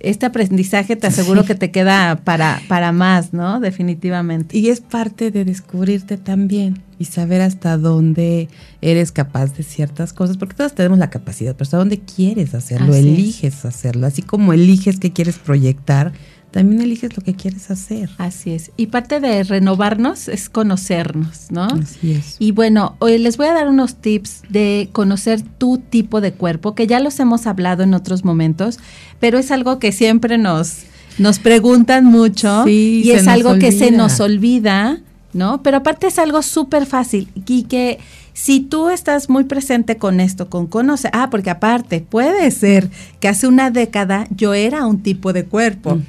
este 0.01 0.25
aprendizaje 0.25 0.95
te 0.95 1.07
aseguro 1.07 1.43
que 1.43 1.55
te 1.55 1.71
queda 1.71 2.21
para, 2.23 2.61
para 2.67 2.91
más, 2.91 3.33
¿no? 3.33 3.59
Definitivamente. 3.59 4.57
Y 4.57 4.69
es 4.69 4.81
parte 4.81 5.31
de 5.31 5.45
descubrirte 5.45 6.17
también 6.17 6.81
y 6.97 7.05
saber 7.05 7.41
hasta 7.41 7.77
dónde 7.77 8.49
eres 8.81 9.11
capaz 9.11 9.55
de 9.55 9.63
ciertas 9.63 10.13
cosas, 10.13 10.37
porque 10.37 10.55
todos 10.55 10.73
tenemos 10.73 10.99
la 10.99 11.09
capacidad, 11.09 11.53
pero 11.53 11.63
hasta 11.63 11.77
dónde 11.77 11.99
quieres 11.99 12.53
hacerlo, 12.53 12.93
eliges 12.93 13.63
hacerlo, 13.65 14.05
así 14.05 14.21
como 14.21 14.51
eliges 14.51 14.99
que 14.99 15.13
quieres 15.13 15.37
proyectar, 15.37 16.11
también 16.51 16.81
eliges 16.81 17.15
lo 17.15 17.23
que 17.23 17.35
quieres 17.35 17.69
hacer. 17.69 18.09
Así 18.17 18.51
es. 18.51 18.71
Y 18.77 18.87
parte 18.87 19.19
de 19.19 19.43
renovarnos 19.43 20.27
es 20.27 20.49
conocernos, 20.49 21.51
¿no? 21.51 21.65
Así 21.65 22.13
es. 22.13 22.35
Y 22.39 22.51
bueno, 22.51 22.95
hoy 22.99 23.17
les 23.17 23.37
voy 23.37 23.47
a 23.47 23.53
dar 23.53 23.67
unos 23.67 23.95
tips 23.95 24.43
de 24.49 24.89
conocer 24.91 25.41
tu 25.41 25.77
tipo 25.77 26.21
de 26.21 26.33
cuerpo, 26.33 26.75
que 26.75 26.87
ya 26.87 26.99
los 26.99 27.19
hemos 27.19 27.47
hablado 27.47 27.83
en 27.83 27.93
otros 27.93 28.25
momentos, 28.25 28.79
pero 29.19 29.37
es 29.37 29.51
algo 29.51 29.79
que 29.79 29.91
siempre 29.91 30.37
nos, 30.37 30.83
nos 31.17 31.39
preguntan 31.39 32.05
mucho 32.05 32.67
y 32.67 33.11
es 33.11 33.27
algo 33.27 33.59
que 33.59 33.71
se 33.71 33.91
nos 33.91 34.19
olvida 34.19 35.01
¿no? 35.33 35.61
Pero 35.63 35.77
aparte 35.77 36.07
es 36.07 36.19
algo 36.19 36.41
súper 36.41 36.85
fácil 36.85 37.29
y 37.45 37.63
que 37.63 37.99
si 38.41 38.61
tú 38.61 38.89
estás 38.89 39.29
muy 39.29 39.43
presente 39.43 39.97
con 39.97 40.21
esto, 40.21 40.49
con 40.49 40.65
conocer, 40.65 41.11
ah, 41.13 41.29
porque 41.29 41.49
aparte 41.49 41.99
puede 41.99 42.49
ser 42.51 42.89
que 43.19 43.27
hace 43.27 43.47
una 43.47 43.69
década 43.69 44.27
yo 44.33 44.53
era 44.53 44.85
un 44.85 45.03
tipo 45.03 45.33
de 45.33 45.43
cuerpo, 45.43 45.99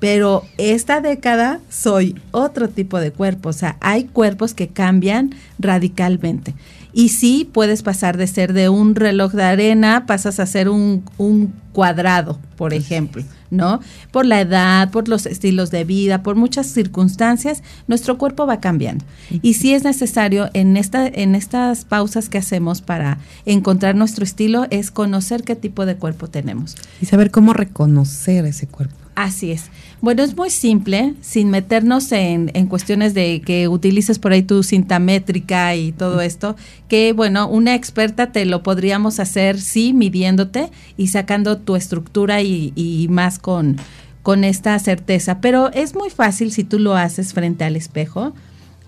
pero 0.00 0.42
esta 0.58 1.00
década 1.00 1.60
soy 1.68 2.16
otro 2.32 2.68
tipo 2.68 2.98
de 2.98 3.12
cuerpo, 3.12 3.50
o 3.50 3.52
sea, 3.52 3.76
hay 3.80 4.02
cuerpos 4.02 4.52
que 4.52 4.66
cambian 4.66 5.32
radicalmente. 5.60 6.54
Y 6.92 7.10
sí 7.10 7.48
puedes 7.50 7.84
pasar 7.84 8.16
de 8.16 8.26
ser 8.26 8.52
de 8.52 8.68
un 8.68 8.96
reloj 8.96 9.30
de 9.30 9.44
arena, 9.44 10.06
pasas 10.06 10.40
a 10.40 10.46
ser 10.46 10.68
un, 10.68 11.04
un 11.18 11.54
cuadrado, 11.72 12.40
por 12.56 12.74
ejemplo. 12.74 13.22
¿No? 13.50 13.80
Por 14.12 14.26
la 14.26 14.40
edad, 14.40 14.90
por 14.90 15.08
los 15.08 15.26
estilos 15.26 15.70
de 15.70 15.84
vida, 15.84 16.22
por 16.22 16.36
muchas 16.36 16.66
circunstancias, 16.68 17.62
nuestro 17.88 18.18
cuerpo 18.18 18.46
va 18.46 18.60
cambiando. 18.60 19.04
Y 19.42 19.54
si 19.54 19.74
es 19.74 19.84
necesario 19.84 20.50
en, 20.54 20.76
esta, 20.76 21.06
en 21.06 21.34
estas 21.34 21.84
pausas 21.84 22.28
que 22.28 22.38
hacemos 22.38 22.80
para 22.80 23.18
encontrar 23.44 23.94
nuestro 23.94 24.24
estilo, 24.24 24.66
es 24.70 24.90
conocer 24.90 25.42
qué 25.42 25.56
tipo 25.56 25.86
de 25.86 25.96
cuerpo 25.96 26.28
tenemos. 26.28 26.76
Y 27.00 27.06
saber 27.06 27.30
cómo 27.30 27.52
reconocer 27.52 28.44
ese 28.46 28.66
cuerpo. 28.66 28.94
Así 29.14 29.50
es. 29.50 29.64
Bueno, 30.02 30.22
es 30.22 30.34
muy 30.34 30.48
simple, 30.48 31.14
sin 31.20 31.50
meternos 31.50 32.10
en, 32.12 32.50
en, 32.54 32.68
cuestiones 32.68 33.12
de 33.12 33.42
que 33.42 33.68
utilices 33.68 34.18
por 34.18 34.32
ahí 34.32 34.42
tu 34.42 34.62
cinta 34.62 34.98
métrica 34.98 35.74
y 35.76 35.92
todo 35.92 36.22
esto, 36.22 36.56
que 36.88 37.12
bueno, 37.12 37.46
una 37.46 37.74
experta 37.74 38.32
te 38.32 38.46
lo 38.46 38.62
podríamos 38.62 39.20
hacer, 39.20 39.60
sí, 39.60 39.92
midiéndote 39.92 40.70
y 40.96 41.08
sacando 41.08 41.58
tu 41.58 41.76
estructura 41.76 42.40
y, 42.40 42.72
y 42.76 43.08
más 43.08 43.38
con, 43.38 43.76
con 44.22 44.42
esta 44.42 44.78
certeza. 44.78 45.42
Pero 45.42 45.70
es 45.72 45.94
muy 45.94 46.08
fácil 46.08 46.50
si 46.50 46.64
tú 46.64 46.78
lo 46.78 46.96
haces 46.96 47.34
frente 47.34 47.64
al 47.64 47.76
espejo. 47.76 48.32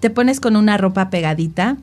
Te 0.00 0.08
pones 0.08 0.40
con 0.40 0.56
una 0.56 0.78
ropa 0.78 1.10
pegadita, 1.10 1.76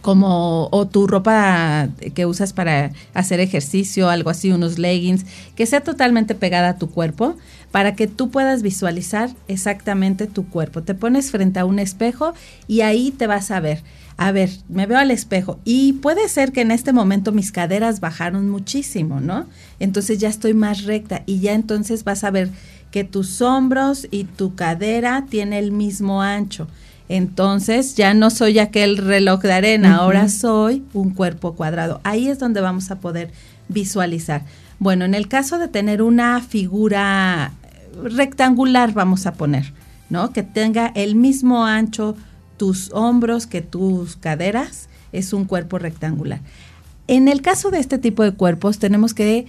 como 0.00 0.68
o 0.70 0.86
tu 0.86 1.06
ropa 1.06 1.88
que 2.14 2.26
usas 2.26 2.52
para 2.52 2.92
hacer 3.14 3.40
ejercicio, 3.40 4.10
algo 4.10 4.30
así, 4.30 4.52
unos 4.52 4.78
leggings, 4.78 5.24
que 5.56 5.66
sea 5.66 5.80
totalmente 5.80 6.34
pegada 6.34 6.70
a 6.70 6.78
tu 6.78 6.90
cuerpo 6.90 7.36
para 7.74 7.96
que 7.96 8.06
tú 8.06 8.30
puedas 8.30 8.62
visualizar 8.62 9.30
exactamente 9.48 10.28
tu 10.28 10.46
cuerpo. 10.46 10.84
Te 10.84 10.94
pones 10.94 11.32
frente 11.32 11.58
a 11.58 11.64
un 11.64 11.80
espejo 11.80 12.32
y 12.68 12.82
ahí 12.82 13.10
te 13.10 13.26
vas 13.26 13.50
a 13.50 13.58
ver. 13.58 13.82
A 14.16 14.30
ver, 14.30 14.50
me 14.68 14.86
veo 14.86 14.96
al 14.96 15.10
espejo 15.10 15.58
y 15.64 15.94
puede 15.94 16.28
ser 16.28 16.52
que 16.52 16.60
en 16.60 16.70
este 16.70 16.92
momento 16.92 17.32
mis 17.32 17.50
caderas 17.50 17.98
bajaron 17.98 18.48
muchísimo, 18.48 19.18
¿no? 19.18 19.46
Entonces 19.80 20.20
ya 20.20 20.28
estoy 20.28 20.54
más 20.54 20.84
recta 20.84 21.24
y 21.26 21.40
ya 21.40 21.52
entonces 21.54 22.04
vas 22.04 22.22
a 22.22 22.30
ver 22.30 22.48
que 22.92 23.02
tus 23.02 23.42
hombros 23.42 24.06
y 24.12 24.22
tu 24.22 24.54
cadera 24.54 25.26
tiene 25.28 25.58
el 25.58 25.72
mismo 25.72 26.22
ancho. 26.22 26.68
Entonces 27.08 27.96
ya 27.96 28.14
no 28.14 28.30
soy 28.30 28.60
aquel 28.60 28.98
reloj 28.98 29.42
de 29.42 29.52
arena, 29.52 29.96
ahora 29.96 30.28
soy 30.28 30.84
un 30.92 31.10
cuerpo 31.10 31.56
cuadrado. 31.56 32.00
Ahí 32.04 32.28
es 32.28 32.38
donde 32.38 32.60
vamos 32.60 32.92
a 32.92 33.00
poder 33.00 33.32
visualizar. 33.68 34.42
Bueno, 34.78 35.04
en 35.04 35.14
el 35.14 35.26
caso 35.26 35.58
de 35.58 35.66
tener 35.66 36.02
una 36.02 36.40
figura 36.40 37.52
rectangular, 38.02 38.92
vamos 38.92 39.26
a 39.26 39.34
poner, 39.34 39.72
¿no? 40.10 40.32
Que 40.32 40.42
tenga 40.42 40.86
el 40.94 41.14
mismo 41.14 41.64
ancho 41.64 42.16
tus 42.56 42.90
hombros 42.92 43.46
que 43.46 43.62
tus 43.62 44.16
caderas, 44.16 44.88
es 45.12 45.32
un 45.32 45.44
cuerpo 45.44 45.78
rectangular. 45.78 46.40
En 47.06 47.28
el 47.28 47.42
caso 47.42 47.70
de 47.70 47.78
este 47.78 47.98
tipo 47.98 48.22
de 48.22 48.32
cuerpos, 48.32 48.78
tenemos 48.78 49.14
que, 49.14 49.46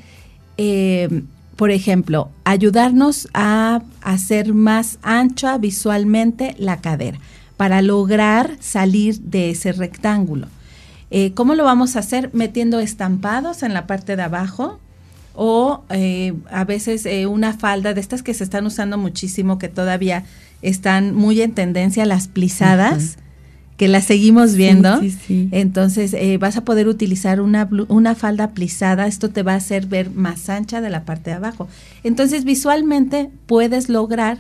eh, 0.58 1.24
por 1.56 1.72
ejemplo, 1.72 2.30
ayudarnos 2.44 3.30
a 3.34 3.82
hacer 4.02 4.54
más 4.54 5.00
ancha 5.02 5.58
visualmente 5.58 6.56
la 6.58 6.82
cadera 6.82 7.20
para 7.58 7.82
lograr 7.82 8.58
salir 8.60 9.20
de 9.22 9.52
ese 9.52 9.72
rectángulo. 9.72 10.48
Eh, 11.12 11.34
¿Cómo 11.34 11.56
lo 11.56 11.64
vamos 11.64 11.96
a 11.96 12.00
hacer? 12.00 12.30
Metiendo 12.34 12.80
estampados 12.80 13.64
en 13.64 13.74
la 13.74 13.88
parte 13.88 14.16
de 14.16 14.24
abajo 14.24 14.80
o 15.36 15.84
eh, 15.90 16.34
a 16.50 16.64
veces 16.64 17.06
eh, 17.06 17.28
una 17.28 17.54
falda 17.54 17.94
de 17.94 18.02
estas 18.02 18.24
que 18.24 18.34
se 18.34 18.44
están 18.44 18.66
usando 18.66 18.98
muchísimo, 18.98 19.60
que 19.60 19.68
todavía 19.68 20.24
están 20.62 21.14
muy 21.14 21.42
en 21.42 21.54
tendencia, 21.54 22.06
las 22.06 22.28
plisadas. 22.28 23.18
que 23.78 23.90
las 23.90 24.06
seguimos 24.06 24.56
viendo. 24.56 25.02
Entonces 25.28 26.16
vas 26.40 26.56
a 26.56 26.64
poder 26.64 26.88
utilizar 26.88 27.42
una, 27.42 27.70
una 27.90 28.16
falda 28.16 28.52
plisada. 28.52 29.06
Esto 29.06 29.32
te 29.32 29.44
va 29.44 29.52
a 29.52 29.58
hacer 29.58 29.86
ver 29.86 30.12
más 30.12 30.48
ancha 30.48 30.80
de 30.80 30.90
la 30.90 31.04
parte 31.04 31.32
de 31.32 31.36
abajo. 31.36 31.68
Entonces 32.06 32.46
visualmente 32.46 33.30
puedes 33.48 33.90
lograr 33.90 34.40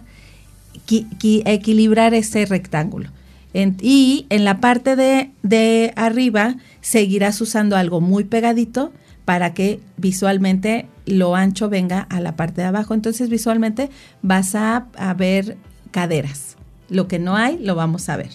equilibrar 0.88 2.14
ese 2.14 2.46
rectángulo. 2.46 3.10
y 3.54 4.26
en 4.30 4.43
la 4.43 4.60
parte 4.60 4.96
de, 4.96 5.32
de, 5.41 5.93
arriba 5.96 6.56
seguirás 6.82 7.39
usando 7.39 7.78
algo 7.78 8.02
muy 8.02 8.26
pegadito 8.26 8.91
para 9.26 9.54
que 9.54 9.80
visualmente 9.98 10.88
lo 11.06 11.36
ancho 11.36 11.68
venga 11.70 12.02
a 12.02 12.20
la 12.20 12.36
parte 12.36 12.62
de 12.62 12.68
abajo. 12.68 12.94
Entonces 12.94 13.30
visualmente 13.30 13.90
vas 14.22 14.56
a, 14.56 14.88
ver 15.18 15.58
caderas. 15.92 16.56
Lo 16.90 17.08
que 17.08 17.20
no 17.20 17.36
hay, 17.36 17.58
lo 17.58 17.76
vamos 17.76 18.08
a 18.10 18.18
ver. 18.18 18.30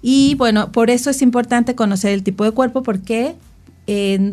Y 0.00 0.36
bueno, 0.36 0.70
por 0.70 0.90
eso 0.90 1.10
es 1.10 1.22
importante 1.22 1.74
conocer 1.74 2.12
el 2.12 2.22
tipo 2.22 2.44
de 2.44 2.52
cuerpo 2.52 2.82
porque 2.84 3.34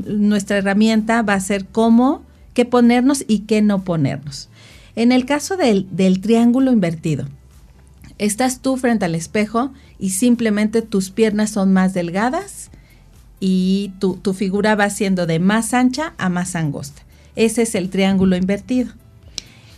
nuestra 0.07 0.57
herramienta 0.57 1.21
va 1.23 1.33
a 1.33 1.39
ser 1.39 1.65
cómo, 1.65 2.23
qué 2.53 2.65
ponernos 2.65 3.23
y 3.27 3.39
qué 3.39 3.61
no 3.61 3.83
ponernos. 3.83 4.49
En 4.95 5.11
el 5.11 5.25
caso 5.25 5.57
del, 5.57 5.87
triángulo 6.21 6.71
invertido, 6.71 7.25
estás 8.17 8.61
tú 8.61 8.77
frente 8.77 9.05
al 9.05 9.15
espejo 9.15 9.73
y 9.97 10.11
simplemente 10.11 10.81
tus 10.81 11.09
piernas 11.09 11.49
son 11.49 11.73
más 11.73 11.93
delgadas 11.93 12.69
y 13.39 13.91
tu, 13.99 14.19
figura 14.33 14.75
va 14.75 14.89
siendo 14.89 15.25
de 15.25 15.39
más 15.39 15.73
ancha 15.73 16.13
a 16.17 16.29
más 16.29 16.55
angosta. 16.55 17.01
Ese 17.35 17.63
es 17.63 17.75
el 17.75 17.89
triángulo 17.89 18.35
invertido. 18.35 18.91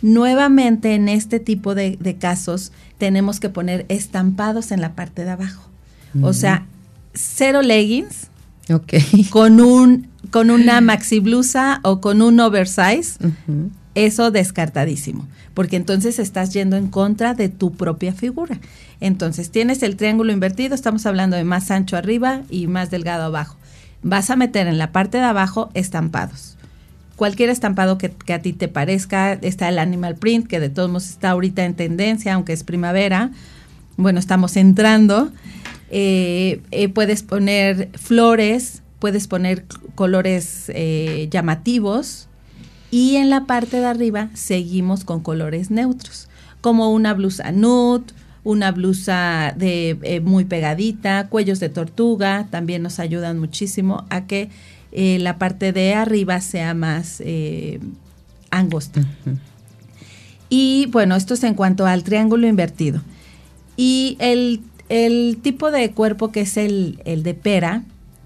Nuevamente 0.00 0.94
en 0.94 1.08
este 1.08 1.40
tipo 1.40 1.74
de, 1.74 2.16
casos 2.20 2.72
tenemos 2.98 3.40
que 3.40 3.48
poner 3.48 3.84
estampados 3.88 4.70
en 4.70 4.80
la 4.80 4.94
parte 4.94 5.24
de 5.24 5.30
abajo. 5.30 5.68
O 6.22 6.32
sea, 6.32 6.66
cero 7.14 7.62
leggings 7.62 8.28
con, 9.30 9.60
un, 9.60 10.08
con 10.30 10.50
una 10.50 10.80
maxi 10.80 11.20
blusa 11.20 11.80
o 11.82 12.00
con 12.00 12.22
un 12.22 12.40
oversize 12.40 13.18
eso 13.94 14.30
descartadísimo, 14.30 15.26
porque 15.54 15.76
entonces 15.76 16.18
estás 16.20 16.52
yendo 16.52 16.76
en 16.76 16.86
contra 16.86 17.34
de 17.34 17.48
tu 17.48 17.72
propia 17.72 18.12
figura. 18.12 18.60
Entonces 19.00 19.50
tienes 19.50 19.82
el 19.82 19.96
triángulo 19.96 20.32
invertido, 20.32 20.74
estamos 20.74 21.06
hablando 21.06 21.36
de 21.36 21.44
más 21.44 21.70
ancho 21.70 21.96
arriba 21.96 22.42
y 22.50 22.66
más 22.66 22.90
delgado 22.90 23.24
abajo. 23.24 23.56
Vas 24.02 24.30
a 24.30 24.36
meter 24.36 24.66
en 24.66 24.78
la 24.78 24.92
parte 24.92 25.18
de 25.18 25.24
abajo 25.24 25.70
estampados. 25.74 26.56
Cualquier 27.16 27.50
estampado 27.50 27.98
que, 27.98 28.12
a 28.32 28.38
ti 28.38 28.52
te 28.52 28.68
parezca, 28.68 29.32
está 29.32 29.68
el 29.68 29.78
animal 29.78 30.14
print, 30.14 30.46
que 30.46 30.60
de 30.60 30.68
todos 30.68 30.88
modos 30.88 31.10
está 31.10 31.30
ahorita 31.30 31.64
en 31.64 31.74
tendencia, 31.74 32.34
aunque 32.34 32.52
es 32.52 32.62
primavera. 32.62 33.32
Bueno, 33.96 34.20
estamos 34.20 34.56
entrando. 34.56 35.32
Eh, 35.90 36.60
eh, 36.70 36.88
puedes 36.88 37.24
poner 37.24 37.88
flores, 37.94 38.82
puedes 39.00 39.26
poner 39.26 39.64
colores 39.96 40.66
eh, 40.68 41.26
llamativos, 41.30 42.28
y 42.90 43.16
en 43.16 43.30
la 43.30 43.44
parte 43.44 43.78
de 43.78 43.86
arriba 43.86 44.30
seguimos 44.34 45.04
con 45.04 45.20
colores 45.20 45.70
neutros, 45.70 46.28
como 46.60 46.92
una 46.92 47.14
blusa 47.14 47.52
nude, 47.52 48.12
una 48.48 48.72
blusa 48.72 49.52
de 49.58 49.98
eh, 50.02 50.20
muy 50.20 50.46
pegadita, 50.46 51.28
cuellos 51.28 51.60
de 51.60 51.68
tortuga, 51.68 52.46
también 52.50 52.82
nos 52.82 52.98
ayudan 52.98 53.38
muchísimo 53.38 54.06
a 54.08 54.24
que 54.24 54.48
eh, 54.90 55.18
la 55.20 55.36
parte 55.36 55.74
de 55.74 55.92
arriba 55.92 56.40
sea 56.40 56.72
más 56.72 57.22
eh, 57.22 57.78
angosta. 58.50 59.02
Y 60.48 60.86
bueno, 60.90 61.14
esto 61.14 61.34
es 61.34 61.44
en 61.44 61.52
cuanto 61.52 61.84
al 61.84 62.04
triángulo 62.04 62.46
invertido. 62.46 63.02
Y 63.76 64.16
el, 64.18 64.62
tipo 65.42 65.70
de 65.70 65.90
cuerpo 65.90 66.32
que 66.32 66.40
es 66.40 66.56
el, 66.56 67.02
el 67.04 67.22
de 67.24 67.34
pera, 67.34 67.82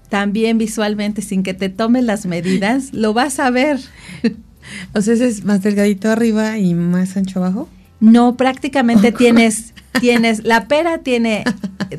también 0.07 0.57
visualmente, 0.57 1.21
sin 1.21 1.43
que 1.43 1.53
te 1.53 1.67
tomes 1.67 2.05
las 2.05 2.25
medidas, 2.25 2.93
lo 2.93 3.13
vas 3.13 3.39
a 3.39 3.49
ver. 3.49 3.81
O 4.93 5.01
sea, 5.01 5.13
es 5.13 5.43
más 5.43 5.61
delgadito 5.61 6.09
arriba 6.09 6.57
y 6.57 6.73
más 6.73 7.17
ancho 7.17 7.39
abajo. 7.39 7.67
No, 7.99 8.37
prácticamente 8.37 9.11
tienes, 9.11 9.73
tienes, 9.99 10.43
la 10.43 10.67
pera 10.67 10.99
tiene, 10.99 11.43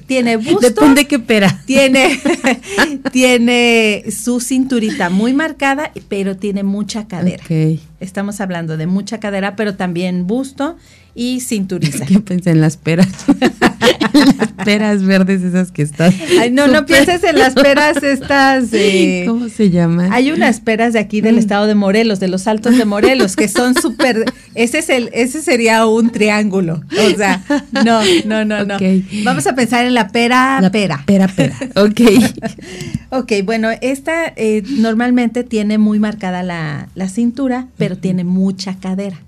tiene 0.07 0.37
busto. 0.37 0.61
Depende 0.61 1.07
qué 1.07 1.19
pera. 1.19 1.63
Tiene, 1.67 2.21
tiene 3.13 4.05
su 4.11 4.41
cinturita 4.41 5.11
muy 5.11 5.33
marcada, 5.33 5.93
pero 6.09 6.37
tiene 6.37 6.63
mucha 6.63 7.07
cadera. 7.07 7.45
Estamos 8.05 8.41
hablando 8.41 8.77
de 8.77 8.87
mucha 8.87 9.19
cadera, 9.19 9.57
pero 9.57 9.77
también 9.77 10.27
busto 10.27 10.77
y 11.15 11.41
cinturiza. 11.41 12.05
¿Qué 12.07 12.21
pensé 12.21 12.51
en 12.51 12.61
las 12.61 12.77
peras? 12.77 13.09
las 14.13 14.53
peras 14.65 15.05
verdes 15.05 15.43
esas 15.43 15.73
que 15.73 15.83
están. 15.83 16.13
Ay, 16.41 16.51
no, 16.51 16.69
no 16.69 16.87
pienses 16.87 17.25
en 17.25 17.39
las 17.39 17.55
peras 17.55 18.03
estas. 18.03 18.71
de 18.71 19.25
¿Cómo 19.27 19.49
se 19.49 19.71
llaman? 19.71 20.13
Hay 20.13 20.31
unas 20.31 20.61
peras 20.61 20.93
de 20.93 20.99
aquí 20.99 21.21
del 21.21 21.37
mm. 21.37 21.39
estado 21.39 21.67
de 21.67 21.75
Morelos, 21.75 22.21
de 22.21 22.29
los 22.29 22.47
Altos 22.47 22.77
de 22.77 22.85
Morelos, 22.85 23.37
que 23.37 23.49
son 23.49 23.75
súper. 23.75 24.25
Ese 24.55 24.79
es 24.79 24.89
el, 24.89 25.11
ese 25.13 25.43
sería 25.43 25.87
un 25.87 26.11
triángulo. 26.11 26.83
O 27.07 27.17
sea, 27.17 27.43
no, 27.85 28.01
no, 28.25 28.45
no, 28.45 28.65
no. 28.65 28.77
Vamos 29.25 29.47
a 29.47 29.55
pensar 29.55 29.85
en 29.85 29.95
la 29.95 30.09
pera, 30.09 30.69
pera. 30.73 31.03
Pera, 31.07 31.29
pera. 31.29 31.57
Ok. 31.77 32.01
ok, 33.11 33.33
bueno, 33.45 33.71
esta 33.81 34.33
eh, 34.37 34.63
normalmente 34.79 35.45
tiene 35.45 35.79
muy 35.79 35.99
marcada 35.99 36.43
la, 36.43 36.89
cintura, 37.09 37.69
pero 37.77 37.94
tiene 37.97 38.25
mucha 38.25 38.79
cadera. 38.79 39.19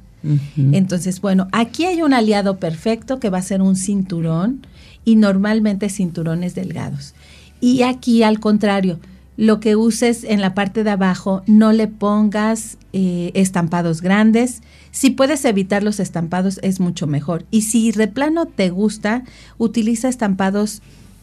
Entonces, 0.73 1.21
bueno, 1.21 1.47
aquí 1.53 1.85
hay 1.85 2.03
un 2.03 2.13
aliado 2.13 2.57
perfecto 2.57 3.21
que 3.21 3.31
va 3.31 3.39
a 3.39 3.43
ser 3.43 3.63
un 3.63 3.77
cinturón 3.77 4.67
y 5.05 5.15
normalmente 5.15 5.89
cinturones 5.89 6.57
delgados. 6.57 7.15
Y 7.61 7.83
aquí 7.83 8.25
al 8.25 8.41
contrario, 8.41 8.99
lo 9.37 9.61
que 9.61 9.77
uses 9.77 10.25
en 10.25 10.41
la 10.41 10.55
parte 10.55 10.83
de 10.83 10.91
abajo, 10.91 11.43
no 11.47 11.73
le 11.73 11.89
pongas 11.89 12.79
eh, 12.93 13.31
estampados 13.35 14.01
grandes. 14.01 14.63
Si 14.91 15.11
puedes 15.11 15.45
evitar 15.45 15.83
los 15.83 16.01
estampados, 16.01 16.59
es 16.63 16.81
mucho 16.81 17.07
mejor. 17.07 17.45
Y 17.51 17.63
si 17.63 17.93
de 17.93 18.09
plano 18.09 18.47
te 18.47 18.71
gusta, 18.71 19.25
utiliza 19.59 20.09
estampados 20.09 20.81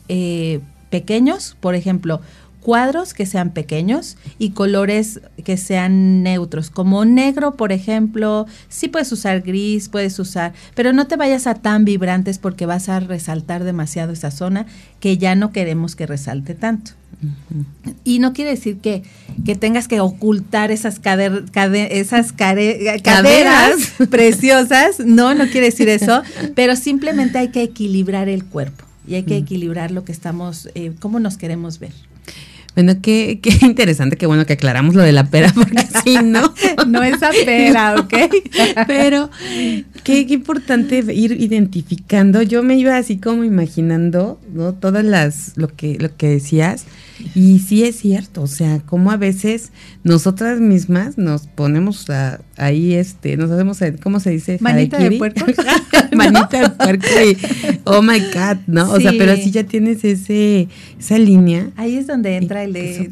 eh, 0.09 0.59
pequeños, 0.91 1.57
por 1.59 1.73
ejemplo, 1.73 2.21
cuadros 2.63 3.13
que 3.13 3.25
sean 3.25 3.51
pequeños 3.51 4.17
y 4.39 4.51
colores 4.51 5.21
que 5.43 5.57
sean 5.57 6.23
neutros, 6.23 6.69
como 6.69 7.05
negro, 7.05 7.55
por 7.55 7.71
ejemplo, 7.71 8.47
sí 8.69 8.87
puedes 8.87 9.11
usar 9.11 9.41
gris, 9.41 9.89
puedes 9.89 10.17
usar, 10.17 10.53
pero 10.73 10.93
no 10.93 11.05
te 11.05 11.17
vayas 11.17 11.45
a 11.45 11.55
tan 11.55 11.85
vibrantes 11.85 12.39
porque 12.39 12.65
vas 12.65 12.89
a 12.89 12.99
resaltar 13.01 13.63
demasiado 13.63 14.13
esa 14.13 14.31
zona 14.31 14.65
que 14.99 15.17
ya 15.17 15.35
no 15.35 15.51
queremos 15.51 15.95
que 15.95 16.07
resalte 16.07 16.55
tanto. 16.55 16.93
Y 18.03 18.19
no 18.19 18.33
quiere 18.33 18.51
decir 18.51 18.77
que, 18.77 19.03
que, 19.45 19.55
tengas 19.55 19.87
que 19.87 20.01
ocultar 20.01 20.71
esas, 20.71 20.99
cader, 20.99 21.45
esas 21.53 22.33
caderas 22.33 23.93
preciosas, 24.09 24.99
no, 24.99 25.33
no 25.33 25.45
quiere 25.47 25.67
decir 25.67 25.87
eso, 25.89 26.21
pero 26.55 26.75
simplemente 26.75 27.37
hay 27.37 27.49
que 27.49 27.63
equilibrar 27.63 28.27
el 28.27 28.43
cuerpo 28.45 28.85
y 29.07 29.15
hay 29.15 29.23
que 29.23 29.37
equilibrar 29.37 29.91
lo 29.91 30.03
que 30.03 30.11
estamos, 30.11 30.69
eh, 30.75 30.93
cómo 30.99 31.19
nos 31.19 31.37
queremos 31.37 31.79
ver. 31.79 31.93
Bueno, 32.75 32.93
qué, 33.01 33.39
qué 33.41 33.57
interesante, 33.65 34.17
qué 34.17 34.25
bueno 34.25 34.45
que 34.45 34.53
aclaramos 34.53 34.95
lo 34.95 35.03
de 35.03 35.11
la 35.11 35.29
pera, 35.29 35.51
porque 35.53 35.83
si 36.03 36.15
no. 36.17 36.53
no 36.87 37.03
es 37.03 37.17
pera, 37.45 37.95
¿ok? 37.99 38.13
Pero 38.87 39.29
qué, 40.03 40.25
qué, 40.25 40.33
importante 40.33 41.03
ir 41.13 41.33
identificando. 41.39 42.41
Yo 42.41 42.63
me 42.63 42.75
iba 42.75 42.97
así 42.97 43.17
como 43.17 43.43
imaginando, 43.43 44.39
¿no? 44.53 44.73
Todas 44.73 45.05
las, 45.05 45.53
lo 45.55 45.67
que, 45.67 45.97
lo 45.99 46.15
que 46.15 46.29
decías. 46.29 46.85
Y 47.35 47.59
sí 47.59 47.83
es 47.83 47.97
cierto, 47.97 48.41
o 48.41 48.47
sea, 48.47 48.79
como 48.79 49.11
a 49.11 49.17
veces 49.17 49.71
nosotras 50.03 50.59
mismas 50.59 51.17
nos 51.17 51.47
ponemos 51.47 52.07
ahí, 52.57 52.93
este, 52.93 53.37
nos 53.37 53.51
hacemos, 53.51 53.79
¿cómo 54.01 54.19
se 54.19 54.31
dice? 54.31 54.57
Manita 54.61 54.97
de 54.97 55.17
puerco. 55.17 55.45
Manita 56.15 56.61
de 56.61 56.69
puerco 56.69 57.07
y, 57.25 57.37
oh 57.85 58.01
my 58.01 58.19
God, 58.19 58.57
¿no? 58.67 58.91
O 58.91 58.99
sea, 58.99 59.11
pero 59.17 59.31
así 59.31 59.51
ya 59.51 59.63
tienes 59.63 60.03
ese, 60.03 60.67
esa 60.99 61.17
línea. 61.17 61.69
Ahí 61.75 61.97
es 61.97 62.07
donde 62.07 62.35
entra 62.37 62.63
el 62.63 62.73
de, 62.73 63.11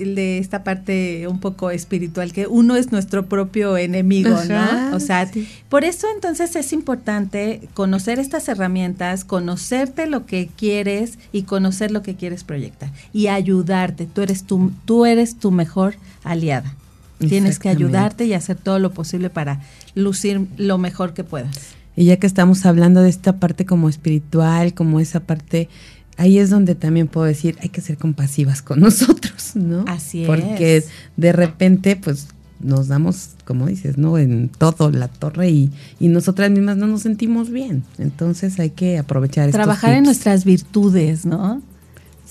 el 0.00 0.14
de 0.14 0.38
esta 0.38 0.64
parte 0.64 1.26
un 1.28 1.40
poco 1.40 1.70
espiritual, 1.70 2.32
que 2.32 2.46
uno 2.46 2.76
es 2.76 2.92
nuestro 2.92 3.26
propio 3.26 3.76
enemigo, 3.76 4.36
¿no? 4.48 4.96
O 4.96 5.00
sea, 5.00 5.30
por 5.68 5.84
eso 5.84 6.06
entonces 6.14 6.56
es 6.56 6.72
importante 6.72 7.68
conocer 7.74 8.18
estas 8.18 8.48
herramientas, 8.48 9.24
conocerte 9.24 10.06
lo 10.06 10.26
que 10.26 10.48
quieres 10.56 11.18
y 11.32 11.42
conocer 11.42 11.90
lo 11.90 12.02
que 12.02 12.14
quieres 12.14 12.44
proyectar. 12.44 12.90
Y 13.12 13.28
ayudarte. 13.34 14.06
Tú 14.06 14.22
eres 14.22 14.44
tu, 14.44 14.72
tú 14.84 15.06
eres 15.06 15.36
tu 15.36 15.50
mejor 15.50 15.94
aliada. 16.24 16.74
Tienes 17.18 17.58
que 17.58 17.68
ayudarte 17.68 18.24
y 18.24 18.34
hacer 18.34 18.56
todo 18.56 18.78
lo 18.78 18.92
posible 18.92 19.30
para 19.30 19.60
lucir 19.94 20.46
lo 20.56 20.78
mejor 20.78 21.14
que 21.14 21.22
puedas. 21.22 21.56
Y 21.94 22.06
ya 22.06 22.16
que 22.16 22.26
estamos 22.26 22.64
hablando 22.66 23.02
de 23.02 23.10
esta 23.10 23.38
parte 23.38 23.66
como 23.66 23.88
espiritual, 23.88 24.74
como 24.74 24.98
esa 24.98 25.20
parte, 25.20 25.68
ahí 26.16 26.38
es 26.38 26.50
donde 26.50 26.74
también 26.74 27.06
puedo 27.06 27.26
decir, 27.26 27.56
hay 27.60 27.68
que 27.68 27.80
ser 27.80 27.98
compasivas 27.98 28.62
con 28.62 28.80
nosotros, 28.80 29.54
¿no? 29.54 29.84
Así 29.86 30.22
es. 30.22 30.26
Porque 30.26 30.84
de 31.16 31.32
repente, 31.32 31.96
pues 31.96 32.28
nos 32.60 32.88
damos, 32.88 33.30
como 33.44 33.66
dices, 33.66 33.98
¿no? 33.98 34.18
En 34.18 34.48
todo 34.48 34.90
la 34.90 35.08
torre 35.08 35.50
y, 35.50 35.70
y 35.98 36.08
nosotras 36.08 36.50
mismas 36.50 36.76
no 36.76 36.86
nos 36.86 37.02
sentimos 37.02 37.50
bien. 37.50 37.82
Entonces 37.98 38.58
hay 38.58 38.70
que 38.70 38.98
aprovechar 38.98 39.50
Trabajar 39.50 39.94
en 39.94 40.04
nuestras 40.04 40.44
virtudes, 40.44 41.26
¿no? 41.26 41.60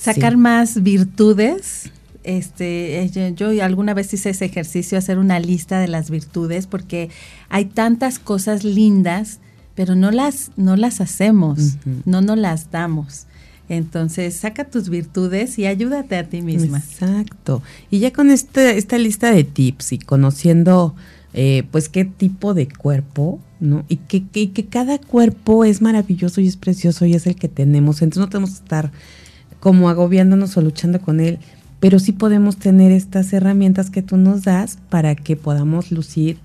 Sacar 0.01 0.37
más 0.37 0.81
virtudes. 0.81 1.91
Este, 2.23 3.03
eh, 3.03 3.33
yo, 3.35 3.49
alguna 3.63 3.93
vez 3.93 4.13
hice 4.13 4.31
ese 4.31 4.45
ejercicio, 4.45 4.97
hacer 4.97 5.17
una 5.17 5.39
lista 5.39 5.79
de 5.79 5.87
las 5.87 6.09
virtudes, 6.09 6.67
porque 6.67 7.09
hay 7.49 7.65
tantas 7.65 8.19
cosas 8.19 8.63
lindas, 8.63 9.39
pero 9.75 9.95
no 9.95 10.11
las, 10.11 10.51
no 10.57 10.75
las 10.75 11.01
hacemos, 11.01 11.77
no 12.05 12.21
nos 12.21 12.37
las 12.37 12.71
damos. 12.71 13.27
Entonces, 13.69 14.35
saca 14.35 14.65
tus 14.65 14.89
virtudes 14.89 15.57
y 15.57 15.65
ayúdate 15.65 16.17
a 16.17 16.27
ti 16.27 16.41
misma. 16.41 16.79
Exacto. 16.79 17.63
Y 17.89 17.99
ya 17.99 18.11
con 18.11 18.29
este, 18.29 18.77
esta 18.77 18.97
lista 18.97 19.31
de 19.31 19.45
tips 19.45 19.93
y 19.93 19.97
conociendo, 19.97 20.93
eh, 21.33 21.63
pues, 21.71 21.87
qué 21.87 22.03
tipo 22.03 22.53
de 22.53 22.67
cuerpo, 22.67 23.39
¿no? 23.61 23.85
Y 23.87 23.95
que, 23.95 24.27
que, 24.27 24.51
que, 24.51 24.65
cada 24.65 24.97
cuerpo 24.97 25.63
es 25.63 25.81
maravilloso 25.81 26.41
y 26.41 26.47
es 26.47 26.57
precioso 26.57 27.05
y 27.05 27.13
es 27.13 27.25
el 27.27 27.35
que 27.35 27.47
tenemos. 27.47 28.01
Entonces, 28.01 28.19
no 28.19 28.29
tenemos 28.29 28.49
que 28.49 28.63
estar 28.63 28.91
como 29.61 29.87
agobiándonos 29.89 30.57
o 30.57 30.61
luchando 30.61 30.99
con 30.99 31.21
él, 31.21 31.39
pero 31.79 31.99
sí 31.99 32.11
podemos 32.11 32.57
tener 32.57 32.91
estas 32.91 33.31
herramientas 33.31 33.89
que 33.89 34.01
tú 34.01 34.17
nos 34.17 34.43
das 34.43 34.77
para 34.89 35.15
que 35.15 35.37
podamos 35.37 35.91
lucir 35.91 36.37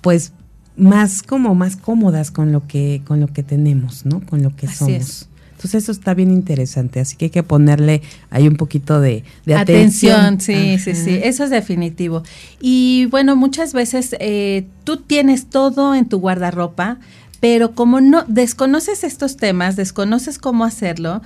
pues 0.00 0.32
más 0.76 1.22
como 1.22 1.54
más 1.54 1.76
cómodas 1.76 2.30
con 2.30 2.52
lo 2.52 2.66
que 2.66 3.02
con 3.04 3.20
lo 3.20 3.26
que 3.26 3.42
tenemos, 3.42 4.06
¿no? 4.06 4.20
Con 4.20 4.42
lo 4.42 4.56
que 4.56 4.66
somos. 4.68 5.28
Entonces 5.60 5.82
eso 5.82 5.92
está 5.92 6.14
bien 6.14 6.30
interesante, 6.30 7.00
así 7.00 7.16
que 7.16 7.26
hay 7.26 7.30
que 7.30 7.42
ponerle 7.42 8.00
ahí 8.30 8.48
un 8.48 8.56
poquito 8.56 8.98
de, 8.98 9.24
atención. 9.54 10.40
Sí, 10.40 10.78
sí, 10.78 10.94
sí, 10.94 11.20
eso 11.22 11.44
es 11.44 11.50
definitivo. 11.50 12.22
Y 12.62 13.08
bueno, 13.10 13.36
muchas 13.36 13.74
veces 13.74 14.16
eh, 14.20 14.66
tú 14.84 14.96
tienes 14.96 15.50
todo 15.50 15.94
en 15.94 16.08
tu 16.08 16.18
guardarropa, 16.18 16.96
pero 17.40 17.74
como 17.74 18.00
no 18.00 18.24
desconoces 18.26 19.04
estos 19.04 19.36
temas, 19.36 19.76
desconoces 19.76 20.38
cómo 20.38 20.64
hacerlo, 20.64 21.20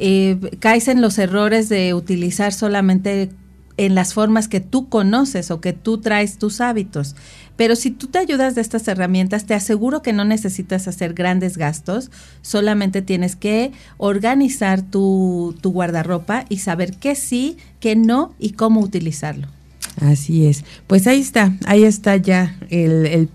eh, 0.00 0.38
caes 0.60 0.88
en 0.88 1.02
los 1.02 1.18
errores 1.18 1.68
de 1.68 1.92
utilizar 1.92 2.54
solamente 2.54 3.30
en 3.76 3.94
las 3.94 4.14
formas 4.14 4.48
que 4.48 4.60
tú 4.60 4.88
conoces 4.88 5.50
o 5.50 5.60
que 5.60 5.72
tú 5.72 5.98
traes 5.98 6.38
tus 6.38 6.60
hábitos. 6.60 7.16
Pero 7.56 7.76
si 7.76 7.90
tú 7.90 8.06
te 8.06 8.18
ayudas 8.18 8.54
de 8.54 8.62
estas 8.62 8.88
herramientas, 8.88 9.44
te 9.44 9.52
aseguro 9.52 10.00
que 10.00 10.14
no 10.14 10.24
necesitas 10.24 10.88
hacer 10.88 11.12
grandes 11.12 11.58
gastos, 11.58 12.10
solamente 12.40 13.02
tienes 13.02 13.36
que 13.36 13.72
organizar 13.98 14.80
tu, 14.80 15.54
tu 15.60 15.70
guardarropa 15.70 16.46
y 16.48 16.58
saber 16.58 16.96
qué 16.96 17.14
sí, 17.14 17.58
qué 17.78 17.94
no 17.96 18.34
y 18.38 18.52
cómo 18.52 18.80
utilizarlo. 18.80 19.48
Así 20.00 20.46
es. 20.46 20.64
Pues 20.86 21.06
ahí 21.06 21.20
está, 21.20 21.52
ahí 21.66 21.84
está 21.84 22.16
ya 22.16 22.56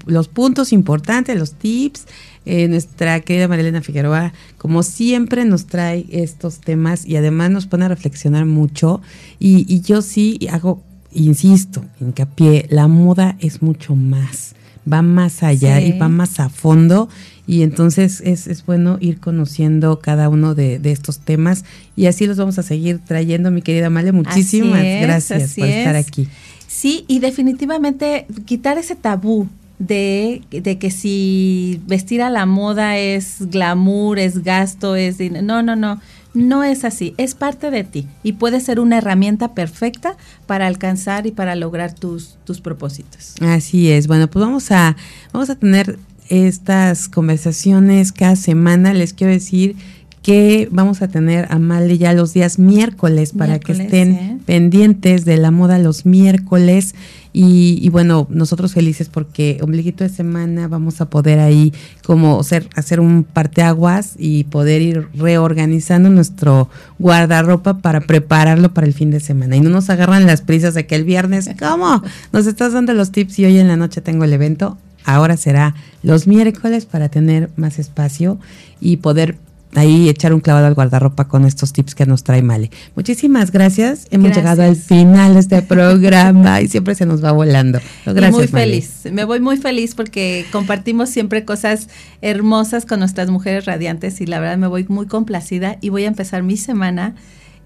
los 0.05 0.27
puntos 0.27 0.73
importantes, 0.73 1.37
los 1.37 1.53
tips. 1.53 2.05
Eh, 2.45 2.67
nuestra 2.67 3.19
querida 3.21 3.47
Marilena 3.47 3.81
Figueroa, 3.81 4.31
como 4.57 4.83
siempre, 4.83 5.45
nos 5.45 5.65
trae 5.65 6.05
estos 6.11 6.59
temas 6.59 7.05
y 7.05 7.15
además 7.15 7.49
nos 7.49 7.65
pone 7.65 7.85
a 7.85 7.87
reflexionar 7.87 8.45
mucho. 8.45 9.01
Y, 9.39 9.81
yo 9.81 10.01
sí 10.01 10.39
hago, 10.51 10.83
insisto, 11.11 11.83
hincapié, 11.99 12.67
la 12.69 12.87
moda 12.87 13.35
es 13.39 13.63
mucho 13.63 13.95
más, 13.95 14.55
va 14.91 15.01
más 15.01 15.41
allá 15.41 15.81
y 15.81 15.97
va 15.97 16.07
más 16.07 16.39
a 16.39 16.49
fondo. 16.49 17.09
Y 17.47 17.63
entonces 17.63 18.21
es, 18.21 18.47
es 18.47 18.65
bueno 18.65 18.97
ir 19.01 19.19
conociendo 19.19 19.99
cada 19.99 20.29
uno 20.29 20.55
de, 20.55 20.79
estos 20.83 21.19
temas 21.19 21.63
y 21.95 22.05
así 22.07 22.27
los 22.27 22.37
vamos 22.37 22.59
a 22.59 22.63
seguir 22.63 22.99
trayendo, 22.99 23.49
mi 23.49 23.61
querida 23.61 23.89
Male. 23.89 24.11
Muchísimas 24.11 24.83
gracias 24.83 25.55
por 25.55 25.67
estar 25.67 25.95
aquí. 25.95 26.27
Sí, 26.67 27.05
y 27.07 27.19
definitivamente 27.19 28.27
quitar 28.45 28.77
ese 28.77 28.95
tabú 28.95 29.47
de, 29.79 30.41
de, 30.49 30.77
que 30.77 30.91
si 30.91 31.81
vestir 31.85 32.21
a 32.21 32.29
la 32.29 32.45
moda 32.45 32.97
es 32.97 33.49
glamour, 33.49 34.19
es 34.19 34.43
gasto, 34.43 34.95
es 34.95 35.19
No, 35.19 35.61
no, 35.61 35.75
no. 35.75 35.99
No 36.33 36.65
es 36.65 36.83
así. 36.83 37.13
Es 37.17 37.33
parte 37.33 37.71
de 37.71 37.85
ti 37.85 38.07
y 38.21 38.33
puede 38.33 38.59
ser 38.59 38.81
una 38.81 38.97
herramienta 38.97 39.53
perfecta 39.53 40.17
para 40.45 40.67
alcanzar 40.67 41.25
y 41.25 41.31
para 41.31 41.55
lograr 41.55 41.93
tus, 41.93 42.37
tus 42.43 42.59
propósitos. 42.59 43.35
Así 43.41 43.89
es. 43.89 44.07
Bueno, 44.07 44.27
pues 44.27 44.43
vamos 44.43 44.69
a, 44.71 44.97
vamos 45.31 45.49
a 45.49 45.55
tener 45.55 45.97
estas 46.27 47.07
conversaciones 47.07 48.11
cada 48.11 48.35
semana. 48.35 48.93
Les 48.93 49.13
quiero 49.13 49.31
decir 49.31 49.77
que 50.21 50.67
vamos 50.71 51.01
a 51.01 51.07
tener 51.07 51.47
a 51.51 51.59
Male 51.59 51.99
ya 51.99 52.11
los 52.13 52.33
días 52.33 52.57
miércoles 52.57 53.31
para 53.31 53.59
que 53.59 53.73
estén 53.73 54.41
pendientes 54.45 55.23
de 55.23 55.37
la 55.37 55.51
moda 55.51 55.77
los 55.77 56.05
miércoles. 56.05 56.95
Y, 57.37 57.89
bueno, 57.89 58.27
nosotros 58.29 58.73
felices 58.73 59.09
porque 59.09 59.59
ombliguito 59.61 60.05
de 60.05 60.09
semana 60.09 60.69
vamos 60.69 61.01
a 61.01 61.09
poder 61.09 61.39
ahí 61.39 61.73
como 62.01 62.39
hacer, 62.39 62.69
hacer 62.75 63.01
un 63.01 63.25
parteaguas 63.25 64.13
y 64.17 64.45
poder 64.45 64.81
ir 64.81 65.09
reorganizando 65.13 66.09
nuestro 66.09 66.69
guardarropa 66.97 67.79
para 67.79 67.99
prepararlo 67.99 68.73
para 68.73 68.87
el 68.87 68.93
fin 68.93 69.11
de 69.11 69.19
semana. 69.19 69.57
Y 69.57 69.59
no 69.59 69.69
nos 69.69 69.89
agarran 69.89 70.25
las 70.25 70.43
prisas 70.43 70.75
de 70.75 70.87
que 70.87 70.95
el 70.95 71.03
viernes, 71.03 71.49
¿cómo? 71.59 72.01
Nos 72.31 72.47
estás 72.47 72.71
dando 72.71 72.93
los 72.93 73.11
tips 73.11 73.37
y 73.39 73.45
hoy 73.45 73.59
en 73.59 73.67
la 73.67 73.75
noche 73.75 73.99
tengo 73.99 74.23
el 74.23 74.31
evento. 74.31 74.77
Ahora 75.03 75.35
será 75.35 75.75
los 76.03 76.27
miércoles 76.27 76.85
para 76.85 77.09
tener 77.09 77.49
más 77.57 77.79
espacio 77.79 78.39
y 78.79 78.95
poder 78.97 79.37
ahí 79.75 80.09
echar 80.09 80.33
un 80.33 80.39
clavado 80.39 80.67
al 80.67 80.73
guardarropa 80.73 81.27
con 81.27 81.45
estos 81.45 81.73
tips 81.73 81.95
que 81.95 82.05
nos 82.05 82.23
trae 82.23 82.41
Male. 82.41 82.71
Muchísimas 82.95 83.51
gracias. 83.51 84.07
Hemos 84.11 84.35
llegado 84.35 84.63
al 84.63 84.75
final 84.75 85.33
de 85.33 85.39
este 85.39 85.61
programa 85.61 86.61
y 86.61 86.67
siempre 86.67 86.95
se 86.95 87.05
nos 87.05 87.23
va 87.23 87.31
volando. 87.31 87.79
Gracias. 88.05 88.33
muy 88.33 88.47
feliz. 88.47 89.01
Me 89.11 89.23
voy 89.23 89.39
muy 89.39 89.57
feliz 89.57 89.95
porque 89.95 90.45
compartimos 90.51 91.09
siempre 91.09 91.45
cosas 91.45 91.89
hermosas 92.21 92.85
con 92.85 92.99
nuestras 92.99 93.29
mujeres 93.29 93.65
radiantes 93.65 94.21
y 94.21 94.25
la 94.25 94.39
verdad 94.39 94.57
me 94.57 94.67
voy 94.67 94.85
muy 94.87 95.07
complacida 95.07 95.77
y 95.81 95.89
voy 95.89 96.05
a 96.05 96.07
empezar 96.07 96.43
mi 96.43 96.57
semana 96.57 97.15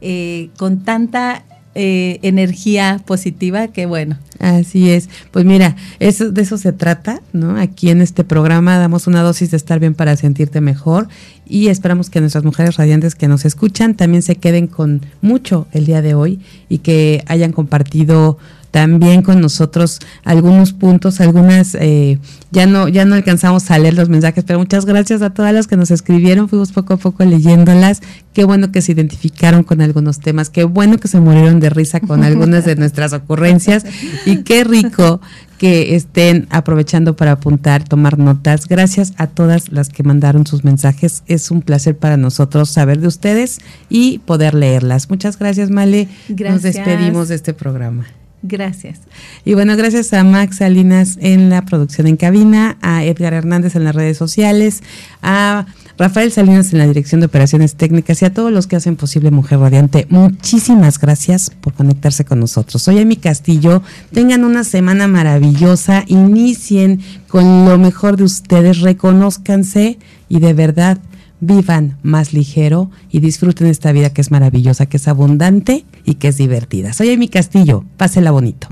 eh, 0.01 0.49
con 0.57 0.83
tanta 0.83 1.43
eh, 1.81 2.19
energía 2.23 3.01
positiva, 3.05 3.69
que 3.69 3.85
bueno. 3.85 4.17
Así 4.39 4.89
es. 4.89 5.07
Pues 5.31 5.45
mira, 5.45 5.77
eso, 5.99 6.29
de 6.29 6.41
eso 6.41 6.57
se 6.57 6.73
trata, 6.73 7.21
¿no? 7.31 7.55
Aquí 7.55 7.89
en 7.89 8.01
este 8.01 8.25
programa 8.25 8.77
damos 8.77 9.07
una 9.07 9.21
dosis 9.21 9.51
de 9.51 9.55
estar 9.55 9.79
bien 9.79 9.93
para 9.93 10.17
sentirte 10.17 10.59
mejor 10.59 11.07
y 11.47 11.69
esperamos 11.69 12.09
que 12.09 12.19
nuestras 12.19 12.43
mujeres 12.43 12.75
radiantes 12.75 13.15
que 13.15 13.29
nos 13.29 13.45
escuchan 13.45 13.95
también 13.95 14.23
se 14.23 14.35
queden 14.35 14.67
con 14.67 15.05
mucho 15.21 15.67
el 15.71 15.85
día 15.85 16.01
de 16.01 16.15
hoy 16.15 16.41
y 16.67 16.79
que 16.79 17.23
hayan 17.27 17.53
compartido 17.53 18.37
también 18.71 19.21
con 19.21 19.41
nosotros 19.41 19.99
algunos 20.23 20.73
puntos, 20.73 21.21
algunas, 21.21 21.75
eh, 21.75 22.19
ya 22.51 22.65
no, 22.65 22.87
ya 22.87 23.05
no 23.05 23.15
alcanzamos 23.15 23.69
a 23.71 23.79
leer 23.79 23.95
los 23.95 24.09
mensajes, 24.09 24.43
pero 24.45 24.59
muchas 24.59 24.85
gracias 24.85 25.21
a 25.21 25.31
todas 25.31 25.53
las 25.53 25.67
que 25.67 25.77
nos 25.77 25.91
escribieron, 25.91 26.49
fuimos 26.49 26.71
poco 26.71 26.93
a 26.93 26.97
poco 26.97 27.23
leyéndolas, 27.25 28.01
qué 28.33 28.43
bueno 28.43 28.71
que 28.71 28.81
se 28.81 28.91
identificaron 28.91 29.63
con 29.63 29.81
algunos 29.81 30.19
temas, 30.19 30.49
qué 30.49 30.63
bueno 30.63 30.97
que 30.97 31.07
se 31.07 31.19
murieron 31.19 31.59
de 31.59 31.69
risa 31.69 31.99
con 31.99 32.23
algunas 32.23 32.65
de 32.65 32.75
nuestras 32.75 33.13
ocurrencias 33.13 33.85
y 34.25 34.43
qué 34.43 34.63
rico 34.63 35.19
que 35.57 35.95
estén 35.95 36.47
aprovechando 36.49 37.17
para 37.17 37.33
apuntar, 37.33 37.83
tomar 37.83 38.17
notas. 38.17 38.67
Gracias 38.67 39.13
a 39.17 39.27
todas 39.27 39.71
las 39.71 39.89
que 39.89 40.03
mandaron 40.03 40.47
sus 40.47 40.63
mensajes. 40.63 41.21
Es 41.27 41.51
un 41.51 41.61
placer 41.61 41.97
para 41.97 42.15
nosotros 42.15 42.69
saber 42.69 43.01
de 43.01 43.07
ustedes 43.07 43.59
y 43.89 44.19
poder 44.19 44.53
leerlas. 44.53 45.09
Muchas 45.09 45.37
gracias, 45.37 45.69
Male. 45.69 46.07
Nos 46.29 46.61
despedimos 46.61 47.27
de 47.27 47.35
este 47.35 47.53
programa. 47.53 48.05
Gracias. 48.41 49.01
Y 49.43 49.53
bueno, 49.53 49.75
gracias 49.75 50.13
a 50.13 50.23
Max 50.23 50.57
Salinas 50.57 51.17
en 51.21 51.49
la 51.49 51.65
producción 51.65 52.07
en 52.07 52.15
cabina, 52.15 52.77
a 52.81 53.03
Edgar 53.03 53.33
Hernández 53.33 53.75
en 53.75 53.83
las 53.83 53.93
redes 53.93 54.17
sociales, 54.17 54.81
a 55.21 55.65
Rafael 55.97 56.31
Salinas 56.31 56.71
en 56.71 56.79
la 56.79 56.87
dirección 56.87 57.19
de 57.19 57.25
operaciones 57.25 57.75
técnicas 57.75 58.21
y 58.21 58.25
a 58.25 58.33
todos 58.33 58.53
los 58.53 58.67
que 58.67 58.77
hacen 58.77 58.95
posible 58.95 59.31
Mujer 59.31 59.59
Radiante. 59.59 60.07
Muchísimas 60.09 60.97
gracias 60.97 61.49
por 61.49 61.73
conectarse 61.73 62.23
con 62.23 62.39
nosotros. 62.39 62.81
Soy 62.81 62.99
Amy 62.99 63.17
Castillo. 63.17 63.83
Tengan 64.13 64.45
una 64.45 64.63
semana 64.63 65.09
maravillosa. 65.09 66.05
Inicien 66.07 67.01
con 67.27 67.65
lo 67.65 67.77
mejor 67.77 68.15
de 68.15 68.23
ustedes. 68.23 68.79
Reconózcanse 68.79 69.99
y 70.29 70.39
de 70.39 70.53
verdad 70.53 70.99
vivan 71.39 71.97
más 72.03 72.33
ligero 72.33 72.89
y 73.11 73.19
disfruten 73.19 73.67
esta 73.67 73.91
vida 73.91 74.11
que 74.11 74.21
es 74.21 74.31
maravillosa, 74.31 74.85
que 74.85 74.97
es 74.97 75.07
abundante 75.07 75.85
y 76.05 76.15
que 76.15 76.29
es 76.29 76.37
divertida. 76.37 76.93
Soy 76.93 77.11
Amy 77.11 77.27
Castillo, 77.27 77.85
pásela 77.97 78.31
bonito. 78.31 78.67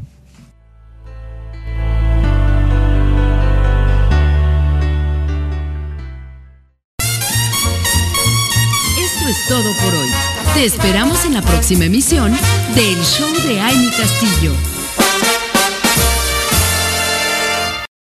Esto 8.99 9.29
es 9.29 9.47
todo 9.47 9.73
por 9.83 9.95
hoy. 9.95 10.09
Te 10.53 10.65
esperamos 10.65 11.25
en 11.25 11.33
la 11.35 11.41
próxima 11.41 11.85
emisión 11.85 12.31
del 12.75 12.95
Show 13.03 13.31
de 13.47 13.59
Amy 13.59 13.89
Castillo. 13.91 14.76